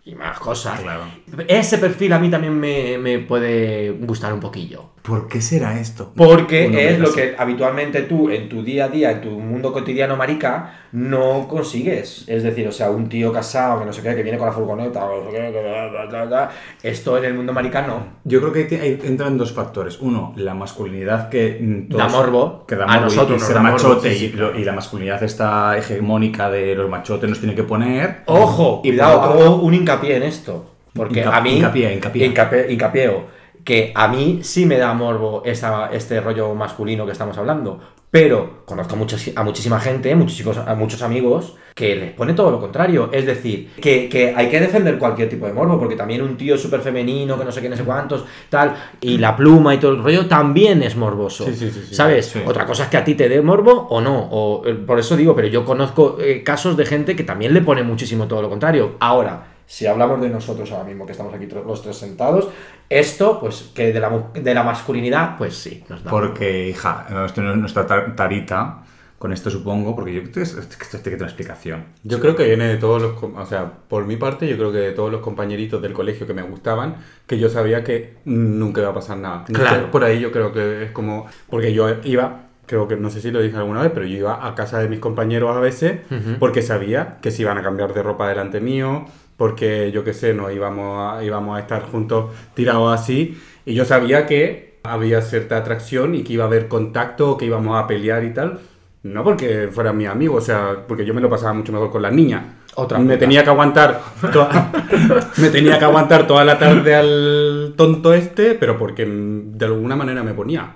Y 0.09 0.15
más 0.15 0.39
cosas. 0.39 0.81
Claro. 0.81 1.03
Ese 1.47 1.77
perfil 1.77 2.15
a 2.15 2.19
mí 2.19 2.31
también 2.31 2.59
me, 2.59 2.97
me 2.97 3.19
puede 3.19 3.91
gustar 3.91 4.33
un 4.33 4.41
poquillo. 4.41 4.85
¿Por 5.03 5.29
qué 5.29 5.41
será 5.41 5.79
esto? 5.81 6.13
Porque 6.15 6.65
es 6.91 6.99
lo 6.99 7.09
así. 7.09 7.17
que 7.17 7.35
habitualmente 7.39 8.03
tú 8.03 8.29
en 8.31 8.49
tu 8.49 8.63
día 8.63 8.87
a 8.87 8.89
día, 8.89 9.11
en 9.11 9.21
tu 9.23 9.31
mundo 9.31 9.73
cotidiano 9.73 10.17
marica, 10.17 10.75
no 10.93 11.47
consigues. 11.49 12.25
Es 12.27 12.43
decir, 12.43 12.67
o 12.69 12.73
sea, 12.73 12.91
un 12.91 13.09
tío 13.09 13.33
casado 13.33 13.81
que 13.81 13.87
no 13.87 13.93
sé 13.93 14.03
qué, 14.03 14.15
que 14.15 14.23
viene 14.23 14.37
con 14.37 14.49
la 14.49 14.53
furgoneta, 14.53 15.05
o 15.07 15.25
no 15.25 15.31
sé 15.31 15.37
qué, 15.37 15.53
que 15.53 15.63
bla, 15.63 15.89
bla, 15.89 16.05
bla, 16.07 16.25
bla, 16.25 16.51
esto 16.83 17.17
en 17.17 17.25
el 17.25 17.35
mundo 17.35 17.53
marica 17.55 17.87
no. 17.87 18.03
Yo 18.25 18.41
creo 18.41 18.53
que 18.53 18.81
ahí 18.81 18.99
entran 19.03 19.39
dos 19.39 19.53
factores. 19.53 19.99
Uno, 20.01 20.35
la 20.37 20.55
masculinidad 20.55 21.29
que 21.31 21.59
mm, 21.61 21.95
Da 21.95 22.09
morbo. 22.09 22.67
que 22.67 22.77
da 22.77 22.85
A 22.85 22.89
morbo 22.89 23.05
nosotros 23.05 23.43
y 23.43 23.45
ser 23.47 23.61
machote 23.61 24.13
sí, 24.13 24.19
sí, 24.19 24.25
y, 24.27 24.31
claro. 24.31 24.59
y 24.59 24.65
la 24.65 24.73
masculinidad 24.73 25.23
esta 25.23 25.77
hegemónica 25.79 26.51
de 26.51 26.75
los 26.75 26.91
machotes 26.91 27.29
nos 27.31 27.39
tiene 27.39 27.55
que 27.55 27.63
poner. 27.63 28.23
Ojo, 28.27 28.83
Y 28.85 28.91
cuidado, 28.91 29.23
hago 29.23 29.57
un 29.57 29.73
hincapié 29.73 29.98
en 30.07 30.23
esto. 30.23 30.71
Porque 30.95 31.23
a 31.23 31.41
mí. 31.41 31.57
hincapié, 31.57 31.95
hincapié. 31.95 32.27
hincapieo, 32.73 33.39
Que 33.65 33.93
a 33.95 34.09
mí 34.09 34.39
sí 34.43 34.65
me 34.65 34.79
da 34.79 34.95
morbo 34.95 35.43
esta- 35.45 35.91
este 35.93 36.21
rollo 36.21 36.55
masculino 36.55 37.05
que 37.05 37.13
estamos 37.13 37.37
hablando. 37.37 37.79
Pero 38.11 38.63
conozco 38.65 38.95
a, 38.95 38.97
muchos- 38.97 39.31
a 39.37 39.43
muchísima 39.43 39.79
gente, 39.79 40.15
muchísimos, 40.15 40.57
a 40.57 40.75
muchos 40.75 41.03
amigos, 41.03 41.57
que 41.75 41.95
les 41.95 42.13
pone 42.13 42.33
todo 42.33 42.51
lo 42.51 42.59
contrario. 42.61 43.11
Es 43.13 43.27
decir, 43.27 43.73
que, 43.83 44.09
que 44.09 44.33
hay 44.35 44.49
que 44.49 44.61
defender 44.61 44.97
cualquier 44.99 45.29
tipo 45.29 45.45
de 45.47 45.53
morbo, 45.53 45.79
porque 45.79 45.95
también 45.97 46.23
un 46.23 46.39
tío 46.39 46.57
súper 46.57 46.81
femenino, 46.81 47.39
que 47.39 47.45
no 47.45 47.53
sé 47.53 47.61
quién, 47.61 47.71
no 47.73 47.77
sé 47.77 47.85
cuántos, 47.85 48.25
tal, 48.49 48.75
y 49.03 49.19
la 49.19 49.37
pluma 49.37 49.75
y 49.75 49.79
todo 49.79 49.91
el 49.93 50.03
rollo, 50.03 50.25
también 50.27 50.83
es 50.83 50.97
morboso. 50.97 51.45
Sí, 51.45 51.55
sí, 51.55 51.71
sí. 51.71 51.95
¿Sabes? 51.95 52.35
Otra 52.47 52.65
cosa 52.65 52.85
es 52.85 52.89
que 52.89 52.97
a 52.97 53.05
ti 53.05 53.15
te 53.15 53.29
dé 53.29 53.43
morbo 53.43 53.87
o 53.91 54.01
no. 54.01 54.19
O, 54.31 54.63
eh, 54.67 54.73
por 54.75 54.99
eso 54.99 55.15
digo, 55.15 55.37
pero 55.37 55.49
yo 55.49 55.67
conozco 55.67 56.17
eh, 56.19 56.43
casos 56.43 56.75
de 56.79 56.87
gente 56.87 57.15
que 57.15 57.25
también 57.25 57.53
le 57.53 57.61
pone 57.61 57.83
muchísimo 57.83 58.27
todo 58.27 58.41
lo 58.41 58.49
contrario. 58.49 58.93
Ahora, 59.01 59.58
si 59.69 59.87
hablamos 59.87 60.21
de 60.21 60.31
nosotros 60.31 60.73
ahora 60.73 60.85
mismo, 60.85 61.05
que 61.07 61.13
estamos 61.13 61.33
aquí 61.35 61.47
los 61.47 61.83
tres 61.83 61.97
sentados, 61.97 62.49
esto, 62.89 63.39
pues, 63.39 63.71
que 63.75 63.93
de 63.93 64.01
la, 64.01 64.31
de 64.35 64.55
la 64.55 64.63
masculinidad, 64.65 65.37
pues 65.37 65.55
sí, 65.57 65.85
nos 65.89 66.03
da. 66.03 66.11
Porque, 66.11 66.69
hija, 66.69 67.07
esto 67.27 67.43
no 67.43 67.53
es 67.53 67.59
nuestra 67.59 67.87
tar- 67.87 68.17
tarita. 68.17 68.83
Con 69.19 69.33
esto 69.33 69.51
supongo, 69.51 69.97
porque 69.97 70.15
yo 70.15 70.21
creo 70.23 70.33
que 70.33 70.43
esto 70.43 70.61
esto 70.61 70.77
tiene 70.79 70.93
que 70.93 71.01
tener 71.03 71.17
una 71.23 71.27
explicación. 71.27 71.85
Yo 72.05 72.21
creo 72.21 72.37
que 72.37 72.45
viene 72.47 72.69
de 72.69 72.77
todos 72.77 73.03
los, 73.03 73.21
o 73.21 73.47
sea, 73.47 73.69
por 73.89 74.05
mi 74.07 74.17
parte, 74.17 74.47
yo 74.49 74.57
creo 74.57 74.71
que 74.71 74.79
de 74.79 74.93
todos 74.93 75.11
los 75.11 75.21
compañeritos 75.23 75.83
del 75.83 75.93
colegio 75.93 76.25
que 76.25 76.35
me 76.35 76.43
gustaban, 76.43 76.99
que 77.27 77.37
yo 77.37 77.49
sabía 77.49 77.83
que 77.83 78.19
nunca 78.27 78.81
iba 78.81 78.91
a 78.91 78.95
pasar 78.95 79.19
nada. 79.19 79.45
Claro. 79.47 79.91
por 79.91 80.05
ahí 80.05 80.21
yo 80.21 80.31
creo 80.31 80.53
que 80.53 80.85
es 80.85 80.91
como, 80.93 81.27
porque 81.51 81.75
yo 81.75 81.89
iba, 82.05 82.43
creo 82.69 82.87
que 82.87 82.97
no 82.97 83.11
sé 83.11 83.21
si 83.21 83.33
lo 83.33 83.41
dije 83.41 83.57
alguna 83.57 83.83
vez, 83.83 83.91
pero 83.93 84.07
yo 84.07 84.17
iba 84.17 84.47
a 84.47 84.55
casa 84.55 84.79
de 84.79 84.89
mis 84.89 85.01
compañeros 85.01 85.57
a 85.57 85.61
veces 85.61 86.01
Ujú. 86.11 86.39
porque 86.39 86.63
sabía 86.63 87.17
que 87.21 87.33
se 87.33 87.43
iban 87.43 87.59
a 87.59 87.63
cambiar 87.63 87.93
de 87.95 88.03
ropa 88.05 88.29
delante 88.29 88.61
mío, 88.61 89.07
porque 89.37 89.91
yo 89.91 90.05
qué 90.05 90.15
sé, 90.15 90.35
no 90.35 90.51
íbamos 90.51 91.01
a, 91.19 91.25
íbamos 91.25 91.57
a 91.57 91.61
estar 91.61 91.83
juntos 91.83 92.33
tirados 92.55 92.93
así, 92.99 93.41
y 93.67 93.75
yo 93.75 93.85
sabía 93.85 94.27
que 94.27 94.79
había 94.85 95.21
cierta 95.23 95.57
atracción 95.57 96.15
y 96.15 96.23
que 96.23 96.35
iba 96.35 96.45
a 96.45 96.47
haber 96.47 96.69
contacto, 96.69 97.37
que 97.37 97.47
íbamos 97.47 97.83
a 97.83 97.87
pelear 97.87 98.25
y 98.25 98.33
tal. 98.33 98.61
No 99.03 99.23
porque 99.25 99.69
fuera 99.71 99.93
mi 99.93 100.07
amigo, 100.07 100.37
o 100.37 100.41
sea, 100.41 100.85
porque 100.87 101.05
yo 101.05 101.15
me 101.15 101.21
lo 101.21 101.31
pasaba 101.31 101.53
mucho 101.53 101.73
mejor 101.73 101.91
con 101.91 102.03
las 102.03 102.13
niñas. 102.13 102.45
Otra 102.81 102.99
me 102.99 103.05
puta. 103.07 103.19
tenía 103.19 103.43
que 103.45 103.51
aguantar 103.51 104.01
toda- 104.33 104.71
me 105.37 105.49
tenía 105.51 105.79
que 105.79 105.85
aguantar 105.85 106.27
toda 106.27 106.45
la 106.45 106.59
tarde 106.59 106.95
al 106.95 107.75
tonto 107.77 108.15
este, 108.15 108.55
pero 108.55 108.79
porque 108.79 109.05
de 109.07 109.65
alguna 109.67 109.97
manera 109.97 110.23
me 110.23 110.33
ponía. 110.35 110.75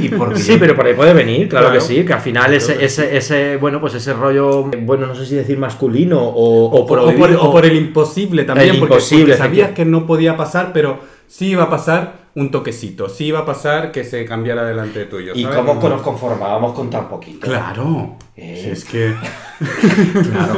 Y 0.00 0.10
Sí, 0.36 0.56
pero 0.60 0.76
por 0.76 0.86
ahí 0.86 0.94
puede 0.94 1.14
venir, 1.14 1.48
claro, 1.48 1.66
Claro. 1.68 1.80
que 1.80 1.86
sí, 1.86 2.04
que 2.04 2.12
al 2.12 2.20
final 2.20 2.52
ese, 2.54 2.84
ese, 2.84 3.16
ese, 3.16 3.56
bueno, 3.56 3.80
pues 3.80 3.94
ese 3.94 4.12
rollo, 4.12 4.64
bueno, 4.82 5.06
no 5.06 5.14
sé 5.14 5.24
si 5.26 5.34
decir 5.34 5.58
masculino 5.58 6.20
o, 6.22 6.66
O 6.66 6.86
por, 6.86 6.98
o 6.98 7.04
por- 7.06 7.14
prohibido, 7.16 7.42
o 7.42 7.50
por 7.52 7.64
el 7.64 7.76
imposible 7.76 8.44
también, 8.44 8.70
El 8.74 8.78
porque, 8.78 8.94
imposible, 8.94 9.24
porque 9.24 9.38
sabías 9.38 9.70
que 9.70 9.84
no 9.84 10.06
podía 10.06 10.36
pasar, 10.36 10.72
pero 10.74 10.98
sí 11.26 11.48
iba 11.50 11.64
a 11.64 11.70
pasar 11.70 12.29
un 12.34 12.50
toquecito, 12.50 13.08
sí 13.08 13.26
iba 13.26 13.40
a 13.40 13.44
pasar 13.44 13.90
que 13.90 14.04
se 14.04 14.24
cambiara 14.24 14.64
delante 14.64 15.04
tuyo. 15.06 15.32
¿Y 15.34 15.42
¿sabes? 15.42 15.58
cómo 15.58 15.88
nos 15.88 16.02
conformábamos 16.02 16.72
con 16.74 16.88
tan 16.90 17.08
poquito? 17.08 17.40
Claro. 17.46 18.16
Eh. 18.36 18.60
Si 18.62 18.70
es 18.70 18.84
que. 18.84 19.14
Claro, 19.60 20.54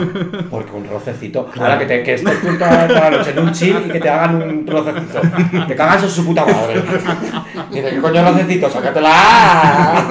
porque 0.49 0.71
un 0.71 0.89
rocecito. 0.89 1.51
Ahora 1.59 1.77
que, 1.77 1.87
te, 1.87 2.03
que 2.05 2.15
estés 2.15 2.41
toda, 2.41 2.87
la 2.87 3.11
noche 3.11 3.31
en 3.33 3.39
un 3.41 3.51
chill 3.53 3.77
y 3.87 3.91
que 3.91 3.99
te 3.99 4.09
hagan 4.09 4.41
un 4.41 4.65
rocecito. 4.65 5.21
Te 5.67 5.75
cagas 5.75 6.05
en 6.05 6.11
su 6.11 6.25
puta 6.25 6.45
madre. 6.47 6.83
Dice, 7.73 7.91
¿qué 7.91 8.01
coño 8.01 8.23
rocecito? 8.31 8.71
¡Sácatela! 8.71 10.07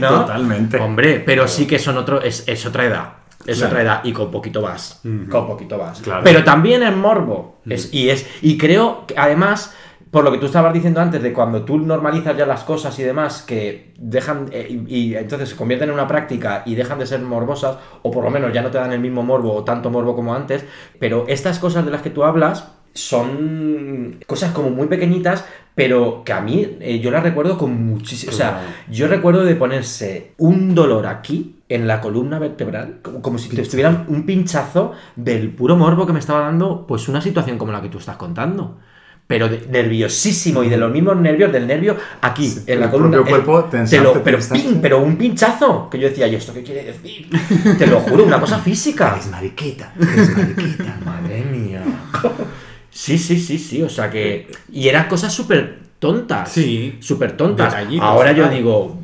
¿No? 0.00 0.08
Totalmente. 0.20 0.78
Hombre, 0.78 1.20
pero 1.24 1.48
sí 1.48 1.66
que 1.66 1.78
son 1.78 1.96
otro, 1.96 2.20
es, 2.20 2.44
es 2.46 2.66
otra 2.66 2.84
edad. 2.84 3.08
Es 3.46 3.58
Claro. 3.58 3.70
otra 3.72 3.82
edad 3.82 4.00
y 4.04 4.12
con 4.12 4.30
poquito 4.30 4.60
vas. 4.60 5.00
Con 5.30 5.46
poquito 5.46 5.78
vas. 5.78 6.00
Claro. 6.00 6.22
Pero 6.24 6.44
también 6.44 6.82
es 6.82 6.94
morbo. 6.94 7.60
Es, 7.68 7.94
y, 7.94 8.10
es, 8.10 8.26
y 8.42 8.58
creo 8.58 9.06
que 9.06 9.14
además, 9.16 9.74
por 10.10 10.24
lo 10.24 10.32
que 10.32 10.38
tú 10.38 10.46
estabas 10.46 10.72
diciendo 10.72 11.00
antes, 11.00 11.22
de 11.22 11.32
cuando 11.32 11.64
tú 11.64 11.78
normalizas 11.78 12.36
ya 12.36 12.46
las 12.46 12.64
cosas 12.64 12.98
y 12.98 13.02
demás, 13.02 13.42
que 13.42 13.92
dejan. 13.98 14.46
eh, 14.52 14.66
y, 14.88 14.94
y 14.94 15.16
entonces 15.16 15.50
se 15.50 15.56
convierten 15.56 15.88
en 15.88 15.94
una 15.94 16.06
práctica 16.06 16.62
y 16.64 16.74
dejan 16.74 16.98
de 16.98 17.06
ser 17.06 17.20
morbosas, 17.20 17.76
o 18.02 18.10
por 18.10 18.24
lo 18.24 18.30
menos 18.30 18.52
ya 18.52 18.62
no 18.62 18.70
te 18.70 18.78
dan 18.78 18.92
el 18.92 19.00
mismo 19.00 19.22
morbo 19.22 19.54
o 19.54 19.64
tanto 19.64 19.90
morbo 19.90 20.14
como 20.14 20.34
antes. 20.34 20.64
Pero 20.98 21.24
estas 21.28 21.58
cosas 21.58 21.84
de 21.84 21.90
las 21.90 22.02
que 22.02 22.10
tú 22.10 22.24
hablas 22.24 22.72
son 22.94 24.20
cosas 24.26 24.52
como 24.52 24.70
muy 24.70 24.86
pequeñitas, 24.86 25.44
pero 25.74 26.22
que 26.24 26.32
a 26.32 26.40
mí 26.40 26.78
eh, 26.80 26.98
yo 27.00 27.10
las 27.10 27.22
recuerdo 27.22 27.58
con 27.58 27.86
muchísimo. 27.86 28.32
O 28.32 28.34
sea, 28.34 28.62
yo 28.88 29.08
recuerdo 29.08 29.44
de 29.44 29.54
ponerse 29.54 30.32
un 30.38 30.74
dolor 30.74 31.06
aquí, 31.06 31.52
en 31.68 31.86
la 31.88 32.00
columna 32.00 32.38
vertebral, 32.38 33.00
como, 33.02 33.20
como 33.20 33.38
si 33.38 33.48
te 33.54 33.60
estuvieran 33.60 34.06
un 34.08 34.24
pinchazo 34.24 34.92
del 35.16 35.50
puro 35.54 35.76
morbo 35.76 36.06
que 36.06 36.12
me 36.12 36.20
estaba 36.20 36.40
dando, 36.40 36.86
pues 36.86 37.08
una 37.08 37.20
situación 37.20 37.58
como 37.58 37.72
la 37.72 37.82
que 37.82 37.88
tú 37.88 37.98
estás 37.98 38.16
contando. 38.16 38.78
Pero 39.26 39.48
de- 39.48 39.66
nerviosísimo 39.68 40.62
y 40.62 40.68
de 40.68 40.76
los 40.76 40.92
mismos 40.92 41.16
nervios 41.16 41.50
del 41.52 41.66
nervio 41.66 41.96
aquí, 42.20 42.52
en 42.66 42.78
la 42.78 42.84
el 42.86 42.90
columna. 42.92 43.16
propio 43.16 43.36
el- 43.36 43.42
cuerpo 43.44 43.64
te 43.68 43.76
tensarte, 43.78 44.04
lo- 44.04 44.22
pero, 44.22 44.38
pin, 44.52 44.78
pero 44.80 45.02
un 45.02 45.16
pinchazo. 45.16 45.90
Que 45.90 45.98
yo 45.98 46.08
decía, 46.08 46.28
¿y 46.28 46.36
esto 46.36 46.54
qué 46.54 46.62
quiere 46.62 46.84
decir? 46.84 47.28
Te 47.76 47.86
lo 47.88 47.98
juro, 48.00 48.24
una 48.24 48.38
cosa 48.40 48.58
física. 48.60 49.16
Es 49.18 49.26
mariquita, 49.28 49.92
es 50.00 50.36
mariquita. 50.36 50.96
Madre 51.04 51.44
mía. 51.44 51.82
Sí, 52.90 53.18
sí, 53.18 53.38
sí, 53.40 53.58
sí. 53.58 53.82
O 53.82 53.88
sea 53.88 54.10
que. 54.10 54.48
Y 54.72 54.88
eran 54.88 55.08
cosas 55.08 55.32
súper 55.34 55.80
tontas. 55.98 56.50
Sí. 56.52 56.96
Súper 57.00 57.32
tontas. 57.36 57.74
Ahora 58.00 58.30
yo 58.32 58.48
digo. 58.48 58.96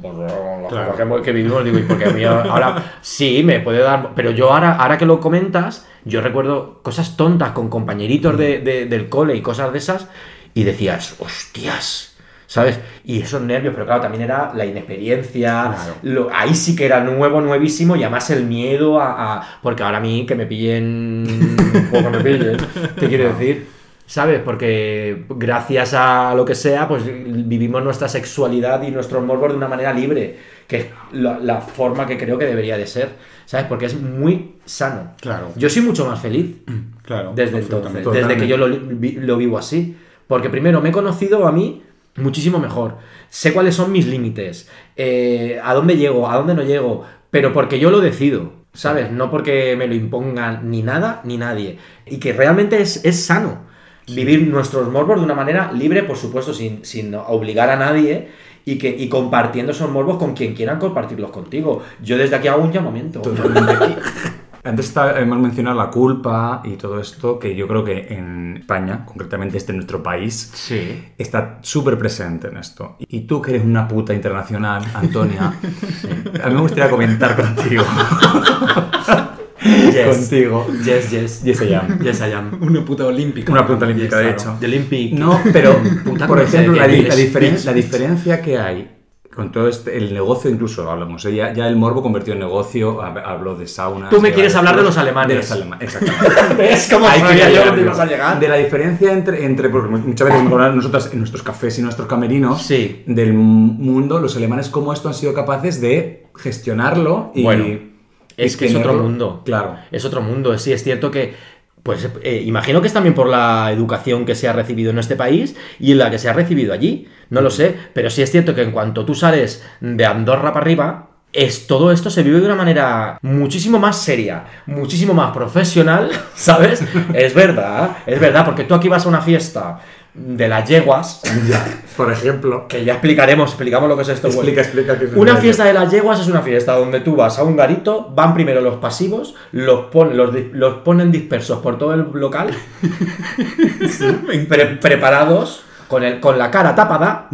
Claro. 0.73 0.93
cosas 0.93 1.23
que, 1.23 1.33
vivimos, 1.33 1.65
digo, 1.65 1.79
y 1.79 1.83
porque 1.83 2.05
a 2.07 2.11
mí 2.11 2.25
ahora 2.25 2.97
sí 3.01 3.43
me 3.45 3.61
puede 3.61 3.79
dar. 3.81 4.11
Pero 4.15 4.31
yo 4.31 4.53
ahora, 4.53 4.77
ahora 4.77 4.99
que 4.99 5.07
lo 5.07 5.21
comentas, 5.21 5.87
yo 6.05 6.21
recuerdo 6.21 6.81
cosas 6.83 7.17
tontas 7.17 7.51
con 7.53 7.69
compañeritos 7.69 8.37
de- 8.37 8.59
de- 8.61 8.87
del 8.87 9.09
cole 9.09 9.37
y 9.37 9.43
cosas 9.43 9.73
de 9.73 9.79
esas. 9.79 10.09
Y 10.55 10.65
decías, 10.65 11.17
hostias. 11.21 12.09
¿Sabes? 12.47 12.79
Y 13.07 13.23
esos 13.23 13.41
nervios, 13.41 13.73
pero 13.73 13.87
claro, 13.87 14.03
también 14.03 14.25
era 14.25 14.53
la 14.55 14.67
inexperiencia. 14.67 15.73
Claro. 15.75 15.95
lo- 16.03 16.29
ahí 16.35 16.55
sí 16.55 16.77
que 16.77 16.85
era 16.85 17.01
nuevo, 17.03 17.41
nuevísimo, 17.41 17.97
y 17.97 18.03
además 18.03 18.29
el 18.31 18.45
miedo 18.45 19.01
a. 19.01 19.37
a- 19.37 19.59
porque 19.63 19.83
ahora 19.83 19.97
a 19.99 20.01
mí 20.01 20.27
que 20.27 20.35
me 20.35 20.45
pillen. 20.45 21.57
o 21.93 22.03
que 22.03 22.11
me 22.11 22.21
pillen, 22.21 22.57
te 22.99 23.09
quiero 23.09 23.33
decir. 23.33 23.67
¿Sabes? 24.13 24.43
Porque 24.45 25.25
gracias 25.31 25.95
a 25.95 26.35
lo 26.35 26.45
que 26.45 26.55
sea, 26.55 26.87
pues 26.87 27.03
vivimos 27.07 27.83
nuestra 27.83 28.11
sexualidad 28.11 28.83
y 28.83 28.91
nuestros 28.91 29.25
morbos 29.25 29.53
de 29.53 29.57
una 29.57 29.69
manera 29.69 29.91
libre, 29.95 30.37
que 30.69 30.77
es 30.77 30.87
la, 31.13 31.39
la 31.39 31.63
forma 31.63 32.07
que 32.07 32.19
creo 32.19 32.37
que 32.37 32.45
debería 32.45 32.77
de 32.77 32.87
ser, 32.87 33.09
¿sabes? 33.47 33.65
Porque 33.69 33.87
es 33.87 33.99
muy 33.99 34.57
sano. 34.67 35.13
Claro. 35.19 35.53
Yo 35.57 35.71
soy 35.71 35.81
mucho 35.81 36.05
más 36.05 36.21
feliz 36.21 36.57
Claro. 37.07 37.33
desde 37.35 37.61
entonces, 37.61 37.87
absolutamente. 37.87 38.11
desde 38.11 38.37
que 38.37 38.47
yo 38.47 38.59
lo, 38.59 38.69
lo 38.69 39.37
vivo 39.39 39.57
así. 39.57 39.97
Porque 40.27 40.51
primero 40.51 40.83
me 40.83 40.91
he 40.91 40.93
conocido 40.93 41.47
a 41.47 41.53
mí 41.53 41.83
muchísimo 42.17 42.59
mejor. 42.59 42.99
Sé 43.31 43.55
cuáles 43.55 43.77
son 43.77 43.93
mis 43.93 44.07
límites, 44.07 44.69
eh, 44.95 45.59
a 45.65 45.73
dónde 45.73 45.97
llego, 45.97 46.31
a 46.31 46.37
dónde 46.37 46.55
no 46.55 46.65
llego, 46.65 47.07
pero 47.31 47.55
porque 47.55 47.79
yo 47.79 47.91
lo 47.91 48.01
decido, 48.01 48.53
¿sabes? 48.75 49.11
No 49.11 49.31
porque 49.31 49.75
me 49.75 49.87
lo 49.87 49.95
impongan 49.95 50.71
ni 50.71 50.83
nada 50.83 51.23
ni 51.25 51.39
nadie. 51.39 51.79
Y 52.05 52.19
que 52.19 52.35
realmente 52.35 52.79
es, 52.79 53.03
es 53.07 53.25
sano 53.25 53.72
vivir 54.09 54.47
nuestros 54.49 54.91
morbos 54.91 55.19
de 55.19 55.25
una 55.25 55.35
manera 55.35 55.73
libre, 55.73 56.03
por 56.03 56.17
supuesto, 56.17 56.53
sin, 56.55 56.85
sin 56.85 57.15
obligar 57.15 57.71
a 57.71 57.77
nadie. 57.77 58.29
Y, 58.65 58.79
que, 58.79 58.89
y 58.97 59.09
compartiendo 59.09 59.73
esos 59.73 59.91
morbos 59.91 60.19
con 60.19 60.35
quien 60.35 60.55
quieran 60.55 60.79
compartirlos 60.79 61.33
contigo. 61.33 61.83
Yo 62.01 62.17
desde 62.17 62.37
aquí 62.37 62.47
hago 62.47 62.63
un 62.63 62.71
llamamiento. 62.71 63.21
Antes 64.65 64.87
está- 64.87 65.19
hemos 65.19 65.41
mencionado 65.41 65.77
la 65.77 65.91
culpa 65.91 66.61
y 66.65 66.77
todo 66.77 67.01
esto, 67.01 67.41
que 67.41 67.57
yo 67.57 67.67
creo 67.67 67.83
que 67.83 68.07
en 68.15 68.59
España, 68.59 69.05
concretamente 69.05 69.59
este 69.59 69.73
nuestro 69.73 70.01
país, 70.01 70.53
Sí. 70.55 71.07
está 71.19 71.59
súper 71.63 71.99
presente 71.99 72.47
en 72.47 72.59
esto. 72.59 72.95
Y 73.01 73.23
tú 73.23 73.43
que 73.43 73.51
eres 73.51 73.65
una 73.65 73.89
puta 73.89 74.15
internacional, 74.15 74.85
Antonia, 74.95 75.53
a 76.45 76.49
mí 76.49 76.55
me 76.55 76.61
gustaría 76.61 76.89
comentar 76.89 77.35
contigo. 77.35 77.83
Yes. 79.65 80.17
Contigo. 80.17 80.67
Yes, 80.85 81.11
yes. 81.11 81.43
Yes, 81.45 81.63
I 81.63 81.75
am. 81.75 81.99
Yes, 82.03 82.21
I 82.21 82.33
am. 82.33 82.59
Una 82.63 82.85
puta 82.85 83.07
olímpica. 83.07 83.53
Una 83.53 83.67
punta 83.67 83.85
olímpica, 83.87 84.17
de 84.19 84.23
Claro. 84.35 84.39
hecho. 84.39 84.57
The 84.61 84.67
Olympic. 84.67 85.13
No, 85.13 85.41
pero, 85.53 85.77
Puta 86.05 86.27
por 86.27 86.41
cosa 86.43 86.57
ejemplo, 86.61 86.73
de 86.83 86.89
la, 87.03 87.09
la 87.09 87.15
diferen- 87.17 87.65
la 87.65 87.73
diferencia 87.73 88.43
que 88.43 88.59
hay 88.59 88.97
con 89.35 89.51
todo 89.51 89.67
este, 89.67 89.97
el 89.97 90.13
negocio 90.13 90.51
incluso 90.51 90.91
hablamos, 90.91 91.25
¿eh? 91.25 91.35
ya, 91.35 91.55
ya 91.55 91.67
el 91.67 91.75
morbo 91.77 92.03
convertido 92.03 92.35
en 92.35 92.41
negocio, 92.41 93.01
hab- 93.01 93.23
hablo 93.25 93.55
de 93.55 93.67
saunas. 93.67 94.11
Tú 94.11 94.21
me 94.21 94.29
de 94.29 94.35
quieres 94.35 94.53
varios- 94.53 94.59
hablar 94.59 94.77
de 94.77 94.83
los 94.83 94.99
alemanes. 94.99 95.29
De 95.29 95.35
los 95.37 95.51
alemanes, 95.53 95.95
exactamente. 95.95 96.55
¿Ves 96.63 96.89
cómo 96.93 97.07
Ahí 97.09 97.23
quería 97.23 97.51
yo 97.51 97.65
dónde 97.65 97.81
yo. 97.81 97.87
ibas 97.87 97.99
a 97.99 98.05
llegar? 98.05 98.39
De 98.39 98.49
la 98.49 98.57
diferencia 98.57 99.11
entre, 99.13 99.47
entre 99.47 99.71
porque 99.71 99.89
muchas 99.89 100.29
veces 100.29 100.43
nosotras 100.45 101.09
en 101.15 101.19
nuestros 101.21 101.43
cafés 101.43 101.79
y 101.79 101.83
nuestros 101.83 102.07
camerinos 102.09 102.61
Sí. 102.63 103.05
del 103.07 103.33
mundo, 103.33 104.19
los 104.21 104.37
alemanes 104.37 104.69
cómo 104.69 104.93
esto 104.93 105.09
han 105.09 105.15
sido 105.15 105.33
capaces 105.33 105.81
de 105.81 106.27
gestionarlo 106.37 107.33
y 107.35 107.43
Bueno, 107.43 107.65
y 107.67 107.92
Es 108.37 108.57
que 108.57 108.67
es 108.67 108.75
otro 108.75 108.95
mundo. 108.95 109.43
Claro. 109.45 109.77
Es 109.91 110.05
otro 110.05 110.21
mundo. 110.21 110.57
Sí, 110.59 110.73
es 110.73 110.83
cierto 110.83 111.11
que. 111.11 111.35
Pues 111.83 112.09
eh, 112.23 112.43
imagino 112.47 112.81
que 112.81 112.87
es 112.87 112.93
también 112.93 113.15
por 113.15 113.27
la 113.27 113.73
educación 113.73 114.25
que 114.25 114.37
se 114.37 114.49
ha 114.49 114.53
recibido 114.53 114.93
en 114.93 114.99
este 114.99 115.17
país 115.17 115.57
y 115.81 115.91
en 115.91 115.99
la 115.99 116.11
que 116.13 116.19
se 116.19 116.29
ha 116.29 116.33
recibido 116.33 116.73
allí. 116.73 117.09
No 117.31 117.41
lo 117.41 117.51
sé. 117.51 117.75
Pero 117.93 118.09
sí 118.09 118.23
es 118.23 118.31
cierto 118.31 118.55
que 118.55 118.63
en 118.63 118.71
cuanto 118.71 119.05
tú 119.05 119.15
sales 119.15 119.65
de 119.81 120.07
Andorra 120.07 120.53
para 120.53 120.65
arriba. 120.65 121.09
Es, 121.33 121.67
todo 121.67 121.91
esto 121.91 122.11
se 122.11 122.23
vive 122.23 122.41
de 122.41 122.45
una 122.45 122.55
manera 122.55 123.19
muchísimo 123.23 123.79
más 123.79 124.03
seria, 124.03 124.45
muchísimo 124.67 125.15
más 125.15 125.33
profesional, 125.33 126.11
¿sabes? 126.35 126.85
es 127.15 127.35
verdad, 127.35 127.97
es 128.05 128.21
verdad, 128.21 128.45
porque 128.45 128.65
tú 128.65 128.75
aquí 128.75 128.87
vas 128.87 129.07
a 129.07 129.09
una 129.09 129.23
fiesta 129.23 129.81
de 130.15 130.47
las 130.49 130.69
yeguas, 130.69 131.23
Ya, 131.49 131.65
por 131.97 132.13
ejemplo. 132.13 132.67
que 132.69 132.85
ya 132.85 132.93
explicaremos, 132.95 133.51
explicamos 133.51 133.89
lo 133.89 133.97
que 133.97 134.03
es 134.03 134.09
esto. 134.11 134.29
bueno. 134.29 134.41
Explica, 134.51 134.61
explica 134.63 134.99
qué 134.99 135.05
es 135.07 135.13
Una 135.15 135.37
fiesta 135.37 135.65
de 135.65 135.73
las 135.73 135.91
yeguas 135.91 136.21
es 136.21 136.29
una 136.29 136.43
fiesta 136.43 136.75
donde 136.77 137.01
tú 137.01 137.17
vas 137.17 137.39
a 137.39 137.45
un 137.45 137.57
garito, 137.57 138.11
van 138.15 138.35
primero 138.35 138.61
los 138.61 138.77
pasivos, 138.77 139.35
los, 139.53 139.87
pon- 139.87 140.17
los, 140.17 140.35
los 140.53 140.75
ponen 140.83 141.11
dispersos 141.11 141.61
por 141.61 141.79
todo 141.79 141.95
el 141.95 142.07
local, 142.15 142.51
pre- 144.49 144.77
preparados, 144.77 145.65
con, 145.89 146.03
el, 146.05 146.21
con 146.21 146.39
la 146.39 146.51
cara 146.51 146.75
tapada, 146.75 147.29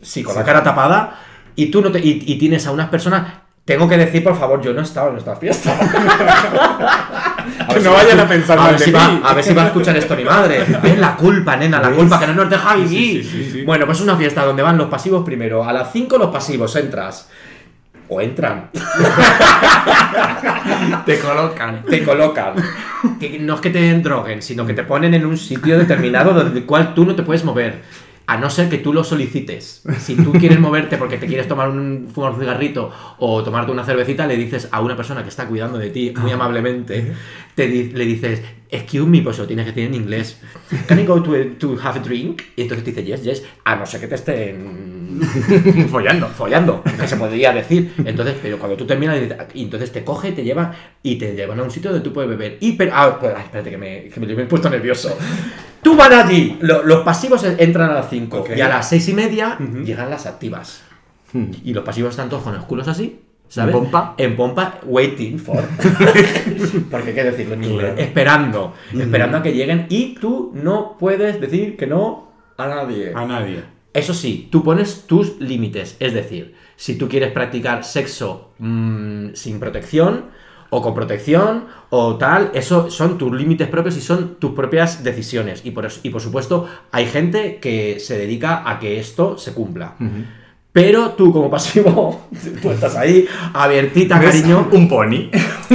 sí, 0.00 0.22
con 0.22 0.34
la 0.34 0.44
cara 0.44 0.62
tapada, 0.62 1.18
y 1.54 1.66
tú 1.70 1.82
no 1.82 1.92
te, 1.92 1.98
y, 2.00 2.22
y 2.26 2.38
tienes 2.38 2.66
a 2.66 2.72
unas 2.72 2.88
personas. 2.88 3.32
Tengo 3.64 3.88
que 3.88 3.96
decir, 3.96 4.24
por 4.24 4.36
favor, 4.36 4.60
yo 4.60 4.72
no 4.72 4.80
he 4.80 4.82
estado 4.82 5.10
en 5.10 5.18
esta 5.18 5.36
fiesta. 5.36 5.72
Que 7.68 7.80
no 7.80 7.92
vayan 7.92 8.20
a 8.20 8.28
pensar 8.28 8.58
a 8.58 8.68
ver, 8.68 8.80
si 8.80 8.90
va, 8.90 9.20
a 9.22 9.34
ver 9.34 9.44
si 9.44 9.54
va 9.54 9.62
a 9.62 9.66
escuchar 9.66 9.96
esto 9.96 10.16
mi 10.16 10.24
madre. 10.24 10.64
Es 10.82 10.98
la 10.98 11.16
culpa, 11.16 11.56
nena, 11.56 11.80
la 11.80 11.90
culpa 11.90 12.20
que 12.20 12.26
no 12.26 12.34
nos 12.34 12.50
deja 12.50 12.74
vivir. 12.76 13.24
Sí, 13.24 13.30
sí, 13.30 13.44
sí, 13.44 13.50
sí. 13.52 13.62
Bueno, 13.62 13.86
pues 13.86 13.98
es 13.98 14.04
una 14.04 14.16
fiesta 14.16 14.44
donde 14.44 14.62
van 14.62 14.78
los 14.78 14.88
pasivos 14.88 15.24
primero. 15.24 15.64
A 15.64 15.72
las 15.72 15.92
5 15.92 16.18
los 16.18 16.30
pasivos 16.30 16.74
entras. 16.76 17.28
O 18.08 18.20
entran. 18.20 18.70
Te 21.06 21.18
colocan. 21.18 21.82
Te 21.82 22.04
colocan. 22.04 22.54
Que 23.18 23.38
no 23.38 23.54
es 23.54 23.60
que 23.60 23.70
te 23.70 23.98
droguen, 24.00 24.42
sino 24.42 24.66
que 24.66 24.74
te 24.74 24.84
ponen 24.84 25.14
en 25.14 25.24
un 25.24 25.38
sitio 25.38 25.78
determinado 25.78 26.34
donde 26.34 26.60
el 26.60 26.66
cual 26.66 26.94
tú 26.94 27.04
no 27.04 27.14
te 27.14 27.22
puedes 27.22 27.44
mover. 27.44 27.82
A 28.32 28.38
no 28.38 28.48
ser 28.48 28.70
que 28.70 28.78
tú 28.78 28.94
lo 28.94 29.04
solicites. 29.04 29.82
Si 30.00 30.14
tú 30.16 30.32
quieres 30.32 30.58
moverte 30.58 30.96
porque 30.96 31.18
te 31.18 31.26
quieres 31.26 31.46
tomar 31.46 31.68
un, 31.68 32.08
fumar 32.14 32.32
un 32.32 32.40
cigarrito 32.40 32.90
o 33.18 33.42
tomarte 33.42 33.70
una 33.72 33.84
cervecita, 33.84 34.26
le 34.26 34.36
dices 34.38 34.68
a 34.72 34.80
una 34.80 34.96
persona 34.96 35.22
que 35.22 35.28
está 35.28 35.46
cuidando 35.46 35.76
de 35.78 35.90
ti 35.90 36.14
muy 36.16 36.30
amablemente, 36.30 37.12
te 37.54 37.66
di- 37.66 37.90
le 37.90 38.06
dices, 38.06 38.40
excuse 38.70 39.06
me, 39.06 39.20
pues 39.20 39.38
lo 39.38 39.46
tienes 39.46 39.66
que 39.66 39.72
decir 39.72 39.86
en 39.88 39.94
inglés. 39.94 40.40
Can 40.86 40.98
I 41.00 41.04
go 41.04 41.22
to, 41.22 41.34
a- 41.34 41.58
to 41.58 41.76
have 41.82 41.98
a 42.00 42.02
drink? 42.02 42.40
Y 42.56 42.62
entonces 42.62 42.84
te 42.84 42.90
dice, 42.92 43.04
yes, 43.04 43.22
yes. 43.22 43.42
A 43.64 43.76
no 43.76 43.84
ser 43.84 44.00
que 44.00 44.06
te 44.06 44.14
estén 44.14 45.20
Follando. 45.90 46.28
follando, 46.28 46.82
que 46.82 47.06
se 47.06 47.16
podría 47.16 47.52
decir. 47.52 47.92
Entonces, 48.04 48.34
pero 48.40 48.58
cuando 48.58 48.78
tú 48.78 48.86
terminas, 48.86 49.18
y 49.52 49.62
entonces 49.64 49.92
te 49.92 50.04
coge, 50.04 50.32
te 50.32 50.42
lleva 50.42 50.72
y 51.02 51.16
te 51.16 51.34
llevan 51.34 51.60
a 51.60 51.64
un 51.64 51.70
sitio 51.70 51.90
donde 51.90 52.02
tú 52.02 52.14
puedes 52.14 52.30
beber. 52.30 52.56
Y 52.60 52.72
pero, 52.72 52.92
ah, 52.94 53.18
espérate 53.44 53.68
que 53.70 53.76
me, 53.76 54.04
que 54.08 54.18
me 54.20 54.32
he 54.32 54.46
puesto 54.46 54.70
nervioso. 54.70 55.16
Tú 55.82 55.96
van 55.96 56.12
allí, 56.12 56.56
lo- 56.60 56.82
los 56.84 57.00
pasivos 57.02 57.44
entran 57.44 57.90
a 57.90 57.94
las 57.94 58.08
5 58.10 58.38
Ok. 58.38 58.50
y 58.56 58.60
a 58.60 58.68
las 58.68 58.88
6 58.88 59.08
y 59.08 59.14
media 59.14 59.58
llegan 59.84 60.10
las 60.10 60.26
activas. 60.26 60.82
Y 61.64 61.72
los 61.72 61.82
pasivos 61.84 62.10
están 62.10 62.28
todos 62.28 62.42
con 62.42 62.54
los 62.54 62.64
culos 62.64 62.86
así. 62.88 63.20
¿Sabes? 63.48 63.74
¿En 63.74 63.80
pompa? 63.82 64.14
En 64.16 64.36
pompa, 64.36 64.80
waiting 64.84 65.38
for. 65.38 65.62
Porque 66.90 67.08
hay 67.10 67.14
que 67.14 67.24
decirlo 67.24 67.54
en 67.54 67.64
inglés. 67.64 67.94
Esperando. 67.98 68.74
Esperando 68.98 69.38
a 69.38 69.42
que 69.42 69.52
lleguen. 69.52 69.86
Y 69.90 70.14
tú 70.14 70.52
no 70.54 70.96
puedes 70.98 71.40
decir 71.40 71.76
que 71.76 71.86
no 71.86 72.28
a 72.56 72.66
nadie. 72.66 73.12
A 73.14 73.24
nadie. 73.26 73.62
Eso 73.92 74.14
sí, 74.14 74.48
tú 74.50 74.62
pones 74.64 75.06
tus 75.06 75.38
límites. 75.40 75.96
Es 76.00 76.14
decir, 76.14 76.54
si 76.76 76.96
tú 76.96 77.08
quieres 77.08 77.32
practicar 77.32 77.84
sexo 77.84 78.52
mm, 78.58 79.34
sin 79.34 79.60
protección 79.60 80.26
o 80.74 80.80
con 80.80 80.94
protección 80.94 81.66
o 81.90 82.16
tal, 82.16 82.50
eso 82.54 82.90
son 82.90 83.18
tus 83.18 83.30
límites 83.30 83.68
propios 83.68 83.94
y 83.98 84.00
son 84.00 84.36
tus 84.36 84.52
propias 84.52 85.04
decisiones. 85.04 85.60
Y 85.64 85.70
por, 85.72 85.84
eso- 85.84 86.00
y 86.02 86.08
por 86.08 86.22
supuesto, 86.22 86.66
hay 86.90 87.04
gente 87.06 87.58
que 87.60 88.00
se 88.00 88.16
dedica 88.16 88.62
a 88.68 88.78
que 88.78 88.98
esto 88.98 89.36
se 89.36 89.52
cumpla. 89.52 89.94
Pero 90.72 91.10
tú 91.10 91.30
como 91.30 91.50
pasivo, 91.50 92.22
tú 92.62 92.70
estás 92.70 92.96
ahí, 92.96 93.26
abiertita, 93.52 94.18
cariño. 94.18 94.68
Un 94.72 94.88
pony. 94.88 95.28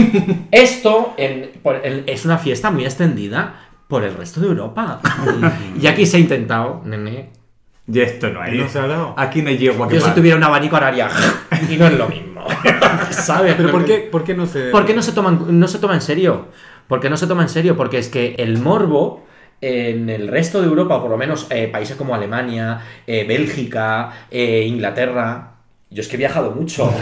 Esto 0.52 1.14
en- 1.18 1.52
por- 1.62 1.80
en- 1.86 2.04
es 2.08 2.26
una 2.26 2.40
fiesta 2.40 2.72
muy 2.72 2.84
extendida 2.86 3.68
por 3.88 4.04
el 4.04 4.16
resto 4.16 4.42
de 4.42 4.48
Europa. 4.48 5.00
y 5.82 5.86
aquí 5.86 6.08
se 6.08 6.18
ha 6.18 6.20
intentado, 6.20 6.82
nene, 6.86 7.30
Y 7.92 8.00
esto 8.02 8.30
no 8.30 8.42
hay. 8.42 8.58
No 8.58 8.68
se 8.68 8.80
ha 8.80 8.88
dado. 8.88 9.14
Aquí 9.18 9.42
no 9.42 9.50
yegua 9.52 9.88
que 9.88 9.96
Yo 9.96 10.02
si 10.02 10.12
tuviera 10.12 10.38
un 10.38 10.44
abanico 10.44 10.76
haría 10.76 11.10
y 11.70 11.78
no 11.78 11.88
es 11.88 11.98
lo 11.98 12.10
mismo. 12.10 12.46
¿Sabes? 13.12 13.56
Pero 13.56 13.72
¿por 13.72 13.86
qué, 13.86 14.08
por 14.12 14.24
qué 14.24 14.34
no 14.34 14.46
se.? 14.46 14.70
¿Por 14.72 14.86
qué 14.86 14.94
no 14.94 15.02
se, 15.02 15.14
toman, 15.14 15.60
no 15.60 15.68
se 15.68 15.80
toma 15.80 15.94
en 15.94 16.02
serio? 16.02 16.48
¿Por 16.88 17.00
qué 17.00 17.10
no 17.10 17.18
se 17.18 17.28
toma 17.28 17.44
en 17.44 17.50
serio? 17.50 17.78
Porque 17.78 17.98
es 17.98 18.10
que 18.10 18.36
el 18.38 18.60
morbo 18.60 19.26
en 19.62 20.10
el 20.10 20.28
resto 20.28 20.62
de 20.62 20.68
Europa, 20.68 20.98
o 20.98 21.02
por 21.02 21.12
lo 21.12 21.18
menos 21.18 21.48
eh, 21.50 21.68
países 21.68 21.96
como 21.96 22.14
Alemania, 22.14 22.82
eh, 23.06 23.26
Bélgica, 23.28 24.12
eh, 24.30 24.66
Inglaterra. 24.68 25.54
Yo 25.90 26.02
es 26.02 26.08
que 26.08 26.16
he 26.16 26.18
viajado 26.18 26.52
mucho. 26.52 26.94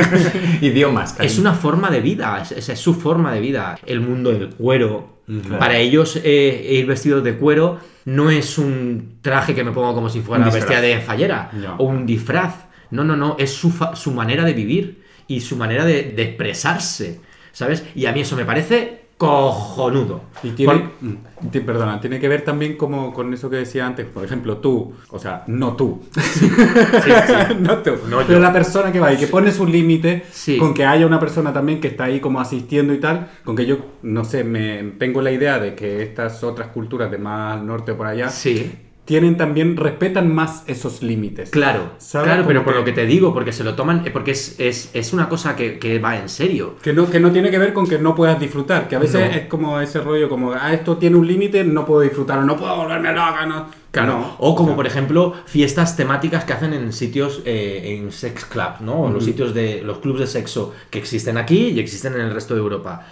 Idiomas, 0.60 1.12
cariño. 1.12 1.32
Es 1.32 1.38
una 1.38 1.54
forma 1.54 1.90
de 1.90 2.00
vida, 2.00 2.40
es, 2.42 2.52
es- 2.52 2.68
es 2.70 2.78
su 2.78 2.94
forma 2.94 3.32
de 3.32 3.40
vida. 3.40 3.78
El 3.86 4.00
mundo 4.00 4.32
del 4.32 4.50
cuero. 4.50 5.20
Para 5.58 5.78
ellos, 5.78 6.18
eh, 6.22 6.68
ir 6.72 6.86
vestidos 6.86 7.22
de 7.24 7.36
cuero 7.36 7.78
no 8.04 8.28
es 8.30 8.58
un 8.58 9.18
traje 9.22 9.54
que 9.54 9.64
me 9.64 9.70
pongo 9.70 9.94
como 9.94 10.10
si 10.10 10.20
fuera 10.20 10.44
Un 10.44 10.50
disfraz. 10.50 10.68
vestida 10.68 10.80
de 10.86 11.00
fallera 11.00 11.50
o 11.78 11.84
un 11.84 12.04
disfraz. 12.06 12.54
No, 12.90 13.04
no, 13.04 13.16
no, 13.16 13.36
es 13.38 13.50
su, 13.52 13.72
su 13.94 14.10
manera 14.12 14.44
de 14.44 14.52
vivir 14.52 15.02
y 15.28 15.40
su 15.40 15.56
manera 15.56 15.84
de, 15.86 16.02
de 16.12 16.22
expresarse, 16.24 17.20
¿sabes? 17.52 17.84
Y 17.94 18.04
a 18.06 18.12
mí 18.12 18.20
eso 18.20 18.36
me 18.36 18.44
parece 18.44 19.01
cojonudo. 19.26 20.20
Y 20.42 20.50
tiene, 20.50 20.72
Por- 20.74 20.82
mm, 21.08 21.64
perdona, 21.66 22.00
tiene 22.00 22.18
que 22.20 22.28
ver 22.28 22.42
también 22.42 22.76
como 22.76 23.12
con 23.12 23.32
eso 23.32 23.48
que 23.50 23.56
decía 23.56 23.86
antes, 23.86 24.06
por 24.06 24.24
ejemplo, 24.24 24.58
tú, 24.58 24.92
o 25.10 25.18
sea, 25.18 25.44
no 25.46 25.74
tú. 25.76 26.02
no 27.60 27.78
tú. 27.78 27.90
No 28.08 28.18
pero 28.18 28.32
yo. 28.34 28.38
la 28.40 28.52
persona 28.52 28.92
que 28.92 29.00
va 29.00 29.12
y 29.12 29.16
que 29.16 29.26
pone 29.26 29.50
sus 29.52 29.68
límites, 29.68 30.22
Sí. 30.32 30.58
con 30.58 30.74
que 30.74 30.84
haya 30.84 31.06
una 31.06 31.20
persona 31.20 31.52
también 31.52 31.80
que 31.80 31.88
está 31.88 32.04
ahí 32.04 32.20
como 32.20 32.40
asistiendo 32.40 32.92
y 32.94 32.98
tal, 33.00 33.28
con 33.44 33.56
que 33.56 33.66
yo, 33.66 33.78
no 34.02 34.24
sé, 34.24 34.44
me 34.44 34.82
tengo 34.98 35.22
la 35.22 35.30
idea 35.30 35.58
de 35.58 35.74
que 35.74 36.02
estas 36.02 36.42
otras 36.44 36.68
culturas 36.68 37.10
de 37.10 37.18
más 37.18 37.62
norte 37.62 37.92
o 37.92 37.96
por 37.96 38.06
allá, 38.06 38.28
Sí, 38.28 38.72
tienen 39.04 39.36
también, 39.36 39.76
respetan 39.76 40.32
más 40.32 40.62
esos 40.68 41.02
límites. 41.02 41.50
claro, 41.50 41.90
¿Sabes? 41.98 42.28
claro, 42.28 42.44
pero 42.46 42.62
por 42.64 42.72
que- 42.72 42.78
lo 42.78 42.84
que 42.84 42.92
te 42.92 43.04
digo, 43.04 43.34
porque 43.34 43.52
se 43.52 43.64
lo 43.64 43.74
toman, 43.74 44.06
eh, 44.06 44.10
porque 44.12 44.30
es, 44.30 44.54
es, 44.60 44.90
es 44.94 45.12
una 45.12 45.28
cosa 45.28 45.56
que, 45.56 45.78
que 45.80 45.98
va 45.98 46.16
en 46.16 46.28
serio. 46.28 46.76
Que 46.82 46.92
no, 46.92 47.10
que 47.10 47.18
no 47.18 47.32
tiene 47.32 47.50
que 47.50 47.58
ver 47.58 47.72
con 47.72 47.86
que 47.88 47.98
no 47.98 48.14
puedas 48.14 48.38
disfrutar, 48.38 48.86
que 48.88 48.94
a 48.96 49.00
veces 49.00 49.20
No. 49.28 49.36
es 49.36 49.46
como 49.48 49.80
ese 49.80 50.00
rollo, 50.00 50.28
como, 50.28 50.52
ah, 50.52 50.72
esto 50.72 50.98
tiene 50.98 51.16
un 51.16 51.26
límite, 51.26 51.64
no 51.64 51.84
puedo 51.84 52.00
disfrutar, 52.02 52.38
o 52.38 52.42
no 52.42 52.56
puedo 52.56 52.76
volverme 52.76 53.08
loca, 53.12 53.44
no. 53.46 53.82
Claro, 53.90 54.12
No, 54.20 54.36
o 54.38 54.54
como 54.54 54.74
por 54.74 54.86
ejemplo 54.86 55.34
fiestas 55.44 55.96
temáticas 55.98 56.44
que 56.44 56.54
hacen 56.54 56.72
en 56.72 56.94
sitios, 56.94 57.42
eh, 57.44 57.98
en 58.00 58.10
sex 58.10 58.46
club, 58.46 58.80
¿no? 58.80 59.02
O 59.02 59.10
los 59.10 59.22
sitios 59.24 59.52
de 59.52 59.82
los 59.82 59.98
clubs 59.98 60.20
de 60.20 60.26
sexo 60.26 60.72
que 60.88 60.98
existen 60.98 61.36
aquí 61.36 61.68
y 61.68 61.78
existen 61.80 62.14
en 62.14 62.22
el 62.22 62.32
resto 62.32 62.54
de 62.54 62.60
Europa. 62.60 63.06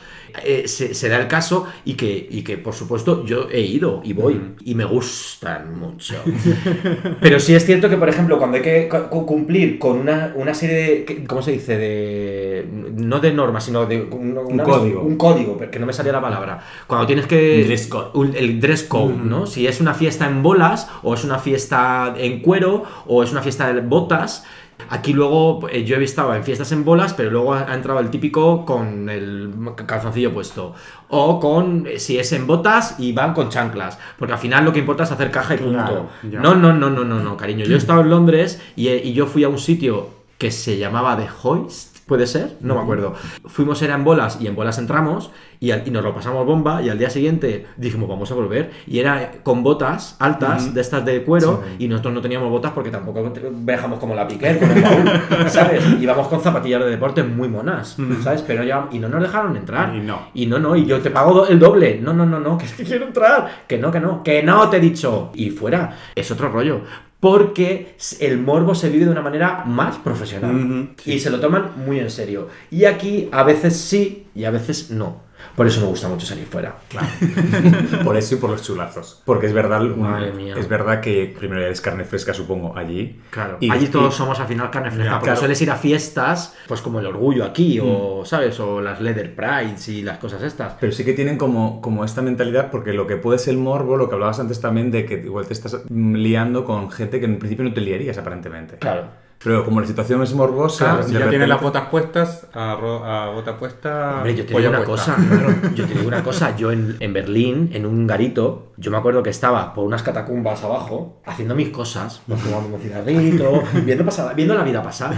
Eh, 0.44 0.62
se, 0.66 0.94
se 0.94 1.08
da 1.08 1.18
el 1.18 1.28
caso 1.28 1.66
y 1.84 1.94
que, 1.94 2.28
y 2.30 2.42
que, 2.42 2.56
por 2.58 2.74
supuesto, 2.74 3.24
yo 3.24 3.48
he 3.50 3.60
ido 3.60 4.00
y 4.04 4.12
voy 4.12 4.40
y 4.64 4.74
me 4.74 4.84
gustan 4.84 5.78
mucho. 5.78 6.14
Pero 7.20 7.40
sí 7.40 7.54
es 7.54 7.64
cierto 7.66 7.88
que, 7.88 7.96
por 7.96 8.08
ejemplo, 8.08 8.38
cuando 8.38 8.56
hay 8.56 8.62
que 8.62 8.88
cu- 8.88 9.26
cumplir 9.26 9.78
con 9.78 9.98
una, 9.98 10.32
una 10.36 10.54
serie 10.54 10.76
de. 11.06 11.24
¿Cómo 11.26 11.42
se 11.42 11.52
dice? 11.52 11.76
De. 11.76 12.66
No 12.96 13.20
de 13.20 13.32
normas, 13.32 13.64
sino 13.64 13.86
de. 13.86 14.02
Un, 14.02 14.36
una- 14.38 14.62
código. 14.64 15.02
Un 15.02 15.16
código, 15.16 15.56
porque 15.58 15.78
no 15.78 15.86
me 15.86 15.92
salía 15.92 16.12
la 16.12 16.20
palabra. 16.20 16.60
Cuando 16.86 17.06
tienes 17.06 17.26
que. 17.26 17.64
Dress 17.64 17.86
code. 17.86 18.10
un- 18.14 18.34
el 18.36 18.60
dress 18.60 18.84
code, 18.84 19.14
¿no? 19.14 19.46
Si 19.46 19.66
es 19.66 19.80
una 19.80 19.94
fiesta 19.94 20.26
en 20.26 20.42
bolas, 20.42 20.88
o 21.02 21.14
es 21.14 21.24
una 21.24 21.38
fiesta 21.38 22.14
en 22.16 22.40
cuero, 22.40 22.84
o 23.06 23.22
es 23.22 23.32
una 23.32 23.42
fiesta 23.42 23.72
de 23.72 23.80
botas. 23.80 24.44
Aquí 24.88 25.12
luego 25.12 25.68
eh, 25.70 25.84
yo 25.84 25.96
he 25.96 26.04
estado 26.04 26.34
en 26.34 26.44
fiestas 26.44 26.72
en 26.72 26.84
bolas, 26.84 27.14
pero 27.14 27.30
luego 27.30 27.54
ha 27.54 27.70
ha 27.70 27.74
entrado 27.74 28.00
el 28.00 28.10
típico 28.10 28.64
con 28.64 29.08
el 29.08 29.52
calzoncillo 29.86 30.32
puesto. 30.32 30.74
O 31.08 31.40
con, 31.40 31.86
eh, 31.86 31.98
si 31.98 32.18
es 32.18 32.32
en 32.32 32.46
botas 32.46 32.96
y 32.98 33.12
van 33.12 33.34
con 33.34 33.48
chanclas. 33.48 33.98
Porque 34.18 34.34
al 34.34 34.38
final 34.38 34.64
lo 34.64 34.72
que 34.72 34.80
importa 34.80 35.04
es 35.04 35.12
hacer 35.12 35.30
caja 35.30 35.54
y 35.54 35.58
punto. 35.58 35.72
Claro, 35.72 36.08
no, 36.22 36.54
no, 36.54 36.72
no, 36.72 36.90
no, 36.90 37.04
no, 37.04 37.20
no, 37.20 37.36
cariño. 37.36 37.64
Yo 37.64 37.74
he 37.74 37.78
estado 37.78 38.00
en 38.00 38.10
Londres 38.10 38.60
y, 38.76 38.88
eh, 38.88 39.00
y 39.04 39.12
yo 39.12 39.26
fui 39.26 39.44
a 39.44 39.48
un 39.48 39.58
sitio 39.58 40.08
que 40.38 40.50
se 40.50 40.78
llamaba 40.78 41.16
The 41.16 41.28
Hoist, 41.42 41.98
¿puede 42.06 42.26
ser? 42.26 42.56
No 42.60 42.74
me 42.74 42.80
acuerdo. 42.80 43.14
Fuimos, 43.44 43.82
era 43.82 43.94
en 43.94 44.04
bolas 44.04 44.38
y 44.40 44.46
en 44.46 44.54
bolas 44.54 44.78
entramos 44.78 45.30
y, 45.60 45.70
al- 45.72 45.86
y 45.86 45.90
nos 45.90 46.02
lo 46.02 46.14
pasamos 46.14 46.44
bomba 46.46 46.82
y 46.82 46.88
al 46.88 46.98
día 46.98 47.10
siguiente 47.10 47.66
dijimos 47.76 48.08
vamos 48.08 48.30
a 48.32 48.34
volver 48.34 48.70
y 48.86 48.98
era 48.98 49.30
con 49.42 49.62
botas 49.62 50.16
altas 50.18 50.72
de 50.74 50.80
estas 50.80 51.04
de 51.04 51.22
cuero 51.22 51.62
y 51.78 51.86
nosotros 51.86 52.14
no 52.14 52.20
teníamos 52.22 52.48
botas 52.50 52.72
porque 52.72 52.90
tampoco 52.90 53.32
viajamos 53.52 53.98
como 53.98 54.14
la 54.14 54.26
piquer 54.26 54.58
con 54.58 54.70
el 54.70 54.82
baúl, 54.82 55.10
¿sabes? 55.48 55.82
Íbamos 56.00 56.28
con 56.28 56.40
zapatillas 56.40 56.80
de 56.80 56.90
deporte 56.90 57.22
muy 57.22 57.48
monas, 57.48 57.96
¿sabes? 58.22 58.42
Pero 58.42 58.64
ya 58.64 58.88
y 58.90 58.98
no 58.98 59.08
nos 59.08 59.22
dejaron 59.22 59.56
entrar. 59.56 59.94
Y 59.94 60.00
no. 60.00 60.18
Y 60.34 60.46
no, 60.46 60.58
no, 60.58 60.74
y 60.76 60.86
yo 60.86 60.98
te 61.00 61.10
pago 61.10 61.46
el 61.46 61.58
doble. 61.58 62.00
No, 62.02 62.12
no, 62.12 62.24
no, 62.24 62.40
no, 62.40 62.56
que 62.56 62.64
es 62.66 62.72
que 62.72 62.84
quiero 62.84 63.06
entrar. 63.06 63.64
Que 63.68 63.76
no, 63.78 63.90
que 63.92 64.00
no, 64.00 64.22
que 64.22 64.42
no, 64.42 64.68
te 64.70 64.78
he 64.78 64.80
dicho. 64.80 65.30
Y 65.34 65.50
fuera, 65.50 65.96
es 66.14 66.30
otro 66.30 66.48
rollo. 66.50 66.80
Porque 67.20 67.96
el 68.20 68.38
morbo 68.38 68.74
se 68.74 68.88
vive 68.88 69.04
de 69.04 69.10
una 69.10 69.20
manera 69.20 69.62
más 69.66 69.98
profesional. 69.98 70.90
Y 71.04 71.18
se 71.18 71.28
lo 71.30 71.38
toman 71.38 71.72
muy 71.84 71.98
en 72.00 72.10
serio. 72.10 72.48
Y 72.70 72.86
aquí 72.86 73.28
a 73.30 73.42
veces 73.42 73.76
sí 73.76 74.26
y 74.34 74.44
a 74.44 74.50
veces 74.50 74.90
no. 74.90 75.28
Por 75.56 75.66
eso 75.66 75.80
me 75.80 75.86
gusta 75.88 76.08
mucho 76.08 76.26
salir 76.26 76.46
fuera. 76.46 76.76
Por 78.04 78.16
eso 78.16 78.34
y 78.34 78.38
por 78.38 78.50
los 78.50 78.62
chulazos. 78.62 79.22
Porque 79.24 79.46
es 79.46 79.52
verdad, 79.52 79.80
Madre 79.80 80.32
mía. 80.32 80.54
es 80.56 80.68
verdad 80.68 81.00
que 81.00 81.34
primero 81.38 81.64
es 81.66 81.80
carne 81.80 82.04
fresca, 82.04 82.32
supongo, 82.34 82.76
allí. 82.76 83.20
Claro. 83.30 83.56
Y- 83.60 83.70
Allí 83.70 83.86
todos 83.88 84.14
y- 84.14 84.18
somos 84.18 84.38
al 84.40 84.46
final 84.46 84.70
carne 84.70 84.90
fresca. 84.90 85.04
Ya, 85.04 85.10
porque 85.18 85.24
claro. 85.26 85.36
Mm. 85.38 85.40
sueles 85.40 85.62
ir 85.62 85.70
a 85.70 85.76
fiestas, 85.76 86.56
pues 86.68 86.80
como 86.80 87.00
el 87.00 87.06
orgullo 87.06 87.44
aquí, 87.44 87.80
o, 87.82 88.22
¿sabes? 88.24 88.58
O 88.60 88.80
las 88.80 89.00
leather 89.00 89.34
prides 89.34 89.88
y 89.88 90.02
las 90.02 90.18
cosas 90.18 90.42
estas. 90.42 90.74
Pero 90.80 90.92
sí 90.92 91.04
que 91.04 91.12
tienen 91.12 91.36
como, 91.36 91.80
como 91.80 92.04
esta 92.04 92.22
mentalidad, 92.22 92.70
porque 92.70 92.92
lo 92.92 93.06
que 93.06 93.16
puede 93.16 93.38
ser 93.38 93.54
el 93.54 93.60
morbo, 93.60 93.96
lo 93.96 94.08
que 94.08 94.14
hablabas 94.14 94.40
antes 94.40 94.60
también, 94.60 94.90
de 94.90 95.04
que 95.04 95.14
igual 95.14 95.46
te 95.46 95.52
estás 95.52 95.82
mm, 95.88 96.14
liando 96.14 96.64
con 96.64 96.90
gente 96.90 97.18
que 97.20 97.26
en 97.26 97.38
principio 97.38 97.64
no 97.64 97.72
te 97.74 97.80
liarías 97.80 98.16
aparentemente. 98.18 98.76
Claro. 98.76 99.04
Pero 99.42 99.64
como 99.64 99.80
la 99.80 99.86
situación 99.86 100.22
es 100.22 100.34
morbosa, 100.34 100.84
Claro, 100.84 101.02
si 101.02 101.12
ya 101.14 101.28
tienes 101.30 101.48
las 101.48 101.58
repente- 101.60 101.78
botas 101.78 101.90
puestas, 101.90 102.46
a, 102.52 102.76
ro- 102.78 103.02
a 103.04 103.30
bota 103.30 103.56
puesta. 103.56 104.16
Hombre, 104.18 104.34
yo 104.34 104.44
te 104.44 104.54
digo 104.54 104.68
una 104.68 104.82
puesta. 104.84 105.14
cosa, 105.16 105.70
yo 105.74 105.86
te 105.86 105.94
digo 105.94 106.08
una 106.08 106.22
cosa, 106.22 106.56
yo 106.56 106.70
en, 106.72 106.96
en 107.00 107.12
Berlín, 107.14 107.70
en 107.72 107.86
un 107.86 108.06
garito, 108.06 108.72
yo 108.76 108.90
me 108.90 108.98
acuerdo 108.98 109.22
que 109.22 109.30
estaba 109.30 109.72
por 109.72 109.84
unas 109.86 110.02
catacumbas 110.02 110.62
abajo, 110.62 111.22
haciendo 111.24 111.54
mis 111.54 111.70
cosas, 111.70 112.20
pues 112.28 112.38
fumando 112.38 112.76
un 112.76 112.82
cigarrito, 112.82 113.62
viendo, 113.86 114.04
pasada- 114.04 114.34
viendo 114.34 114.54
la 114.54 114.62
vida 114.62 114.82
pasar. 114.82 115.14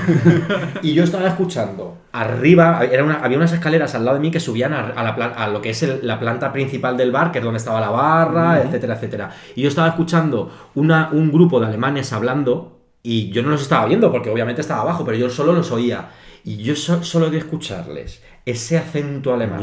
Y 0.83 0.95
yo 0.95 1.03
estaba 1.03 1.27
escuchando, 1.27 1.97
arriba, 2.13 2.81
era 2.85 3.03
una- 3.03 3.25
había 3.25 3.39
unas 3.39 3.53
escaleras 3.53 3.95
al 3.97 4.05
lado 4.05 4.19
de 4.19 4.21
mí 4.21 4.31
que 4.31 4.39
subían 4.39 4.73
a, 4.73 4.87
a 4.91 5.03
la 5.03 5.11
a 5.37 5.49
lo 5.49 5.61
que 5.61 5.71
es 5.71 5.83
el- 5.83 5.99
la 6.07 6.21
planta 6.21 6.53
principal 6.53 6.97
del 6.97 7.11
bar, 7.11 7.33
que 7.33 7.39
es 7.39 7.45
donde 7.45 7.59
estaba 7.59 7.81
la 7.81 7.91
barra, 7.91 8.61
etcétera, 8.63 8.95
etcétera. 8.95 9.31
Y 9.57 9.63
yo 9.63 9.69
estaba 9.69 9.89
escuchando 9.89 10.49
una, 10.77 11.09
un 11.11 11.33
grupo 11.33 11.59
de 11.59 11.67
alemanes 11.67 12.13
hablando, 12.13 12.79
y 13.03 13.31
yo 13.31 13.43
no 13.43 13.51
los 13.51 13.63
estaba 13.63 13.87
viendo 13.87 14.11
porque 14.13 14.31
obviamente 14.31 14.61
estaba 14.61 14.83
abajo, 14.83 15.05
pero 15.05 15.17
yo 15.19 15.29
solo 15.31 15.53
los 15.53 15.71
oía. 15.73 16.11
Y 16.45 16.57
yo 16.59 16.75
so- 16.77 17.03
solo 17.05 17.31
de 17.31 17.39
escucharles 17.39 18.23
ese 18.45 18.77
acento 18.79 19.33
alemán. 19.35 19.61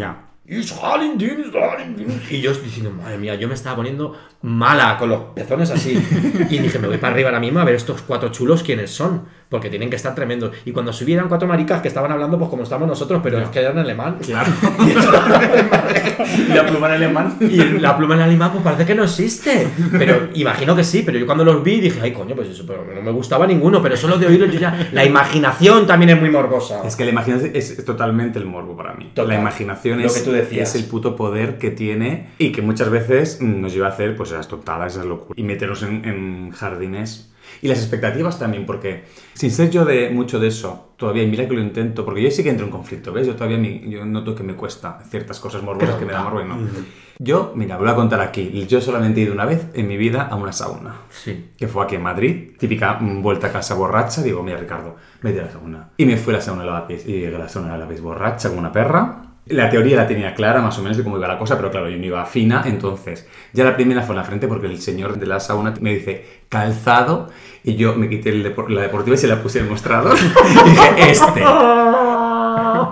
Y 2.32 2.42
yo 2.42 2.52
diciendo, 2.54 2.90
madre 2.92 3.18
mía, 3.20 3.36
yo 3.36 3.48
me 3.48 3.54
estaba 3.54 3.76
poniendo 3.76 4.18
mala 4.42 4.98
con 4.98 5.10
los 5.10 5.22
pezones 5.36 5.70
así. 5.70 5.92
Y 6.50 6.58
dije, 6.58 6.80
me 6.80 6.88
voy 6.88 6.98
para 6.98 7.14
arriba 7.14 7.30
ahora 7.30 7.40
mismo 7.40 7.60
a 7.60 7.66
ver 7.66 7.76
estos 7.76 8.02
cuatro 8.02 8.30
chulos 8.30 8.64
quiénes 8.64 8.90
son. 8.92 9.26
Porque 9.50 9.70
tienen 9.70 9.90
que 9.90 9.96
estar 9.96 10.14
tremendos. 10.14 10.52
Y 10.64 10.72
cuando 10.72 10.94
subieran 10.94 11.28
cuatro 11.28 11.48
maricas 11.48 11.82
que 11.82 11.88
estaban 11.88 12.12
hablando, 12.12 12.38
pues 12.38 12.50
como 12.50 12.64
estamos 12.64 12.88
nosotros, 12.88 13.20
pero 13.24 13.40
es 13.40 13.50
que 13.50 13.60
eran 13.60 13.80
alemán. 13.80 14.18
Claro. 14.24 14.52
y 16.48 16.54
la 16.54 16.66
pluma 16.68 16.88
en 16.88 16.94
alemán. 16.94 17.38
Y 17.42 17.58
la 17.80 17.98
pluma 17.98 18.16
en 18.16 18.22
alemán, 18.22 18.52
pues 18.52 18.64
parece 18.64 18.86
que 18.86 18.94
no 18.96 19.04
existe. 19.04 19.68
Pero 19.98 20.30
imagino 20.36 20.76
que 20.76 20.84
sí, 20.84 21.02
pero 21.04 21.18
yo 21.18 21.26
cuando 21.26 21.44
los 21.44 21.64
vi 21.64 21.80
dije, 21.80 22.00
ay, 22.02 22.14
coño, 22.14 22.36
pues 22.36 22.50
eso, 22.50 22.64
pero 22.68 22.86
no 22.94 23.02
me 23.02 23.12
gustaba 23.12 23.48
ninguno. 23.48 23.82
Pero 23.82 23.98
solo 23.98 24.18
de 24.18 24.28
oírlos 24.28 24.52
yo 24.54 24.60
ya. 24.60 24.90
La 24.92 25.04
imaginación 25.04 25.88
también 25.88 26.12
es 26.12 26.20
muy 26.20 26.30
morbosa. 26.30 26.82
Es 26.86 26.96
que 26.96 27.06
la 27.06 27.12
imaginación 27.12 27.52
es 27.56 27.84
totalmente 27.84 28.38
el 28.40 28.46
morbo 28.46 28.78
para 28.78 28.94
mí. 28.94 29.12
Total. 29.14 29.30
La 29.30 29.40
imaginación 29.40 30.00
Lo 30.00 30.06
es, 30.08 30.18
que 30.18 30.22
tú 30.24 30.32
decías. 30.32 30.76
es 30.76 30.82
el 30.82 30.88
puto 30.88 31.16
poder 31.16 31.58
que 31.58 31.72
tiene 31.72 32.30
y 32.38 32.52
que 32.52 32.62
muchas 32.62 32.90
veces 32.90 33.42
nos 33.42 33.74
lleva 33.74 33.88
a 33.88 33.90
hacer 33.90 34.16
pues 34.16 34.32
esas 34.32 34.48
tontadas, 34.48 34.94
esas 34.94 35.06
locuras 35.06 35.38
y 35.38 35.44
meternos 35.44 35.82
en, 35.84 36.06
en 36.06 36.52
jardines. 36.52 37.32
Y 37.62 37.68
las 37.68 37.80
expectativas 37.80 38.40
también, 38.40 38.66
porque 38.66 39.04
sin 39.34 39.52
ser 39.52 39.70
yo 39.70 39.86
de 39.86 40.10
mucho 40.10 40.40
de 40.40 40.48
eso, 40.48 40.94
todavía, 40.98 41.26
mira 41.28 41.48
que 41.48 41.54
lo 41.54 41.62
intento, 41.62 42.06
porque 42.06 42.22
yo 42.22 42.32
sí 42.32 42.44
que 42.44 42.50
entro 42.50 42.66
en 42.66 42.72
conflicto, 42.72 43.12
¿ves? 43.14 43.28
Yo 43.28 43.36
todavía 43.36 43.58
me- 43.58 43.90
yo 43.90 44.06
noto 44.06 44.34
que 44.36 44.44
me 44.44 44.54
cuesta 44.56 45.00
ciertas 45.10 45.40
cosas 45.40 45.62
morbosas 45.64 45.96
que 45.96 46.06
me 46.06 46.14
dan 46.14 46.24
morbo 46.24 46.42
y 46.42 46.46
no. 46.46 46.58
Yo, 47.22 47.52
mira, 47.56 47.76
voy 47.78 47.90
a 47.90 47.96
contar 47.96 48.22
aquí. 48.22 48.66
Yo 48.68 48.80
solamente 48.80 49.20
he 49.20 49.24
ido 49.26 49.34
una 49.34 49.46
vez 49.46 49.68
en 49.74 49.88
mi 49.90 49.98
vida 49.98 50.22
a 50.32 50.36
una 50.36 50.54
sauna 50.54 50.96
Sí. 51.10 51.50
que 51.58 51.68
fue 51.68 51.84
aquí 51.84 51.96
en 51.96 52.04
Madrid, 52.04 52.52
típica 52.58 52.94
mm, 53.00 53.22
vuelta 53.22 53.48
a 53.48 53.52
casa 53.52 53.76
borracha, 53.76 54.22
digo, 54.24 54.42
mira 54.42 54.58
Ricardo, 54.58 54.96
vete 55.22 55.42
a 55.42 55.46
la 55.46 55.52
sauna. 55.52 55.90
Y 55.98 56.06
me 56.06 56.16
fui 56.16 56.34
a 56.34 56.38
la 56.38 56.42
sauna 56.42 56.64
a 56.64 56.66
la 56.66 56.82
vez, 56.82 57.06
y 57.08 57.26
a 57.26 57.32
la 57.32 57.50
sauna 57.50 57.74
a 57.74 57.78
la 57.78 57.86
vez 57.86 58.00
borracha 58.02 58.48
como 58.48 58.60
una 58.62 58.72
perra. 58.72 59.24
La 59.50 59.70
teoría 59.70 59.98
la 59.98 60.08
tenía 60.08 60.34
clara 60.34 60.62
más 60.62 60.78
o 60.78 60.82
menos 60.84 60.98
de 60.98 61.04
cómo 61.04 61.18
iba 61.18 61.28
la 61.28 61.38
cosa, 61.38 61.58
pero 61.58 61.72
claro, 61.72 61.90
yo 61.90 61.98
no 61.98 62.06
iba 62.06 62.24
fina, 62.26 62.64
entonces 62.66 63.28
ya 63.54 63.64
la 63.64 63.76
primera 63.76 64.02
fue 64.04 64.14
en 64.14 64.18
la 64.18 64.24
frente 64.24 64.48
porque 64.48 64.68
el 64.68 64.80
señor 64.80 65.18
de 65.20 65.26
la 65.26 65.40
sauna 65.40 65.74
me 65.82 65.96
dice 65.96 66.44
calzado 66.50 67.30
y 67.64 67.76
yo 67.76 67.96
me 67.96 68.08
quité 68.10 68.32
depor- 68.34 68.70
la 68.70 68.82
deportiva 68.82 69.16
y 69.16 69.18
se 69.18 69.28
la 69.28 69.42
puse 69.42 69.60
en 69.60 69.66
el 69.66 69.72
mostrador 69.72 70.16
y 70.66 70.70
dije, 70.70 71.12
este. 71.12 71.44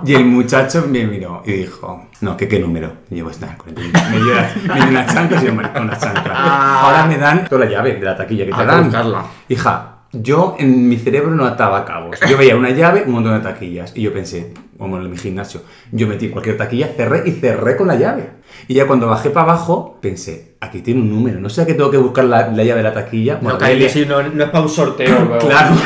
Y 0.05 0.13
el 0.15 0.25
muchacho 0.25 0.85
me 0.89 1.05
miró 1.05 1.41
y 1.45 1.51
dijo, 1.53 2.07
no, 2.21 2.35
¿qué, 2.37 2.47
qué 2.47 2.59
número? 2.59 2.91
Y 3.09 3.17
yo, 3.17 3.25
pues 3.25 3.39
nada, 3.41 3.57
41. 3.57 3.99
Me 4.11 4.17
dio, 4.17 4.33
la- 4.33 4.49
me 4.73 4.79
dio 4.81 4.89
unas 4.89 5.13
chanclas 5.13 5.43
y 5.43 5.45
yo, 5.47 5.53
maricón, 5.53 5.83
unas 5.83 5.99
chanclas. 5.99 6.37
Ahora 6.39 7.05
me 7.05 7.17
dan 7.17 7.45
toda 7.47 7.65
la 7.65 7.71
llave 7.71 7.93
de 7.95 8.01
la 8.05 8.15
taquilla 8.15 8.45
que 8.45 8.51
te 8.51 8.65
dan. 8.65 8.83
buscarla. 8.85 9.25
Hija, 9.49 9.96
yo 10.21 10.55
en 10.59 10.87
mi 10.87 10.97
cerebro 10.97 11.31
no 11.31 11.45
ataba 11.45 11.85
cabos. 11.85 12.19
Yo 12.29 12.37
veía 12.37 12.55
una 12.55 12.71
llave, 12.71 13.03
un 13.05 13.13
montón 13.13 13.33
de 13.33 13.39
taquillas. 13.41 13.95
Y 13.95 14.01
yo 14.01 14.13
pensé, 14.13 14.53
como 14.77 14.97
en 14.97 15.09
mi 15.09 15.17
gimnasio, 15.17 15.61
yo 15.91 16.07
metí 16.07 16.29
cualquier 16.29 16.57
taquilla, 16.57 16.87
cerré 16.95 17.27
y 17.27 17.31
cerré 17.31 17.75
con 17.75 17.87
la 17.87 17.95
llave. 17.95 18.29
Y 18.67 18.73
ya 18.73 18.87
cuando 18.87 19.07
bajé 19.07 19.29
para 19.29 19.51
abajo, 19.51 19.97
pensé, 20.01 20.55
aquí 20.59 20.81
tiene 20.81 20.99
un 21.01 21.09
número. 21.09 21.39
No 21.39 21.49
sé 21.49 21.61
a 21.61 21.65
qué 21.65 21.73
tengo 21.73 21.89
que 21.91 21.97
buscar 21.97 22.25
la, 22.25 22.47
la 22.49 22.63
llave 22.63 22.77
de 22.79 22.83
la 22.83 22.93
taquilla. 22.93 23.35
No, 23.35 23.41
Bueno, 23.43 23.57
Kylie, 23.59 23.79
le- 23.79 23.89
sí, 23.89 24.05
no, 24.07 24.21
no 24.23 24.43
es 24.43 24.49
para 24.49 24.63
un 24.63 24.69
sorteo 24.69 25.19
luego. 25.25 25.47
Claro. 25.47 25.75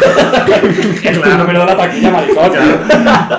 Es 1.04 1.22
tu 1.22 1.30
número 1.30 1.60
de 1.62 1.66
la 1.66 1.78
taquilla, 1.78 2.12
maricón. 2.12 2.52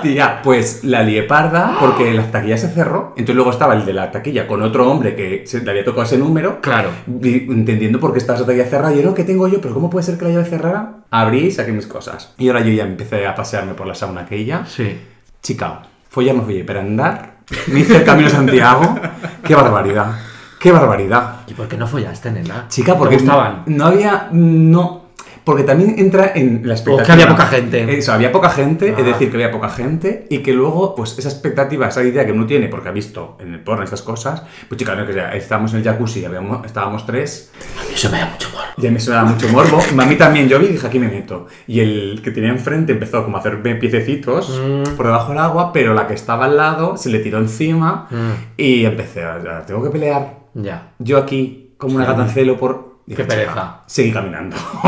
Tía, 0.03 0.41
pues 0.43 0.85
la 0.85 1.03
lié 1.03 1.23
parda 1.25 1.77
porque 1.81 2.13
la 2.13 2.31
taquilla 2.31 2.57
se 2.59 2.69
cerró. 2.69 3.11
Entonces 3.17 3.35
luego 3.35 3.51
estaba 3.51 3.75
el 3.75 3.85
de 3.85 3.93
la 3.93 4.11
taquilla 4.11 4.47
con 4.47 4.63
otro 4.63 4.91
hombre 4.91 5.15
que 5.15 5.45
se, 5.47 5.61
le 5.63 5.71
había 5.71 5.85
tocado 5.85 6.05
ese 6.05 6.19
número. 6.19 6.61
Claro. 6.61 6.91
Y 7.23 7.51
entendiendo 7.53 7.99
por 8.01 8.13
qué 8.13 8.19
estaba 8.19 8.37
esa 8.39 8.47
taquilla 8.47 8.67
cerrada. 8.67 8.93
Y 8.95 8.99
yo, 8.99 9.03
no, 9.05 9.15
¿qué 9.15 9.25
tengo 9.25 9.49
yo? 9.49 9.61
¿Pero 9.61 9.75
cómo 9.75 9.91
puede 9.91 10.05
ser 10.05 10.19
que 10.19 10.25
la 10.27 10.31
llave 10.33 10.45
cerrara? 10.45 10.97
Abrí 11.11 11.47
y 11.47 11.51
saqué 11.51 11.73
mis 11.73 11.87
cosas. 11.87 12.35
Y 12.39 12.49
ahora 12.49 12.61
yo 12.61 12.73
ya 12.73 12.85
empecé 12.85 13.27
a 13.27 13.35
pasearme 13.35 13.75
por 13.75 13.87
la 13.87 13.95
sauna 13.95 14.23
aquella. 14.23 14.65
Sí. 14.67 14.97
Chica, 15.43 15.83
follar 16.09 16.35
no 16.37 16.43
follé, 16.43 16.65
pero 16.65 16.81
andar. 16.81 17.32
Me 17.69 17.81
hice 17.81 17.97
el 17.97 18.05
camino 18.05 18.29
de 18.29 18.35
Santiago. 18.35 18.95
¡Qué 19.45 19.55
barbaridad! 19.55 20.13
¡Qué 20.59 20.71
barbaridad! 20.73 21.37
¿Y 21.47 21.55
por 21.55 21.69
qué 21.69 21.77
no 21.77 21.87
follaste, 21.87 22.31
nena? 22.31 22.67
Chica, 22.69 22.97
porque 22.97 23.17
¿Te 23.17 23.23
gustaban? 23.23 23.63
no 23.67 23.87
había. 23.87 24.29
No. 24.33 25.02
Porque 25.45 25.65
también 25.65 25.95
entra 25.99 26.33
en 26.37 26.63
la 26.65 26.75
expectativa. 26.75 27.05
que 27.07 27.13
había 27.23 27.29
poca 27.29 27.47
gente. 27.47 27.99
Eso, 27.99 28.13
había 28.13 28.31
poca 28.31 28.49
gente, 28.51 28.95
Ah. 28.97 29.01
es 29.01 29.05
decir, 29.07 29.29
que 29.31 29.37
había 29.37 29.51
poca 29.51 29.69
gente 29.69 30.27
y 30.31 30.39
que 30.39 30.53
luego, 30.53 30.95
pues 30.95 31.19
esa 31.19 31.29
expectativa, 31.29 31.89
esa 31.89 32.03
idea 32.05 32.25
que 32.25 32.31
uno 32.33 32.47
tiene 32.47 32.69
porque 32.69 32.89
ha 32.89 32.93
visto 32.93 33.37
en 33.41 33.53
el 33.55 33.61
porno 33.61 33.83
estas 33.83 34.03
cosas, 34.03 34.45
pues 34.69 34.79
chica, 34.79 34.95
no, 34.95 35.05
que 35.07 35.13
sea, 35.15 35.35
estábamos 35.35 35.73
en 35.73 35.79
el 35.79 35.85
jacuzzi, 35.85 36.25
habíamos, 36.25 36.65
estábamos 36.65 37.05
tres, 37.07 37.51
A 37.81 37.83
mí 37.89 37.95
eso 37.95 38.09
me 38.11 38.19
da 38.19 38.27
mucho 38.27 38.49
morbo. 38.51 38.65
ya 38.77 38.91
me 38.93 39.01
suena 39.01 39.25
mucho 39.25 39.49
morbo. 39.49 39.79
A 40.03 40.07
mí 40.07 40.15
también, 40.17 40.49
yo 40.49 40.59
vi 40.61 40.67
y 40.67 40.69
dije, 40.73 40.87
aquí 40.87 40.99
me 41.01 41.09
meto. 41.09 41.47
Y 41.67 41.81
el 41.81 42.21
que 42.23 42.31
tenía 42.31 42.51
enfrente 42.51 42.93
empezó 42.93 43.25
como 43.25 43.37
a 43.37 43.41
hacerme 43.41 43.75
piececitos 43.75 44.61
Mm. 44.63 44.97
por 44.97 45.07
debajo 45.07 45.31
del 45.31 45.39
agua, 45.39 45.73
pero 45.73 45.93
la 45.95 46.07
que 46.07 46.15
estaba 46.15 46.45
al 46.45 46.57
lado 46.57 46.97
se 46.97 47.09
le 47.11 47.19
tiró 47.19 47.39
encima 47.39 48.07
Mm. 48.11 48.31
y 48.59 48.85
empecé, 48.85 49.23
a, 49.25 49.43
"Ya, 49.43 49.67
tengo 49.67 49.83
que 49.83 49.91
pelear. 49.91 50.39
Ya. 50.55 50.93
Yo 50.99 51.19
aquí, 51.19 51.75
como 51.79 51.97
una 51.97 52.05
gata 52.05 52.23
en 52.23 52.29
celo 52.29 52.57
por... 52.59 52.92
Dije, 53.07 53.23
Qué 53.23 53.29
pereza. 53.29 53.53
"Chica, 53.53 53.81
Seguí 53.87 54.13
caminando. 54.13 54.57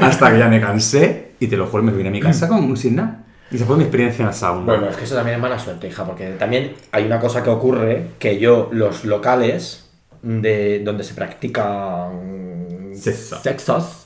Hasta 0.00 0.32
que 0.32 0.38
ya 0.38 0.48
me 0.48 0.60
cansé 0.60 1.32
y 1.40 1.46
te 1.46 1.56
lo 1.56 1.66
juro, 1.66 1.82
me 1.82 1.92
vine 1.92 2.08
a 2.08 2.12
mi 2.12 2.20
casa 2.20 2.46
como 2.48 2.76
sin 2.76 2.96
nada. 2.96 3.24
Y 3.50 3.56
esa 3.56 3.66
fue 3.66 3.76
mi 3.76 3.82
experiencia 3.84 4.22
en 4.22 4.26
la 4.28 4.32
sauna. 4.32 4.64
Bueno, 4.64 4.88
es 4.88 4.96
que 4.96 5.04
eso 5.04 5.14
también 5.14 5.36
es 5.36 5.42
mala 5.42 5.58
suerte, 5.58 5.88
hija, 5.88 6.04
porque 6.04 6.28
también 6.38 6.72
hay 6.90 7.04
una 7.04 7.20
cosa 7.20 7.42
que 7.42 7.50
ocurre, 7.50 8.06
que 8.18 8.38
yo, 8.38 8.68
los 8.72 9.04
locales 9.04 9.90
de 10.22 10.80
donde 10.84 11.04
se 11.04 11.14
practican 11.14 12.90
Sexo. 12.94 13.40
sexos, 13.42 14.04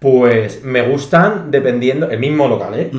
pues 0.00 0.62
me 0.64 0.82
gustan 0.82 1.50
dependiendo, 1.50 2.10
el 2.10 2.18
mismo 2.18 2.46
local, 2.46 2.74
¿eh? 2.78 2.90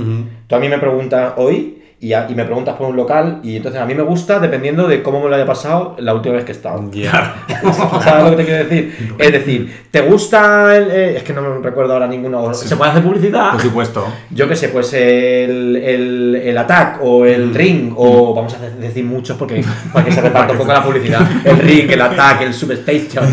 Tú 0.48 0.56
a 0.56 0.60
mí 0.60 0.68
me 0.68 0.80
preguntas 0.80 1.34
hoy 1.38 1.84
y, 2.06 2.14
a- 2.14 2.28
y 2.30 2.36
me 2.36 2.44
preguntas 2.46 2.76
por 2.76 2.88
un 2.90 2.96
local 2.96 3.40
y 3.44 3.58
entonces 3.58 3.82
a 3.82 3.86
mí 3.86 3.96
me 3.96 4.04
gusta 4.04 4.40
dependiendo 4.40 4.88
de 4.88 5.02
cómo 5.02 5.22
me 5.24 5.30
lo 5.30 5.36
haya 5.36 5.46
pasado 5.46 5.96
la 6.00 6.14
última 6.14 6.36
vez 6.36 6.46
que 6.46 6.52
he 6.52 6.56
estado. 6.56 6.80
¿Sabes 8.04 8.24
lo 8.24 8.30
que 8.32 8.36
te 8.38 8.46
quiero 8.46 8.64
decir? 8.64 9.16
Es 9.20 9.32
decir, 9.32 9.86
¿te 9.92 10.02
gusta 10.02 10.76
el, 10.76 10.92
eh, 10.92 11.18
es 11.18 11.24
que 11.24 11.34
no 11.34 11.42
me 11.42 11.64
recuerdo 11.64 11.94
ahora 11.94 12.08
ninguno. 12.08 12.54
¿Se 12.54 12.76
puede 12.76 12.92
hacer 12.92 13.04
publicidad? 13.04 13.52
Por 13.52 13.62
supuesto. 13.62 14.06
Yo 14.30 14.48
qué 14.48 14.56
sé, 14.56 14.70
pues 14.70 14.94
el, 14.94 15.76
el, 15.78 16.36
el 16.44 16.58
Attack 16.58 17.00
o 17.02 17.26
el 17.26 17.54
Ring, 17.56 17.94
o 17.96 18.34
vamos 18.36 18.54
a 18.56 18.60
de- 18.60 18.76
decir 18.76 19.04
muchos 19.06 19.38
porque 19.38 19.64
para 19.94 20.06
que 20.06 20.12
se 20.12 20.22
reparta 20.22 20.52
un 20.54 20.60
poco 20.60 20.74
la 20.74 20.84
publicidad. 20.84 21.22
El 21.46 21.60
Ring, 21.60 21.90
el 21.92 22.02
Attack, 22.02 22.42
el 22.42 22.54
Substation, 22.54 23.26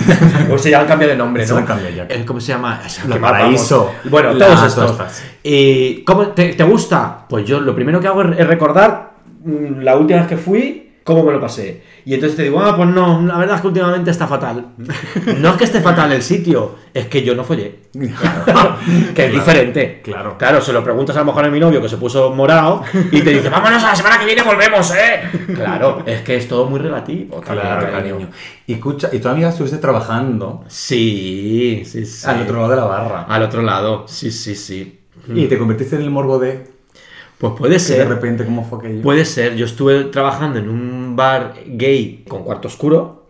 o 0.53 0.59
se 0.59 0.71
ya 0.71 0.81
han 0.81 0.87
cambiado 0.87 1.13
de 1.13 1.17
nombre, 1.19 1.47
Se 1.47 1.53
¿no? 1.53 1.59
han 1.59 1.67
cambiado 1.67 1.95
ya. 1.95 2.05
El- 2.05 2.25
¿Cómo 2.25 2.41
se 2.41 2.49
llama? 2.53 2.81
Mal 3.09 3.21
Paraíso. 3.21 3.93
Bueno, 4.05 4.33
Las 4.35 4.49
todos 4.49 4.67
estos. 4.69 4.87
tostas. 4.87 5.25
¿Y 5.43 6.03
cómo 6.05 6.29
te, 6.29 6.55
te 6.55 6.65
gusta? 6.65 7.27
Pues 7.29 7.45
yo 7.47 7.61
lo 7.61 7.75
primero 7.75 8.01
que 8.01 8.09
hago 8.09 8.23
es, 8.23 8.47
recordar 8.47 9.13
mm, 9.45 9.81
la 9.81 9.97
última 9.97 10.21
vez 10.21 10.29
que 10.29 10.37
fui, 10.37 10.93
cómo 11.05 11.25
me 11.25 11.33
lo 11.33 11.41
pasé. 11.41 11.83
Y 12.05 12.15
entonces 12.15 12.37
te 12.37 12.43
digo, 12.45 12.61
ah, 12.61 12.77
pues 12.77 12.89
no, 12.89 13.23
la 13.23 13.39
verdad 13.39 13.57
es 13.57 13.61
que 13.63 13.67
últimamente 13.69 14.11
está 14.11 14.27
fatal. 14.27 14.67
No 15.39 15.51
es 15.51 15.57
que 15.57 15.65
esté 15.65 15.81
fatal 15.81 16.13
el 16.13 16.23
sitio, 16.23 16.77
es 16.93 17.07
que 17.07 17.23
yo 17.23 17.35
no 17.37 17.45
follé. 17.45 17.81
que 19.15 19.27
es 19.27 19.33
diferente. 19.33 20.01
claro. 20.03 20.37
Claro, 20.39 20.61
se 20.61 20.73
lo 20.73 20.83
preguntas 20.83 21.17
a 21.17 21.21
lo 21.21 21.27
mejor 21.27 21.45
a 21.45 21.49
mi 21.51 21.61
novio 21.61 21.81
que 21.83 21.89
se 21.89 21.97
puso 21.97 22.31
morado 22.31 22.83
y 23.13 23.21
te 23.21 23.31
dice, 23.31 23.49
vámonos 23.49 23.83
a 23.85 23.89
la 23.89 23.97
semana 23.97 24.19
que 24.19 24.27
viene, 24.27 24.43
volvemos, 24.43 24.93
¿eh? 24.95 25.23
Claro, 25.55 26.03
es 26.07 26.23
que 26.23 26.37
es 26.37 26.49
todo 26.49 26.67
muy 26.67 26.81
relativo. 26.81 27.41
también, 27.41 27.67
Claro, 27.67 27.87
cariño. 27.93 28.15
cariño. 28.17 28.31
Y 28.67 28.73
escucha, 28.75 29.09
y 29.13 29.19
tu 29.21 29.29
amiga 29.29 29.49
estuviste 29.51 29.79
trabajando 29.79 30.65
Sí, 30.69 31.83
sí, 31.85 32.05
sí. 32.07 32.27
al 32.29 32.43
otro 32.43 32.57
lado 32.57 32.69
de 32.71 32.77
la 32.77 32.85
barra. 32.85 33.23
Al 33.29 33.43
otro 33.43 33.63
lado, 33.63 34.05
sí, 34.09 34.31
sí, 34.31 34.55
sí. 34.57 34.99
Y 35.35 35.47
te 35.47 35.59
convertiste 35.59 35.97
en 35.97 36.03
el 36.03 36.11
morbo 36.11 36.39
de 36.39 36.65
Pues 37.39 37.53
puede 37.57 37.73
que 37.75 37.79
de 37.79 37.81
ser. 37.81 38.09
repente, 38.09 38.45
¿cómo 38.45 38.65
fue 38.65 38.79
aquello? 38.79 39.03
Puede 39.03 39.25
ser. 39.25 39.57
Yo 39.57 39.67
estuve 39.67 40.05
trabajando 40.05 40.59
en 40.59 40.69
un 40.69 41.17
bar 41.17 41.55
gay 41.67 42.25
con 42.29 42.43
cuarto 42.45 42.69
oscuro, 42.69 43.27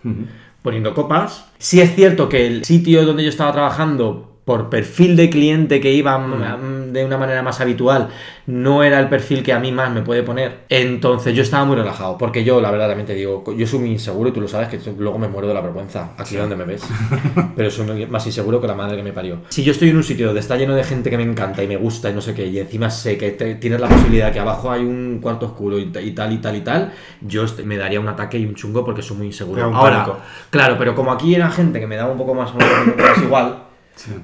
poniendo 0.62 0.94
copas. 0.94 1.46
Sí 1.58 1.80
es 1.80 1.94
cierto 1.94 2.28
que 2.28 2.46
el 2.46 2.64
sitio 2.64 3.04
donde 3.04 3.22
yo 3.22 3.28
estaba 3.28 3.52
trabajando, 3.52 4.31
por 4.44 4.68
perfil 4.70 5.14
de 5.16 5.30
cliente 5.30 5.80
que 5.80 5.92
iba 5.92 6.18
mm, 6.18 6.92
de 6.92 7.04
una 7.04 7.16
manera 7.16 7.42
más 7.42 7.60
habitual, 7.60 8.08
no 8.46 8.82
era 8.82 8.98
el 8.98 9.08
perfil 9.08 9.42
que 9.44 9.52
a 9.52 9.60
mí 9.60 9.70
más 9.70 9.92
me 9.92 10.02
puede 10.02 10.24
poner. 10.24 10.62
Entonces 10.68 11.32
yo 11.34 11.42
estaba 11.44 11.64
muy 11.64 11.76
relajado, 11.76 12.18
porque 12.18 12.42
yo, 12.42 12.60
la 12.60 12.72
verdad, 12.72 12.88
también 12.88 13.06
te 13.06 13.14
digo, 13.14 13.44
yo 13.56 13.66
soy 13.68 13.78
muy 13.78 13.90
inseguro 13.90 14.30
y 14.30 14.32
tú 14.32 14.40
lo 14.40 14.48
sabes 14.48 14.66
que 14.68 14.80
luego 14.98 15.16
me 15.16 15.28
muero 15.28 15.46
de 15.46 15.54
la 15.54 15.60
vergüenza, 15.60 16.10
aquí 16.18 16.34
donde 16.36 16.56
me 16.56 16.64
ves. 16.64 16.82
Pero 17.56 17.70
soy 17.70 18.06
más 18.06 18.26
inseguro 18.26 18.60
que 18.60 18.66
la 18.66 18.74
madre 18.74 18.96
que 18.96 19.02
me 19.04 19.12
parió. 19.12 19.38
Si 19.50 19.62
yo 19.62 19.70
estoy 19.70 19.90
en 19.90 19.96
un 19.96 20.02
sitio 20.04 20.26
donde 20.26 20.40
está 20.40 20.56
lleno 20.56 20.74
de 20.74 20.82
gente 20.82 21.08
que 21.08 21.16
me 21.16 21.22
encanta 21.22 21.62
y 21.62 21.68
me 21.68 21.76
gusta 21.76 22.10
y 22.10 22.14
no 22.14 22.20
sé 22.20 22.34
qué, 22.34 22.46
y 22.46 22.58
encima 22.58 22.90
sé 22.90 23.16
que 23.16 23.30
te- 23.30 23.54
tienes 23.54 23.80
la 23.80 23.88
posibilidad 23.88 24.32
que 24.32 24.40
abajo 24.40 24.72
hay 24.72 24.80
un 24.84 25.20
cuarto 25.22 25.46
oscuro 25.46 25.78
y, 25.78 25.86
ta- 25.92 26.00
y 26.00 26.10
tal 26.10 26.32
y 26.32 26.38
tal 26.38 26.56
y 26.56 26.60
tal, 26.62 26.92
yo 27.20 27.44
me 27.64 27.76
daría 27.76 28.00
un 28.00 28.08
ataque 28.08 28.38
y 28.38 28.44
un 28.46 28.54
chungo 28.56 28.84
porque 28.84 29.02
soy 29.02 29.18
muy 29.18 29.26
inseguro. 29.26 29.62
Ahora, 29.72 30.04
pánico. 30.04 30.18
claro, 30.50 30.74
pero 30.78 30.96
como 30.96 31.12
aquí 31.12 31.32
era 31.34 31.48
gente 31.48 31.78
que 31.78 31.86
me 31.86 31.94
daba 31.94 32.10
un 32.10 32.18
poco 32.18 32.34
más, 32.34 32.52
más 32.54 33.22
igual, 33.22 33.58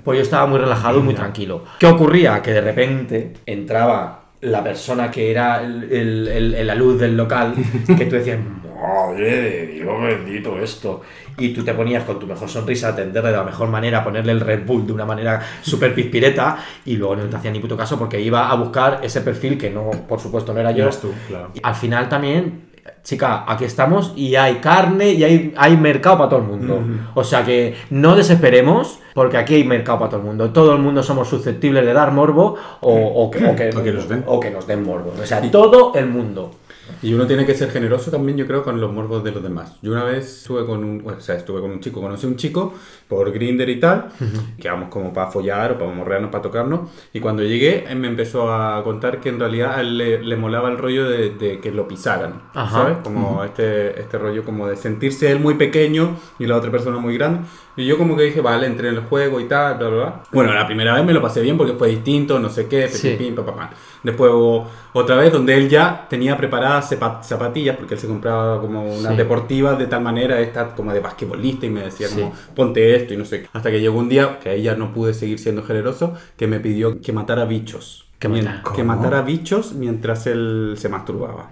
pues 0.05 0.17
yo 0.19 0.23
estaba 0.23 0.47
muy 0.47 0.59
relajado 0.59 0.99
y 0.99 1.03
muy 1.03 1.15
tranquilo. 1.15 1.65
¿Qué 1.79 1.87
ocurría? 1.87 2.41
Que 2.43 2.53
de 2.53 2.61
repente 2.61 3.33
entraba 3.47 4.25
la 4.41 4.63
persona 4.63 5.11
que 5.11 5.31
era 5.31 5.63
el- 5.63 5.85
el- 5.93 6.29
el- 6.29 6.55
el- 6.55 6.67
la 6.67 6.75
luz 6.75 6.99
del 7.01 7.17
local, 7.17 7.55
que 7.87 8.07
tú 8.07 8.15
decías, 8.17 8.39
madre 8.81 9.37
de 9.43 9.67
Dios 9.67 10.01
bendito 10.03 10.59
esto. 10.59 11.03
Y 11.37 11.51
tú 11.51 11.65
te 11.65 11.73
ponías 11.75 12.05
con 12.05 12.19
tu 12.19 12.27
mejor 12.27 12.49
sonrisa 12.49 12.89
a 12.89 12.91
atenderle 12.93 13.31
de 13.31 13.37
la 13.37 13.45
mejor 13.45 13.69
manera, 13.69 13.99
a 13.99 14.05
ponerle 14.05 14.33
el 14.33 14.41
Red 14.41 14.65
Bull 14.67 14.87
de 14.87 14.93
una 14.93 15.05
manera 15.05 15.41
súper 15.63 15.95
pispireta, 15.95 16.59
y 16.85 16.97
luego 16.97 17.17
no 17.17 17.25
te 17.25 17.37
hacía 17.37 17.51
ni 17.53 17.61
puto 17.61 17.77
caso 17.77 17.99
porque 17.99 18.21
iba 18.21 18.49
a 18.51 18.55
buscar 18.57 19.01
ese 19.03 19.21
perfil 19.21 19.57
que 19.59 19.71
no, 19.71 19.91
por 20.09 20.19
supuesto, 20.21 20.53
no 20.53 20.61
era 20.61 20.71
yo. 20.73 20.85
Eras 20.85 21.01
tú, 21.01 21.13
claro. 21.29 21.51
Y 21.55 21.61
al 21.63 21.75
final 21.77 22.09
también, 22.09 22.69
chica, 23.05 23.45
aquí 23.47 23.65
estamos 23.65 24.13
y 24.17 24.35
hay 24.37 24.57
carne 24.57 25.11
y 25.13 25.25
hay, 25.25 25.55
hay 25.57 25.77
mercado 25.77 26.19
para 26.19 26.31
todo 26.31 26.41
el 26.41 26.47
mundo. 26.47 26.83
O 27.15 27.25
sea 27.25 27.45
que 27.45 27.75
no 27.91 28.15
desesperemos 28.17 28.99
porque 29.15 29.37
aquí 29.37 29.55
hay 29.55 29.65
mercado 29.65 29.99
para 29.99 30.11
todo 30.11 30.21
el 30.21 30.27
mundo. 30.27 30.51
Todo 30.51 30.73
el 30.75 30.79
mundo 30.83 31.03
somos 31.03 31.29
susceptibles 31.29 31.85
de 31.85 31.93
dar 31.93 32.13
morbo 32.13 32.57
o, 32.81 32.95
o 32.95 33.31
que, 33.31 33.39
o 33.47 33.57
que- 33.57 33.71
O 33.77 33.83
que 33.83 33.93
nos 33.93 34.09
den. 34.09 34.25
o 34.27 34.41
que 34.41 34.51
nos 34.51 34.67
den 34.67 34.85
morbo. 34.85 35.13
O 35.23 35.27
sea, 35.27 35.41
todo 35.51 35.93
el 35.95 36.07
mundo. 36.07 36.51
Y 37.03 37.15
uno 37.15 37.27
tiene 37.27 37.47
que 37.47 37.55
ser 37.55 37.71
generoso 37.71 38.11
también, 38.11 38.37
yo 38.39 38.47
creo, 38.47 38.63
con 38.63 38.81
los 38.81 38.93
morbos 38.93 39.23
de 39.25 39.33
los 39.33 39.43
demás. 39.43 39.77
Yo 39.83 39.93
una 39.93 40.05
vez 40.05 40.39
estuve 40.39 40.67
con 40.67 40.85
un, 40.85 41.05
o 41.07 41.21
sea, 41.21 41.37
estuve 41.37 41.61
con 41.61 41.71
un 41.71 41.81
chico, 41.81 42.01
conocí 42.01 42.27
a 42.27 42.29
un 42.29 42.37
chico 42.37 42.75
por 43.09 43.31
Grinder 43.33 43.69
y 43.69 43.81
tal, 43.81 44.09
que 44.59 44.69
vamos 44.69 44.89
como 44.89 45.13
para 45.13 45.31
follar 45.31 45.73
o 45.73 45.79
para 45.79 45.91
morrearnos, 45.93 46.31
para 46.31 46.43
tocarnos. 46.43 46.91
Y 47.13 47.21
cuando 47.21 47.43
llegué, 47.43 47.85
él 47.89 47.99
me 47.99 48.09
empezó 48.09 48.53
a 48.53 48.83
contar 48.85 49.21
que 49.21 49.29
en 49.29 49.39
realidad 49.39 49.77
a 49.77 49.81
él 49.81 49.99
le, 49.99 50.23
le 50.23 50.37
molaba 50.37 50.71
el 50.71 50.79
rollo 50.79 51.09
de, 51.09 51.31
de 51.31 51.61
que 51.61 51.71
lo 51.71 51.89
pisaran, 51.89 52.43
Ajá. 52.55 52.71
¿sabes? 52.71 52.99
Como 53.03 53.45
este, 53.45 54.01
este 54.01 54.19
rollo 54.19 54.45
como 54.45 54.67
de 54.67 54.77
sentirse 54.77 55.31
él 55.31 55.41
muy 55.41 55.55
pequeño 55.55 56.17
y 56.39 56.47
la 56.47 56.57
otra 56.57 56.71
persona 56.71 56.99
muy 56.99 57.17
grande. 57.17 57.41
Y 57.79 57.87
yo 57.87 57.97
como 57.97 58.17
que 58.17 58.25
dije, 58.25 58.41
vale, 58.41 58.67
entré 58.67 58.89
en 58.89 58.97
el 58.97 59.01
juego 59.03 59.39
y 59.41 59.45
tal, 59.45 59.79
bla, 59.79 59.89
bla, 59.89 59.97
bla. 59.99 60.23
Bueno, 60.33 60.53
la 60.53 60.67
primera 60.67 60.95
vez 60.95 61.05
me 61.05 61.13
lo 61.13 61.23
pasé 61.23 61.41
bien 61.41 61.57
porque 61.57 61.75
fue 61.75 61.89
distinto, 61.89 62.39
no 62.41 62.49
sé 62.51 62.67
qué, 62.67 62.89
Sí. 62.89 63.15
pim, 63.17 63.35
pa, 63.37 63.47
pa, 63.47 63.55
pa. 63.55 63.71
Después 64.03 64.33
hubo 64.33 64.67
otra 64.95 65.15
vez 65.17 65.33
donde 65.33 65.57
él 65.57 65.69
ya 65.69 66.07
tenía 66.11 66.37
preparadas 66.37 66.89
zapatillas, 67.23 67.77
porque 67.77 67.95
él 67.95 68.01
se 68.01 68.09
compraba 68.09 68.61
como 68.61 68.83
unas 68.83 69.13
Sí. 69.13 69.17
deportivas 69.17 69.79
de 69.79 69.87
tal 69.87 70.03
manera, 70.03 70.41
estas 70.41 70.73
como 70.75 70.93
de 70.93 71.01
basquetbolista, 71.01 71.67
y 71.67 71.71
me 71.71 71.83
decía 71.83 72.09
Sí. 72.09 72.17
como, 72.21 72.33
ponte 72.57 72.97
esto 72.97 73.15
y 73.15 73.17
no 73.17 73.25
sé 73.25 73.43
qué. 73.43 73.49
Hasta 73.53 73.71
que 73.71 73.81
llegó 73.81 73.99
un 73.99 74.09
día, 74.09 74.41
que 74.43 74.51
ahí 74.51 74.63
ya 74.63 74.75
no 74.75 74.93
pude 74.93 75.15
seguir 75.15 75.39
siendo 75.39 75.63
generoso, 75.63 76.15
que 76.37 76.49
me 76.49 76.59
pidió 76.59 77.01
que 77.01 77.13
matara 77.13 77.45
bichos. 77.45 78.09
¿Que 78.19 78.83
matara 78.83 79.23
bichos 79.23 79.75
mientras 79.75 80.27
él 80.27 80.75
se 80.77 80.89
masturbaba. 80.89 81.51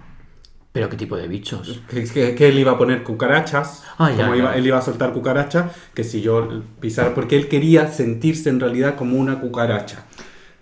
Pero 0.77 0.89
qué 0.89 0.95
tipo 0.97 1.17
de 1.17 1.27
bichos. 1.27 1.81
Que, 1.89 2.03
que- 2.03 2.35
que 2.35 2.47
él 2.49 2.59
iba 2.59 2.73
a 2.73 2.77
poner 2.77 3.01
cucarachas, 3.03 3.83
Ah, 3.97 4.11
ya, 4.11 4.17
como 4.17 4.35
ya. 4.35 4.41
iba- 4.43 4.55
él 4.55 4.67
iba 4.67 4.77
a 4.77 4.81
soltar 4.83 5.11
cucarachas, 5.11 5.71
que 5.95 6.03
si 6.03 6.21
yo 6.21 6.61
pisara, 6.79 7.15
porque 7.15 7.35
él 7.35 7.47
quería 7.47 7.91
sentirse 7.91 8.49
en 8.49 8.59
realidad 8.59 8.95
como 8.95 9.17
una 9.17 9.39
cucaracha. 9.39 10.05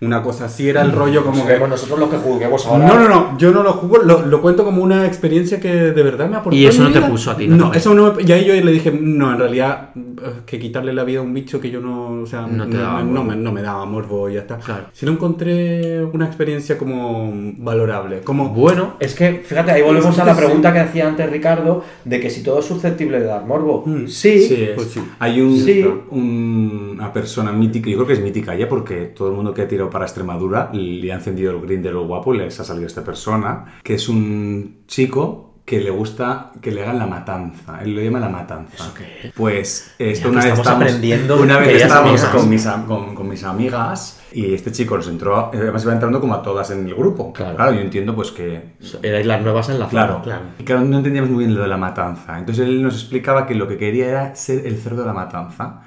Una 0.02 0.22
cosa 0.22 0.46
así 0.46 0.68
era 0.68 0.82
el 0.82 0.91
rollo 0.91 1.24
como 1.24 1.46
que... 1.46 1.54
Somos 1.54 1.70
nosotros 1.70 2.00
los 2.00 2.10
que 2.10 2.18
juguemos 2.18 2.68
No, 2.68 2.78
no, 2.80 3.08
no, 3.08 3.38
yo 3.38 3.52
no 3.52 3.64
lo 3.64 3.72
jugo, 3.74 3.98
lo, 4.00 4.26
lo 4.26 4.41
cuento 4.41 4.66
como 4.66 4.84
una 4.84 5.06
experiencia 5.06 5.60
que 5.62 5.70
de 5.74 6.04
verdad 6.04 6.30
me 6.30 6.36
aportó. 6.36 6.56
Y 6.58 6.66
eso 6.66 6.84
no 6.84 6.91
te 6.91 7.00
puso 7.02 7.32
a 7.32 7.38
ti, 7.38 7.48
¿no? 7.48 7.56
No, 7.56 7.74
eso 7.74 7.93
no 7.93 8.14
me, 8.14 8.24
y 8.24 8.30
ahí 8.34 8.43
yo 8.46 8.54
le 8.54 8.72
dije, 8.74 8.91
no, 8.91 9.32
en 9.32 9.39
realidad, 9.39 9.91
eh, 9.96 10.41
que 10.46 10.60
quitarle 10.60 10.91
la 10.91 11.06
vida 11.06 11.20
a 11.20 11.22
un 11.22 11.34
bicho 11.34 11.62
que 11.62 11.72
yo 11.72 11.80
no, 11.80 12.22
o 12.22 12.26
sea, 12.26 12.41
No 12.46 12.68
te 12.68 12.76
no, 12.76 12.82
daba 12.82 13.00
no 13.04 13.06
morbo. 13.06 13.24
me, 13.24 13.36
no 13.38 13.52
me 13.54 13.62
daba 13.62 13.86
morbo 13.86 14.30
y 14.30 14.34
ya 14.34 14.41
está. 14.41 14.58
Claro. 14.58 14.88
Si 14.91 15.06
no 15.06 15.14
encontré 15.14 16.04
una 16.04 16.26
experiencia 16.26 16.78
como 16.78 17.32
valorable, 17.58 18.20
como... 18.20 18.50
Bueno, 18.50 18.96
es 19.00 19.16
que, 19.16 19.43
fíjate, 19.46 19.72
ahí 19.72 19.82
volvemos 19.82 20.14
Es 20.14 20.20
a 20.20 20.24
que 20.24 20.30
la 20.30 20.36
sí. 20.36 20.41
pregunta 20.43 20.74
que 20.74 20.80
hacía 20.80 21.08
antes 21.08 21.30
Ricardo, 21.32 21.84
de 22.04 22.20
que 22.20 22.30
si 22.30 22.43
todo 22.43 22.60
es 22.60 22.66
susceptible 22.66 23.20
de 23.22 23.26
dar 23.28 23.46
morbo. 23.46 23.84
Mm. 23.86 24.08
Sí, 24.08 24.41
Sí, 24.41 24.56
es. 24.62 24.70
pues 24.76 24.89
sí. 24.89 25.00
Hay 25.20 25.39
un- 25.39 25.58
Sí. 25.58 25.86
un- 26.12 26.96
una 26.96 27.12
persona 27.14 27.52
mítica, 27.54 27.89
yo 27.89 27.96
creo 27.98 28.08
que 28.08 28.14
es 28.14 28.22
mítica 28.22 28.56
ya 28.56 28.68
porque 28.68 29.06
todo 29.16 29.30
el 29.30 29.36
mundo 29.36 29.54
que 29.54 29.62
ha 29.62 29.68
tirado 29.68 29.85
para 29.90 30.06
Extremadura 30.06 30.70
le 30.74 31.12
ha 31.12 31.16
encendido 31.16 31.52
el 31.52 31.62
green 31.62 31.82
de 31.82 31.92
lo 31.92 32.06
guapo 32.06 32.34
y 32.34 32.40
les 32.40 32.60
ha 32.60 32.64
salido 32.64 32.88
esta 32.88 33.04
persona, 33.04 33.80
que 33.84 33.96
es 33.96 34.10
un 34.10 34.84
chico 34.88 35.46
que 35.66 35.80
le 35.80 35.90
gusta 35.90 36.52
que 36.62 36.72
le 36.72 36.84
hagan 36.84 37.00
la 37.00 37.08
matanza. 37.08 37.80
Él 37.82 37.96
lo 37.96 38.02
llama 38.02 38.20
la 38.20 38.30
matanza. 38.30 38.76
¿Eso 38.76 38.94
qué 38.94 39.28
es? 39.28 39.34
Pues 39.34 39.96
esto 39.98 40.30
una 40.30 40.44
vez 40.44 40.54
estamos 40.54 40.68
aprendiendo, 40.68 41.42
una 41.42 41.58
vez 41.58 41.82
estábamos 41.82 42.24
con 42.26 42.48
mis, 42.48 42.68
con, 42.88 43.16
con 43.16 43.28
mis 43.28 43.44
amigas 43.44 44.22
y 44.32 44.54
este 44.54 44.72
chico 44.72 44.96
nos 44.96 45.08
entró, 45.08 45.50
además 45.52 45.84
iba 45.84 45.94
entrando 45.94 46.22
como 46.22 46.36
a 46.36 46.44
todas 46.44 46.70
en 46.70 46.86
el 46.86 46.94
grupo. 46.94 47.34
Claro. 47.34 47.74
yo 47.74 47.80
entiendo 47.80 48.16
pues 48.16 48.32
que 48.32 48.76
erais 49.02 49.26
las 49.26 49.42
nuevas 49.42 49.70
en 49.70 49.80
la 49.80 49.88
Claro, 49.88 50.22
claro. 50.22 50.44
Y 50.60 50.64
claro, 50.64 50.82
no 50.82 50.98
entendíamos 50.98 51.32
muy 51.32 51.46
bien 51.46 51.56
lo 51.56 51.64
de 51.64 51.68
la 51.68 51.78
matanza. 51.78 52.38
Entonces 52.38 52.68
él 52.68 52.84
nos 52.84 52.94
explicaba 52.94 53.48
que 53.48 53.56
lo 53.56 53.68
que 53.68 53.78
quería 53.78 54.08
era 54.08 54.36
ser 54.36 54.68
el 54.68 54.78
cerdo 54.78 55.02
de 55.02 55.08
la 55.08 55.14
matanza 55.14 55.82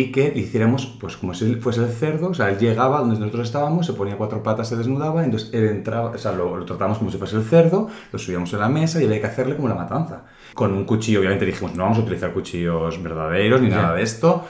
y 0.00 0.10
que 0.10 0.32
le 0.32 0.40
hiciéramos, 0.40 0.86
pues 0.86 1.16
como 1.16 1.34
si 1.34 1.54
fuese 1.56 1.84
el 1.84 1.90
cerdo, 1.90 2.30
o 2.30 2.34
sea, 2.34 2.50
él 2.50 2.58
llegaba 2.58 2.98
donde 2.98 3.18
nosotros 3.18 3.46
estábamos, 3.46 3.86
se 3.86 3.92
ponía 3.92 4.16
cuatro 4.16 4.42
patas, 4.42 4.68
se 4.68 4.76
desnudaba, 4.76 5.24
entonces 5.24 5.50
él 5.52 5.68
entraba, 5.68 6.10
o 6.10 6.18
sea, 6.18 6.32
lo, 6.32 6.56
lo 6.56 6.64
tratábamos 6.64 6.98
como 6.98 7.12
si 7.12 7.18
fuese 7.18 7.36
el 7.36 7.44
cerdo, 7.44 7.88
lo 8.12 8.18
subíamos 8.18 8.52
en 8.52 8.58
la 8.58 8.68
mesa 8.68 9.00
y 9.00 9.04
había 9.04 9.20
que 9.20 9.26
hacerle 9.26 9.54
como 9.54 9.68
la 9.68 9.76
matanza. 9.76 10.24
Con 10.52 10.72
un 10.72 10.84
cuchillo, 10.84 11.20
obviamente 11.20 11.46
dijimos, 11.46 11.76
no 11.76 11.84
vamos 11.84 11.98
a 11.98 12.00
utilizar 12.00 12.32
cuchillos 12.32 13.00
verdaderos 13.02 13.60
ni 13.60 13.68
nada 13.68 13.94
de 13.94 14.02
esto. 14.02 14.44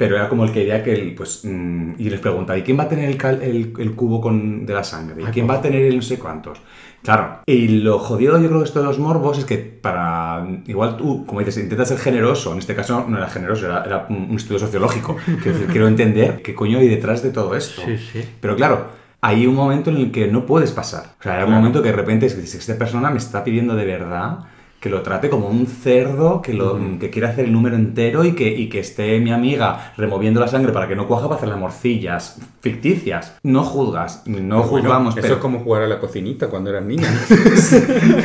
Pero 0.00 0.16
era 0.16 0.30
como 0.30 0.50
quería 0.50 0.82
que 0.82 0.94
él, 0.94 1.14
pues, 1.14 1.42
mm, 1.44 1.92
y 1.98 2.08
les 2.08 2.20
preguntaba, 2.20 2.58
¿y 2.58 2.62
quién 2.62 2.78
va 2.78 2.84
a 2.84 2.88
tener 2.88 3.04
el, 3.10 3.18
cal- 3.18 3.42
el, 3.42 3.74
el 3.78 3.94
cubo 3.94 4.18
con, 4.22 4.64
de 4.64 4.72
la 4.72 4.82
sangre? 4.82 5.20
¿Y 5.20 5.26
Ay, 5.26 5.30
quién 5.34 5.46
va 5.46 5.56
a 5.56 5.60
tener 5.60 5.82
el 5.82 5.96
no 5.96 6.02
sé 6.02 6.18
cuántos? 6.18 6.58
Claro, 7.02 7.40
y 7.44 7.68
lo 7.68 7.98
jodido 7.98 8.40
yo 8.40 8.48
creo 8.48 8.60
de 8.60 8.64
esto 8.64 8.80
de 8.80 8.86
los 8.86 8.98
morbos 8.98 9.36
es 9.38 9.44
que 9.44 9.58
para, 9.58 10.46
igual 10.66 10.96
tú, 10.96 11.26
como 11.26 11.40
dices, 11.40 11.58
intentas 11.58 11.88
ser 11.88 11.98
generoso, 11.98 12.52
en 12.52 12.58
este 12.60 12.74
caso 12.74 13.04
no 13.08 13.18
era 13.18 13.28
generoso, 13.28 13.66
era, 13.66 13.84
era 13.84 14.06
un 14.08 14.34
estudio 14.36 14.58
sociológico, 14.58 15.16
quiero 15.42 15.52
decir, 15.58 15.66
quiero 15.70 15.86
entender 15.88 16.40
qué 16.42 16.54
coño 16.54 16.78
hay 16.78 16.88
detrás 16.88 17.22
de 17.22 17.30
todo 17.30 17.54
esto. 17.54 17.82
Sí, 17.84 17.98
sí. 17.98 18.24
Pero 18.40 18.56
claro, 18.56 18.86
hay 19.20 19.46
un 19.46 19.54
momento 19.54 19.90
en 19.90 19.96
el 19.96 20.10
que 20.12 20.28
no 20.28 20.46
puedes 20.46 20.72
pasar. 20.72 21.14
O 21.20 21.22
sea, 21.22 21.38
hay 21.38 21.44
un 21.44 21.52
momento 21.52 21.82
que 21.82 21.90
de 21.90 21.96
repente 21.96 22.24
es 22.26 22.34
que 22.34 22.40
dices, 22.40 22.60
esta 22.60 22.78
persona 22.78 23.10
me 23.10 23.18
está 23.18 23.44
pidiendo 23.44 23.74
de 23.76 23.84
verdad 23.84 24.38
que 24.80 24.88
lo 24.88 25.02
trate 25.02 25.28
como 25.28 25.48
un 25.48 25.66
cerdo, 25.66 26.40
que, 26.40 26.54
lo, 26.54 26.78
que 26.98 27.10
quiere 27.10 27.28
hacer 27.28 27.44
el 27.44 27.52
número 27.52 27.76
entero 27.76 28.24
y 28.24 28.34
que, 28.34 28.48
y 28.48 28.70
que 28.70 28.80
esté 28.80 29.20
mi 29.20 29.30
amiga 29.30 29.92
removiendo 29.98 30.40
la 30.40 30.48
sangre 30.48 30.72
para 30.72 30.88
que 30.88 30.96
no 30.96 31.06
cuaja 31.06 31.24
para 31.24 31.36
hacerle 31.36 31.56
morcillas 31.56 32.38
ficticias. 32.62 33.36
No 33.42 33.62
juzgas, 33.62 34.22
no 34.26 34.62
juzgamos, 34.62 35.14
eso 35.14 35.22
pero... 35.22 35.34
es 35.34 35.40
como 35.40 35.60
jugar 35.60 35.82
a 35.82 35.86
la 35.86 36.00
cocinita 36.00 36.48
cuando 36.48 36.70
eras 36.70 36.84
niña. 36.84 37.08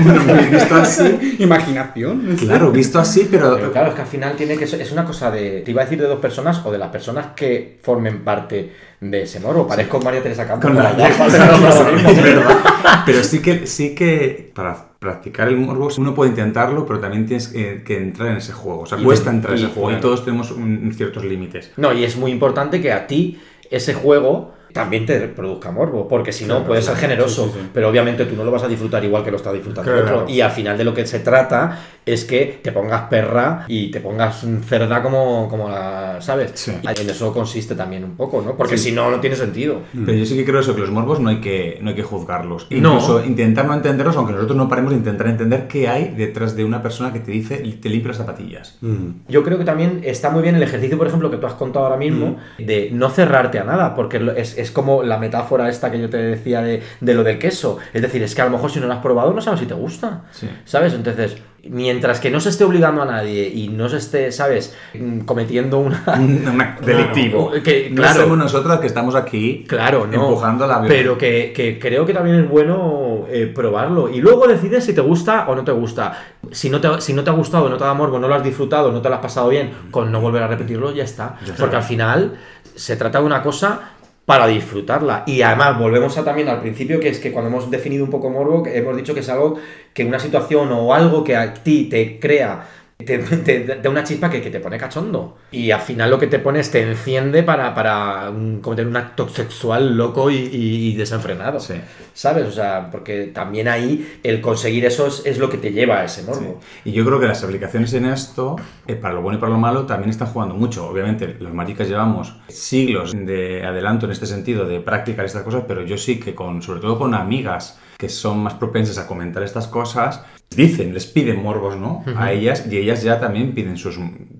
Bueno, 0.06 0.22
visto 0.52 0.76
así, 0.76 1.36
Imaginación. 1.40 2.36
claro, 2.38 2.72
visto 2.72 3.00
así, 3.00 3.28
pero... 3.30 3.56
Pero 3.56 3.72
claro, 3.72 3.90
es 3.90 3.96
que 3.96 4.02
al 4.02 4.08
final 4.08 4.36
tiene 4.36 4.58
que 4.58 4.68
ser, 4.68 4.82
es 4.82 4.92
una 4.92 5.04
cosa 5.04 5.32
de, 5.32 5.62
te 5.62 5.72
iba 5.72 5.82
a 5.82 5.86
decir 5.86 6.00
de 6.00 6.08
dos 6.08 6.20
personas 6.20 6.62
o 6.66 6.72
de 6.72 6.78
las 6.78 6.90
personas 6.90 7.28
que 7.36 7.80
formen 7.82 8.24
parte 8.24 8.72
de 9.12 9.24
ese 9.24 9.40
moro. 9.40 9.68
Parezco 9.68 10.00
María 10.02 10.22
Teresa 10.22 10.48
Campos. 10.48 10.70
Con 10.72 10.82
la 10.82 10.96
Pero 10.96 11.08
es 12.10 12.24
verdad. 12.24 12.58
Sí 13.24 13.40
que, 13.42 13.68
sí 13.68 13.94
que 13.96 14.52
para 14.54 14.76
practicar 15.00 15.48
el 15.48 15.58
morbo 15.58 15.90
uno 15.98 16.14
puede 16.16 16.32
intentarlo, 16.32 16.86
pero 16.86 17.00
también 17.00 17.26
tienes 17.26 17.48
que, 17.50 17.84
que 17.84 17.98
entrar 17.98 18.30
en 18.30 18.38
ese 18.38 18.52
juego. 18.54 18.82
O 18.82 18.86
sea, 18.86 18.98
Y- 19.00 19.04
cuesta 19.04 19.30
entrar 19.30 19.54
en 19.58 19.64
ese 19.64 19.74
juego 19.74 19.92
y 19.92 20.00
todos 20.02 20.24
tenemos 20.26 20.52
un- 20.52 20.92
ciertos 20.96 21.24
límites. 21.26 21.72
No, 21.78 21.94
y 21.94 22.04
es 22.04 22.16
muy 22.18 22.32
importante 22.32 22.82
que 22.82 22.92
a 22.92 23.06
ti 23.08 23.40
ese 23.70 23.94
juego 23.94 24.54
también 24.76 25.06
te 25.06 25.18
produzca 25.30 25.72
morbo, 25.72 26.06
porque 26.06 26.34
si 26.34 26.44
no 26.44 26.56
Claro, 26.56 26.68
puedes 26.68 26.84
ser 26.84 26.98
generoso, 26.98 27.46
sí, 27.46 27.52
sí, 27.54 27.60
sí. 27.62 27.70
pero 27.74 27.88
obviamente 27.88 28.26
tú 28.26 28.36
no 28.36 28.44
lo 28.44 28.52
vas 28.52 28.64
a 28.64 28.68
disfrutar 28.68 29.02
igual 29.06 29.24
que 29.24 29.32
lo 29.32 29.38
está 29.38 29.54
disfrutando 29.54 29.90
Claro. 29.90 30.06
otro. 30.24 30.30
Y 30.34 30.42
al 30.42 30.52
final 30.52 30.78
de 30.78 30.84
lo 30.84 30.94
que 30.94 31.08
se 31.08 31.20
trata 31.20 31.80
es 32.06 32.26
que 32.26 32.60
te 32.62 32.74
pongas 32.74 33.04
perra 33.04 33.64
y 33.70 33.90
te 33.90 34.02
pongas 34.02 34.46
cerda 34.68 35.02
como, 35.02 35.48
como 35.50 35.70
la, 35.70 36.18
¿sabes? 36.20 36.52
Sí. 36.56 36.74
En 36.84 37.10
eso 37.10 37.34
consiste 37.34 37.74
también 37.74 38.04
un 38.04 38.18
poco, 38.18 38.42
¿no? 38.42 38.56
Porque 38.58 38.78
si 38.78 38.92
no, 38.92 39.10
no 39.10 39.20
tiene 39.22 39.38
sentido. 39.38 39.82
Pero 40.06 40.18
yo 40.18 40.26
sí 40.26 40.36
que 40.36 40.44
creo 40.44 40.60
eso, 40.60 40.76
que 40.76 40.82
los 40.82 40.92
morbos 40.92 41.22
no 41.22 41.30
hay 41.30 41.40
que, 41.40 41.80
no 41.82 41.90
hay 41.92 41.96
que 41.96 42.04
juzgarlos. 42.04 42.68
No. 42.70 42.78
Incluso 42.96 43.24
intentar 43.26 43.66
no 43.66 43.74
entenderlos, 43.74 44.18
aunque 44.18 44.34
nosotros 44.34 44.58
no 44.58 44.68
paremos 44.68 44.92
de 44.92 44.98
intentar 44.98 45.28
entender 45.28 45.68
qué 45.68 45.88
hay 45.88 46.14
detrás 46.16 46.56
de 46.58 46.66
una 46.66 46.84
persona 46.84 47.14
que 47.14 47.22
te 47.22 47.32
dice, 47.32 47.58
te 47.82 47.90
limpia 47.90 48.10
las 48.10 48.18
zapatillas. 48.18 48.78
Mm. 48.82 49.08
Yo 49.30 49.42
creo 49.44 49.58
que 49.58 49.64
también 49.64 50.02
está 50.04 50.30
muy 50.30 50.42
bien 50.44 50.56
el 50.56 50.64
ejercicio, 50.64 50.98
por 50.98 51.08
ejemplo, 51.08 51.32
que 51.32 51.38
tú 51.38 51.48
has 51.48 51.54
contado 51.54 51.86
ahora 51.86 51.98
mismo, 51.98 52.38
de 52.60 52.90
no 52.92 53.10
cerrarte 53.10 53.58
a 53.60 53.64
nada, 53.64 53.96
porque 53.96 54.20
lo- 54.20 54.34
es, 54.34 54.58
es 54.66 54.72
como 54.72 55.02
la 55.04 55.18
metáfora 55.18 55.70
esta 55.70 55.90
que 55.92 56.00
yo 56.00 56.10
te 56.10 56.18
decía 56.18 56.62
de, 56.62 56.84
de 57.00 57.14
lo 57.14 57.24
del 57.24 57.40
queso. 57.40 57.78
Es 57.94 58.02
decir, 58.02 58.22
es 58.24 58.36
que 58.36 58.42
a 58.42 58.46
lo 58.46 58.52
mejor 58.52 58.70
si 58.72 58.80
no 58.80 58.88
lo 58.88 58.94
has 58.94 59.00
probado 59.00 59.34
no 59.34 59.42
sabes 59.42 59.62
si 59.62 59.66
te 59.66 59.74
gusta. 59.74 60.24
Sí. 60.32 60.50
¿Sabes? 60.66 60.94
Entonces, 60.94 61.38
mientras 61.68 62.20
que 62.20 62.30
no 62.30 62.40
se 62.40 62.50
esté 62.50 62.64
obligando 62.64 63.02
a 63.02 63.06
nadie 63.06 63.48
y 63.48 63.70
no 63.70 63.90
se 63.90 63.98
esté, 63.98 64.32
¿sabes? 64.32 64.76
Mm, 64.94 65.22
Cometiendo 65.22 65.80
una... 65.80 66.04
Un 66.18 66.48
un 66.48 66.86
delictivo. 66.86 67.52
Que, 67.64 67.90
no 67.90 67.98
claro. 68.02 68.22
somos 68.22 68.38
nosotras 68.38 68.80
que 68.80 68.88
estamos 68.88 69.16
aquí 69.16 69.66
Claro, 69.68 70.06
no. 70.06 70.14
empujando 70.14 70.68
la 70.68 70.80
violencia. 70.80 70.98
Pero 71.04 71.18
que, 71.18 71.54
que 71.56 71.80
creo 71.80 72.06
que 72.06 72.14
también 72.14 72.36
es 72.42 72.50
bueno 72.50 73.26
eh, 73.30 73.52
probarlo. 73.54 74.10
Y 74.10 74.22
luego 74.22 74.48
decides 74.48 74.84
si 74.86 74.94
te 74.94 75.02
gusta 75.02 75.46
o 75.48 75.56
no 75.56 75.64
te 75.64 75.72
gusta. 75.72 76.18
Si 76.52 76.70
no 76.70 76.80
te, 76.80 77.02
si 77.02 77.14
no 77.14 77.24
te 77.24 77.30
ha 77.32 77.34
gustado, 77.34 77.70
no 77.70 77.78
te 77.78 77.84
da 77.84 77.94
morbo, 77.94 78.20
no 78.20 78.28
lo 78.28 78.36
has 78.36 78.44
disfrutado, 78.44 78.92
no 78.92 79.02
te 79.02 79.10
lo 79.10 79.16
has 79.16 79.22
pasado 79.22 79.50
bien, 79.50 79.72
con 79.92 80.12
no 80.12 80.22
volver 80.22 80.44
a 80.44 80.48
repetirlo, 80.48 80.92
ya 80.94 81.04
está. 81.04 81.38
Porque 81.58 81.76
al 81.76 81.84
final 81.84 82.36
se 82.76 82.96
trata 82.98 83.20
de 83.20 83.26
una 83.26 83.42
cosa 83.42 83.92
para 84.26 84.48
disfrutarla. 84.48 85.24
Y 85.28 85.42
además, 85.42 85.80
volvemos 85.80 86.18
a 86.18 86.24
también 86.24 86.50
al 86.50 86.60
principio, 86.60 87.00
que 87.00 87.10
es 87.10 87.20
que 87.20 87.32
cuando 87.32 87.50
hemos 87.50 87.70
definido 87.70 88.04
un 88.04 88.10
poco 88.10 88.30
morbo, 88.30 88.64
hemos 88.66 88.98
dicho 88.98 89.14
que 89.14 89.20
es 89.20 89.30
algo 89.30 89.58
que 89.94 90.04
una 90.04 90.20
situación 90.20 90.72
o 90.72 90.94
algo 90.94 91.24
que 91.24 91.36
a 91.36 91.54
ti 91.54 91.88
te 91.90 92.20
crea 92.20 92.68
te, 92.98 93.18
te 93.20 93.66
da 93.82 93.90
una 93.90 94.04
chispa 94.04 94.30
que, 94.30 94.42
que 94.42 94.50
te 94.50 94.60
pone 94.60 94.78
cachondo. 94.78 95.38
Y 95.52 95.72
al 95.72 95.82
final 95.82 96.10
lo 96.10 96.18
que 96.18 96.28
te 96.28 96.40
pones 96.40 96.72
te 96.72 96.82
enciende 96.82 97.44
para, 97.44 97.74
para 97.76 98.32
cometer 98.62 98.88
un 98.88 98.96
acto 98.96 99.28
sexual 99.28 99.96
loco 99.98 100.32
y, 100.32 100.36
y- 100.36 100.88
y 100.92 100.96
desenfrenado. 100.96 101.60
Sí. 101.60 101.74
¿Sabes? 102.14 102.46
O 102.48 102.52
sea, 102.52 102.90
porque 102.90 103.28
también 103.28 103.68
ahí 103.68 104.20
el 104.24 104.40
conseguir 104.40 104.86
eso 104.86 105.08
es, 105.08 105.24
es 105.26 105.38
lo 105.38 105.50
que 105.50 105.58
te 105.58 105.72
lleva 105.74 106.00
a 106.00 106.06
ese 106.06 106.24
morbo. 106.24 106.62
Y 106.86 106.94
yo 106.94 107.06
creo 107.06 107.20
que 107.20 107.28
las 107.28 107.44
aplicaciones 107.44 107.94
en 107.94 108.06
esto, 108.06 108.56
eh, 108.88 108.96
para 108.96 109.14
lo 109.14 109.22
bueno 109.22 109.38
y 109.38 109.42
para 109.42 109.52
lo 109.52 109.60
malo, 109.60 109.86
también 109.86 110.10
están 110.10 110.30
jugando 110.30 110.56
mucho. 110.56 110.88
Obviamente, 110.88 111.36
los 111.40 111.54
maricas 111.54 111.90
llevamos 111.90 112.34
siglos 112.48 113.12
de 113.14 113.66
adelanto 113.66 114.06
en 114.06 114.14
este 114.14 114.26
sentido 114.26 114.66
de 114.66 114.80
practicar 114.80 115.26
estas 115.26 115.44
cosas, 115.44 115.64
pero 115.68 115.82
yo 115.84 115.98
sí 115.98 116.18
que 116.20 116.34
con, 116.34 116.62
sobre 116.62 116.80
todo 116.80 116.98
con 116.98 117.14
amigas 117.14 117.78
que 117.98 118.10
son 118.10 118.40
más 118.40 118.54
propensas 118.56 118.98
a 118.98 119.08
comentar 119.08 119.44
estas 119.44 119.68
cosas, 119.68 120.22
dicen, 120.56 120.94
les 120.94 121.06
piden 121.06 121.42
morbos, 121.42 121.78
¿no? 121.78 122.04
A 122.18 122.32
ellas 122.32 122.66
y 122.70 122.78
ellas 122.78 123.04
ya 123.04 123.20
también 123.20 123.54
piden 123.54 123.78
sus, 123.78 123.96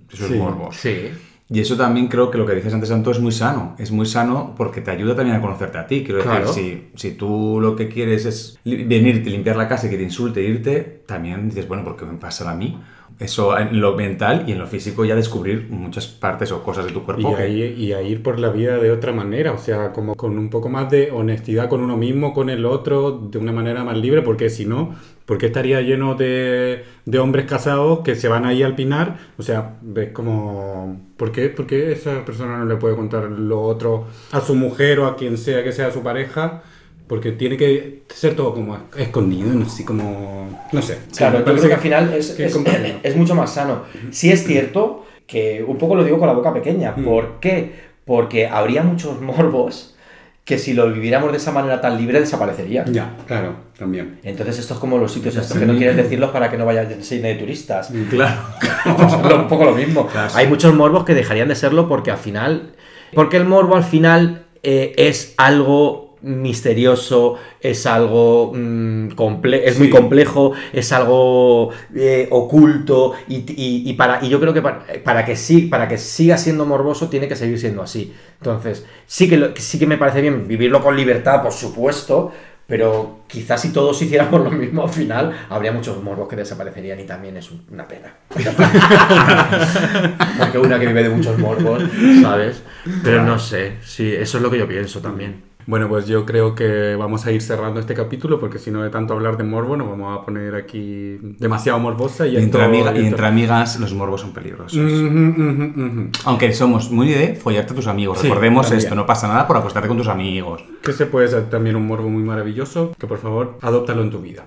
sus 0.10 0.28
Sí. 0.28 0.34
morbos. 0.36 0.76
Sí. 0.78 1.10
Y 1.48 1.60
eso 1.60 1.78
también 1.78 2.08
creo 2.08 2.32
que 2.32 2.40
lo 2.40 2.46
que 2.48 2.56
dices 2.56 2.74
antes, 2.74 2.90
Santo, 2.90 3.12
es 3.12 3.20
muy 3.20 3.32
sano. 3.32 3.76
Es 3.78 3.92
muy 3.92 4.08
sano 4.08 4.56
porque 4.58 4.82
te 4.82 4.90
ayuda 4.90 5.16
también 5.16 5.38
a 5.38 5.42
conocerte 5.42 5.78
a 5.78 5.86
ti. 5.86 6.04
Quiero 6.04 6.22
Claro. 6.24 6.48
decir, 6.48 6.90
si, 6.96 7.10
si 7.10 7.16
tú 7.16 7.60
lo 7.62 7.76
que 7.76 7.88
quieres 7.88 8.26
es 8.26 8.58
li- 8.64 8.84
venirte, 8.84 9.30
limpiar 9.30 9.56
la 9.56 9.68
casa 9.68 9.86
y 9.86 9.92
que 9.92 9.98
te 9.98 10.02
insulte 10.04 10.42
irte, 10.42 11.04
también 11.06 11.50
dices, 11.50 11.68
bueno, 11.68 11.84
¿por 11.84 11.96
qué 11.98 12.06
me 12.06 12.18
pasa 12.18 12.50
a 12.50 12.56
mí? 12.56 12.78
Eso 13.20 13.58
en 13.58 13.80
lo 13.80 13.96
mental 13.96 14.44
y 14.48 14.52
en 14.52 14.60
lo 14.60 14.68
físico 14.68 15.06
ya 15.06 15.16
descubrir 15.16 15.68
muchas 15.70 16.06
partes 16.08 16.52
o 16.52 16.62
cosas 16.64 16.86
de 16.86 16.92
tu 16.92 17.00
Y 17.00 17.02
cuerpo. 17.04 17.34
a, 17.34 17.38
que- 17.38 17.50
ir, 17.50 17.78
y 17.80 17.94
a 17.94 18.02
ir 18.02 18.22
por 18.22 18.40
la 18.40 18.50
vida 18.50 18.78
de 18.78 18.92
otra 18.92 19.14
manera, 19.14 19.54
o 19.54 19.58
sea, 19.58 19.94
como 19.94 20.16
con 20.16 20.38
un 20.38 20.50
poco 20.50 20.68
más 20.70 20.92
de 20.92 21.12
honestidad 21.12 21.70
con 21.70 21.82
uno 21.82 21.96
mismo, 21.96 22.34
con 22.34 22.50
el 22.50 22.66
otro, 22.66 23.12
de 23.32 23.38
una 23.38 23.54
manera 23.54 23.84
más 23.86 23.96
libre, 23.98 24.22
porque 24.22 24.50
si 24.50 24.66
no, 24.66 24.96
¿por 25.26 25.38
qué 25.38 25.46
estaría 25.46 25.80
lleno 25.82 26.16
de, 26.16 26.84
de 27.06 27.20
hombres 27.20 27.46
casados 27.46 28.00
que 28.00 28.16
se 28.16 28.28
van 28.28 28.44
ahí 28.46 28.64
al 28.64 28.76
pinar? 28.76 29.18
O 29.38 29.44
sea, 29.44 29.78
ves 29.82 30.12
como, 30.12 31.00
¿por 31.16 31.32
qué, 31.32 31.48
¿por 31.50 31.68
qué 31.68 31.94
esa 31.94 32.26
persona 32.26 32.58
no 32.58 32.66
le 32.66 32.76
puede 32.76 32.96
contar 32.98 33.30
lo 33.30 33.62
otro 33.62 34.08
a 34.32 34.42
su 34.42 34.56
mujer 34.56 35.00
o 35.00 35.06
a 35.06 35.16
quien 35.16 35.38
sea 35.38 35.64
que 35.64 35.72
sea 35.72 35.90
su 35.92 36.02
pareja? 36.02 36.64
Porque 37.08 37.32
tiene 37.34 37.56
que 37.58 38.04
ser 38.10 38.36
todo 38.36 38.54
como 38.54 38.78
escondido, 38.98 39.54
no 39.54 39.70
sé, 39.70 39.86
como, 39.86 40.66
no 40.72 40.82
sé. 40.82 40.98
Claro, 41.16 41.40
yo 41.40 41.46
creo 41.46 41.68
que 41.68 41.74
al 41.74 41.80
final 41.80 42.14
es, 42.14 42.32
que 42.32 42.46
es- 42.46 43.16
mucho 43.16 43.36
más 43.36 43.54
sano. 43.54 43.84
Sí 44.12 44.32
es 44.32 44.44
cierto 44.44 45.06
que 45.28 45.64
un 45.68 45.78
poco 45.78 45.96
lo 45.96 46.04
digo 46.04 46.18
con 46.18 46.28
la 46.28 46.34
boca 46.34 46.54
pequeña. 46.54 46.94
Mm. 46.98 47.04
¿Por 47.04 47.40
qué? 47.40 47.76
Porque 48.06 48.48
habría 48.48 48.82
muchos 48.84 49.22
morbos 49.22 49.92
que 50.46 50.60
si 50.60 50.74
lo 50.74 50.92
viviéramos 50.92 51.32
de 51.32 51.38
esa 51.38 51.52
manera 51.52 51.82
tan 51.82 51.98
libre 51.98 52.20
desaparecerían. 52.20 52.94
Ya, 52.94 53.16
claro, 53.26 53.56
también. 53.80 54.20
Entonces 54.24 54.60
esto 54.60 54.76
es 54.76 54.80
como 54.80 55.00
los 55.00 55.12
sitios 55.12 55.36
estos 55.36 55.58
que 55.58 55.66
no 55.66 55.76
quieres 55.76 55.96
decirlos 55.98 56.30
para 56.30 56.52
que 56.52 56.58
no 56.58 56.68
vayan 56.68 56.88
llenos 56.88 57.10
de 57.10 57.36
turistas. 57.36 57.92
Claro. 58.10 58.42
Pues 58.98 59.14
lo- 59.24 59.42
un 59.42 59.48
poco 59.48 59.66
lo 59.66 59.72
mismo. 59.74 60.06
Claro. 60.06 60.32
Hay 60.36 60.48
muchos 60.48 60.72
morbos 60.76 61.04
que 61.06 61.16
dejarían 61.16 61.48
de 61.48 61.56
serlo 61.56 61.88
porque 61.90 62.12
al 62.12 62.18
final. 62.20 62.74
Porque 63.16 63.38
el 63.38 63.46
morbo 63.46 63.76
al 63.76 63.84
final 63.84 64.46
eh, 64.62 64.94
es 64.98 65.34
algo 65.38 66.05
misterioso, 66.26 67.36
es 67.62 67.86
algo 67.86 68.52
mm, 68.54 69.10
comple- 69.16 69.62
es 69.64 69.78
muy 69.80 69.90
complejo, 69.90 70.54
es 70.74 70.92
algo 70.92 71.70
eh, 71.96 72.28
oculto 72.32 73.14
y, 73.28 73.36
y- 73.38 73.90
y 73.90 73.94
para 73.94 74.24
y 74.26 74.30
yo 74.30 74.40
creo 74.40 74.54
que 74.54 74.62
para, 74.62 74.86
para 75.04 75.24
que 75.24 75.36
sí, 75.36 75.64
para 75.64 75.88
que 75.88 75.98
siga 75.98 76.38
siendo 76.38 76.66
morboso 76.66 77.10
tiene 77.10 77.28
que 77.28 77.36
seguir 77.36 77.60
siendo 77.60 77.82
así. 77.84 78.14
Entonces 78.40 78.86
sí 79.06 79.30
que 79.30 79.38
lo- 79.38 79.56
sí 79.56 79.80
que 79.80 79.88
me 79.88 79.98
parece 79.98 80.22
bien 80.22 80.48
vivirlo 80.48 80.82
con 80.82 80.96
libertad, 80.96 81.42
por 81.42 81.52
supuesto. 81.54 82.32
Pero 82.68 83.20
quizás 83.28 83.62
si 83.62 83.70
todos 83.72 84.02
hiciéramos 84.02 84.42
lo 84.44 84.50
mismo 84.50 84.82
al 84.82 84.90
final, 84.90 85.32
habría 85.50 85.72
muchos 85.72 86.02
morbos 86.02 86.28
que 86.28 86.36
desaparecerían 86.36 87.00
y 87.00 87.04
también 87.04 87.38
es 87.38 87.52
una 87.72 87.88
pena. 87.88 88.12
Porque 90.40 90.58
una 90.58 90.80
que 90.80 90.88
vive 90.88 91.04
de 91.04 91.10
muchos 91.10 91.38
morbos, 91.38 91.84
¿sabes? 92.24 92.64
Pero 93.04 93.24
no 93.24 93.38
sé, 93.38 93.74
sí, 93.84 94.12
eso 94.12 94.38
es 94.38 94.44
lo 94.44 94.50
que 94.50 94.58
yo 94.58 94.68
pienso 94.68 95.00
también. 95.00 95.44
Bueno, 95.68 95.90
pues 95.90 96.06
yo 96.06 96.26
creo 96.28 96.54
que 96.54 96.96
vamos 96.96 97.26
a 97.26 97.32
ir 97.32 97.42
cerrando 97.42 97.80
este 97.80 97.96
capítulo 97.96 98.40
porque 98.40 98.60
si 98.60 98.70
no 98.70 98.84
de 98.84 98.92
tanto 98.92 99.14
hablar 99.14 99.36
de 99.38 99.44
morbo 99.44 99.76
nos 99.76 99.90
vamos 99.90 100.16
a 100.20 100.24
poner 100.24 100.54
aquí 100.54 101.18
demasiado 101.40 101.80
morbosa 101.80 102.28
y, 102.28 102.34
Y 102.34 102.38
entre, 102.38 102.62
esto- 102.62 102.64
amiga- 102.64 102.92
y 102.94 102.98
esto- 102.98 103.08
entre 103.08 103.26
amigas 103.26 103.80
los 103.80 103.94
morbos 103.96 104.22
son 104.22 104.32
peligrosos. 104.34 104.78
Aunque 106.26 106.54
somos 106.54 106.92
muy 106.92 107.10
de 107.10 107.36
follarte 107.36 107.74
a 107.74 107.76
tus 107.76 107.88
amigos. 107.88 108.20
Sí, 108.20 108.28
Recordemos 108.28 108.68
también. 108.68 108.84
esto, 108.84 108.96
no 108.96 109.06
pasa 109.06 109.28
nada 109.28 109.48
por 109.48 109.58
acostarte 109.58 109.88
con 109.88 109.98
tus 109.98 110.08
amigos. 110.08 110.64
Que 110.84 110.94
se 110.94 111.08
puede 111.08 111.28
ser 111.28 111.50
también 111.50 111.76
un 111.76 111.88
morbo 111.88 112.10
muy 112.10 112.24
maravilloso, 112.24 112.94
que 113.00 113.08
por 113.08 113.18
favor, 113.18 113.58
adóptalo 113.62 114.04
en 114.04 114.12
tu 114.12 114.20
vida. 114.22 114.46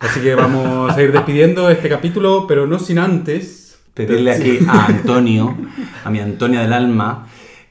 Así 0.00 0.20
que 0.20 0.34
vamos 0.34 0.94
a 0.96 1.02
ir 1.02 1.12
despidiendo 1.12 1.70
este 1.70 1.88
capítulo, 1.88 2.46
pero 2.46 2.66
no 2.66 2.78
sin 2.78 2.98
antes... 2.98 3.64
Pedirle 3.94 4.30
aquí 4.30 4.58
a 4.68 4.86
Antonio, 4.86 5.56
a 6.04 6.10
mi 6.10 6.20
Antonia 6.20 6.60
del 6.60 6.72
alma, 6.72 7.26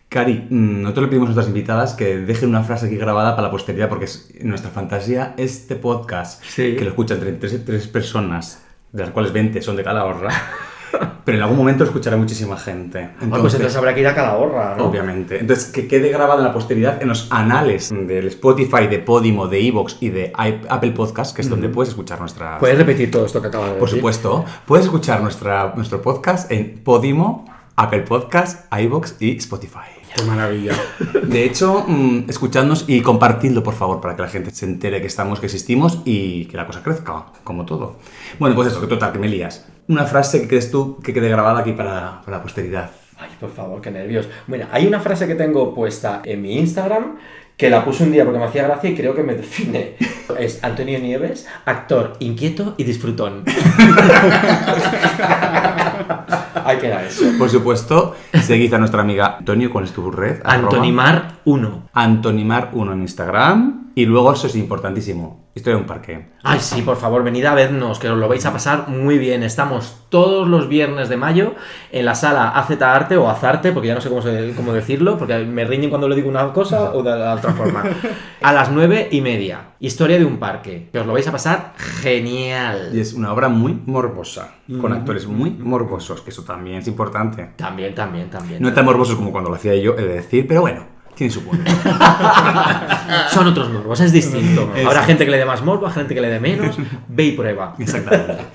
Cari, 0.10 0.48
mm, 0.50 0.82
nosotros 0.84 1.04
le 1.04 1.10
pedimos 1.10 1.26
a 1.28 1.34
nuestras 1.34 1.48
invitadas 1.48 1.94
que 1.94 2.18
dejen 2.18 2.50
una 2.50 2.64
frase 2.64 2.86
aquí 2.88 2.96
grabada 2.96 3.32
para 3.36 3.48
la 3.48 3.52
posteridad, 3.52 3.90
porque 3.90 4.06
es 4.06 4.30
nuestra 4.42 4.72
fantasía, 4.72 5.34
este 5.38 5.76
podcast, 5.76 6.42
Sí. 6.46 6.76
que 6.78 6.84
lo 6.86 6.92
escuchan 6.92 7.18
entre 7.18 7.34
tres, 7.34 7.66
tres 7.66 7.88
personas, 7.88 8.64
de 8.94 9.04
las 9.04 9.12
cuales 9.12 9.34
20 9.34 9.62
son 9.62 9.76
de 9.76 9.84
Calahorra, 9.84 10.30
pero 11.26 11.38
en 11.38 11.44
algún 11.44 11.58
momento 11.58 11.84
lo 11.84 11.90
escuchará 11.90 12.16
muchísima 12.16 12.56
gente. 12.58 13.10
Ah, 13.20 13.38
pues 13.42 13.54
entonces 13.56 13.76
habrá 13.76 13.94
que 13.94 14.00
ir 14.00 14.08
a 14.08 14.16
Calahorra, 14.16 14.76
¿no? 14.78 14.86
Obviamente. 14.86 15.40
Entonces, 15.42 15.66
que 15.74 15.90
quede 15.90 16.08
grabado 16.08 16.40
en 16.40 16.46
la 16.46 16.54
posteridad 16.54 17.02
en 17.02 17.10
los 17.10 17.28
anales 17.30 17.90
del 17.90 18.28
Spotify, 18.28 18.88
de 18.90 19.00
Podimo, 19.00 19.48
de 19.50 19.68
Evox 19.68 19.98
y 20.00 20.08
de 20.08 20.32
Apple 20.70 20.92
Podcast, 20.92 21.36
que 21.36 21.42
es 21.42 21.50
donde 21.50 21.68
puedes 21.68 21.90
escuchar 21.90 22.22
nuestra... 22.22 22.60
¿Puedes 22.60 22.78
repetir 22.78 23.12
todo 23.12 23.26
esto 23.26 23.42
que 23.42 23.50
acabas 23.50 23.68
de 23.68 23.74
decir? 23.74 23.80
Por 23.82 23.90
supuesto, 23.90 24.46
puedes 24.66 24.86
escuchar 24.86 25.22
nuestra, 25.22 25.74
nuestro 25.76 26.02
podcast 26.02 26.50
en 26.50 26.80
Podimo, 26.82 27.46
Apple 27.80 28.02
Podcast, 28.02 28.74
iVoox 28.74 29.22
y 29.22 29.38
Spotify. 29.38 29.92
¡Qué 30.16 30.24
maravilla! 30.24 30.74
De 31.24 31.44
hecho, 31.44 31.86
mm, 31.88 32.28
escuchadnos 32.28 32.86
y 32.88 33.02
compartidlo, 33.02 33.62
por 33.62 33.76
favor, 33.76 34.02
para 34.02 34.16
que 34.16 34.24
la 34.24 34.30
gente 34.30 34.50
se 34.50 34.66
entere 34.66 35.00
que 35.00 35.06
estamos, 35.06 35.40
que 35.40 35.46
existimos 35.46 36.02
y 36.04 36.46
que 36.46 36.58
la 36.58 36.66
cosa 36.66 36.82
crezca, 36.82 37.28
como 37.44 37.68
todo. 37.68 37.98
Bueno, 38.40 38.56
pues 38.56 38.70
eso, 38.70 38.82
que 38.82 38.88
total, 38.88 39.14
que 39.14 39.20
me 39.20 39.30
lías. 39.30 39.68
Una 39.88 40.06
frase 40.06 40.42
que 40.42 40.48
crees 40.48 40.72
tú 40.72 40.98
que 41.04 41.14
quede 41.14 41.30
grabada 41.30 41.60
aquí 41.60 41.74
para, 41.74 42.22
para 42.26 42.38
la 42.38 42.44
posteridad. 42.44 42.90
Ay, 43.20 43.30
por 43.40 43.52
favor, 43.52 43.80
qué 43.80 43.92
nervios. 43.92 44.28
Mira, 44.48 44.70
hay 44.72 44.88
una 44.88 45.00
frase 45.00 45.28
que 45.28 45.36
tengo 45.36 45.76
puesta 45.76 46.24
en 46.26 46.42
mi 46.42 46.58
Instagram 46.58 47.18
que 47.58 47.70
la 47.72 47.84
puse 47.84 48.04
un 48.04 48.12
día 48.12 48.24
porque 48.24 48.38
me 48.40 48.46
hacía 48.46 48.64
gracia 48.64 48.90
y 48.92 48.96
creo 48.96 49.16
que 49.16 49.24
me 49.24 49.34
define. 49.34 49.96
Es 50.40 50.64
Antonio 50.64 51.00
Nieves, 51.00 51.48
actor 51.66 52.14
inquieto 52.20 52.76
y 52.78 52.84
disfrutón. 52.84 53.44
Ahí 56.64 56.78
queda 56.78 57.04
eso. 57.04 57.26
Por 57.40 57.50
supuesto, 57.50 58.16
seguid 58.44 58.74
a 58.76 58.78
nuestra 58.78 59.02
amiga 59.02 59.38
Antonio, 59.40 59.72
¿cuál 59.72 59.86
es 59.86 59.92
tu 59.92 60.12
red? 60.12 60.42
Arroba 60.44 60.70
Antonimar 60.70 61.40
1. 61.46 61.90
Antonimar1 61.94 62.94
en 62.94 63.02
Instagram. 63.02 63.87
Y 63.98 64.06
luego, 64.06 64.32
eso 64.32 64.46
es 64.46 64.56
importantísimo, 64.56 65.50
historia 65.56 65.78
de 65.78 65.82
un 65.82 65.88
parque. 65.88 66.28
Ay, 66.44 66.60
sí, 66.60 66.84
por 66.84 66.98
favor, 66.98 67.24
venid 67.24 67.44
a 67.46 67.56
vernos, 67.56 67.98
que 67.98 68.08
os 68.08 68.16
lo 68.16 68.28
vais 68.30 68.46
a 68.46 68.54
pasar 68.54 68.90
muy 68.90 69.18
bien. 69.18 69.42
Estamos 69.42 70.04
todos 70.10 70.48
los 70.48 70.70
viernes 70.70 71.10
de 71.10 71.18
mayo 71.18 71.56
en 71.92 72.06
la 72.06 72.14
sala 72.14 72.50
AZ 72.50 72.80
Arte 72.80 73.18
o 73.18 73.28
Azarte, 73.28 73.72
porque 73.72 73.88
ya 73.88 73.96
no 73.96 74.02
sé 74.02 74.10
cómo, 74.10 74.22
se- 74.22 74.54
cómo 74.56 74.72
decirlo, 74.72 75.18
porque 75.18 75.40
me 75.46 75.66
riñen 75.66 75.90
cuando 75.90 76.08
le 76.08 76.16
digo 76.16 76.30
una 76.30 76.54
cosa 76.54 76.94
o 76.94 77.02
de 77.02 77.10
la 77.18 77.34
otra 77.34 77.54
forma. 77.54 77.84
A 78.44 78.54
las 78.54 78.70
nueve 78.72 79.08
y 79.10 79.20
media. 79.22 79.70
Historia 79.80 80.20
de 80.20 80.26
un 80.26 80.38
parque, 80.38 80.90
que 80.94 81.00
os 81.00 81.08
lo 81.08 81.14
vais 81.14 81.28
a 81.28 81.32
pasar 81.32 81.74
genial. 81.78 82.92
Y 82.94 83.00
es 83.00 83.14
una 83.14 83.34
obra 83.34 83.50
muy 83.50 83.82
morbosa, 83.88 84.58
con 84.80 84.94
actores 84.94 85.26
muy 85.26 85.50
morbosos, 85.50 86.22
que 86.22 86.30
eso 86.30 86.44
también 86.44 86.78
es 86.78 86.88
importante. 86.88 87.54
También, 87.56 87.96
también, 87.96 88.30
también. 88.30 88.62
No 88.62 88.72
tan 88.74 88.86
morbosos 88.86 89.16
como 89.16 89.32
cuando 89.32 89.50
lo 89.50 89.56
hacía 89.56 89.76
yo, 89.76 89.94
he 89.98 90.02
de 90.04 90.14
decir, 90.14 90.46
pero 90.48 90.62
bueno, 90.62 90.86
tiene 91.18 91.34
su 91.34 91.44
punto. 91.44 91.70
Son 93.32 93.48
otros 93.48 93.70
morbos, 93.72 94.00
es 94.00 94.12
distinto. 94.14 94.72
Habrá 94.86 95.04
gente 95.04 95.26
que 95.26 95.32
le 95.32 95.38
dé 95.38 95.46
más 95.46 95.64
morbo, 95.64 95.90
gente 95.90 96.14
que 96.14 96.22
le 96.22 96.30
dé 96.30 96.40
menos. 96.40 96.78
Ve 97.08 97.26
y 97.26 97.32
prueba. 97.32 97.76
Exactamente. 97.80 98.46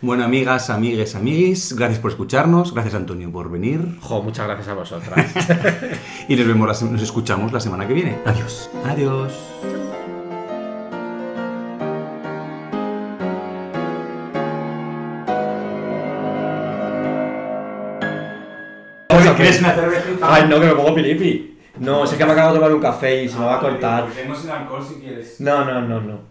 Bueno, 0.00 0.24
amigas, 0.24 0.70
amigues, 0.70 1.16
amiguis, 1.16 1.74
gracias 1.74 1.98
por 1.98 2.12
escucharnos, 2.12 2.72
gracias 2.72 2.94
Antonio 2.94 3.32
por 3.32 3.50
venir 3.50 3.98
Jo, 4.00 4.22
muchas 4.22 4.46
gracias 4.46 4.68
a 4.68 4.74
vosotras. 4.74 5.26
y 6.28 6.36
nos 6.36 6.46
vemos, 6.46 6.82
nos 6.82 7.02
escuchamos 7.02 7.52
la 7.52 7.58
semana 7.58 7.86
que 7.88 7.94
viene. 7.94 8.16
Adiós. 8.24 8.70
Adiós. 8.84 9.32
¿Quieres 19.38 19.60
una 19.60 19.72
cervecita? 19.72 20.34
Ay, 20.34 20.48
no, 20.48 20.58
que 20.60 20.66
me 20.66 20.74
pongo 20.74 20.94
piripi. 20.96 21.57
No, 21.80 22.06
sé 22.06 22.16
que 22.16 22.24
me 22.24 22.32
acabo 22.32 22.52
de 22.52 22.58
tomar 22.58 22.74
un 22.74 22.80
café 22.80 23.24
y 23.24 23.28
se 23.28 23.38
me 23.38 23.44
va 23.44 23.56
a 23.56 23.60
cortar. 23.60 24.06
Tenemos 24.08 24.44
el 24.44 24.50
alcohol 24.50 24.84
si 24.86 24.94
quieres. 25.00 25.40
No, 25.40 25.64
no, 25.64 25.80
no, 25.82 26.00
no. 26.00 26.28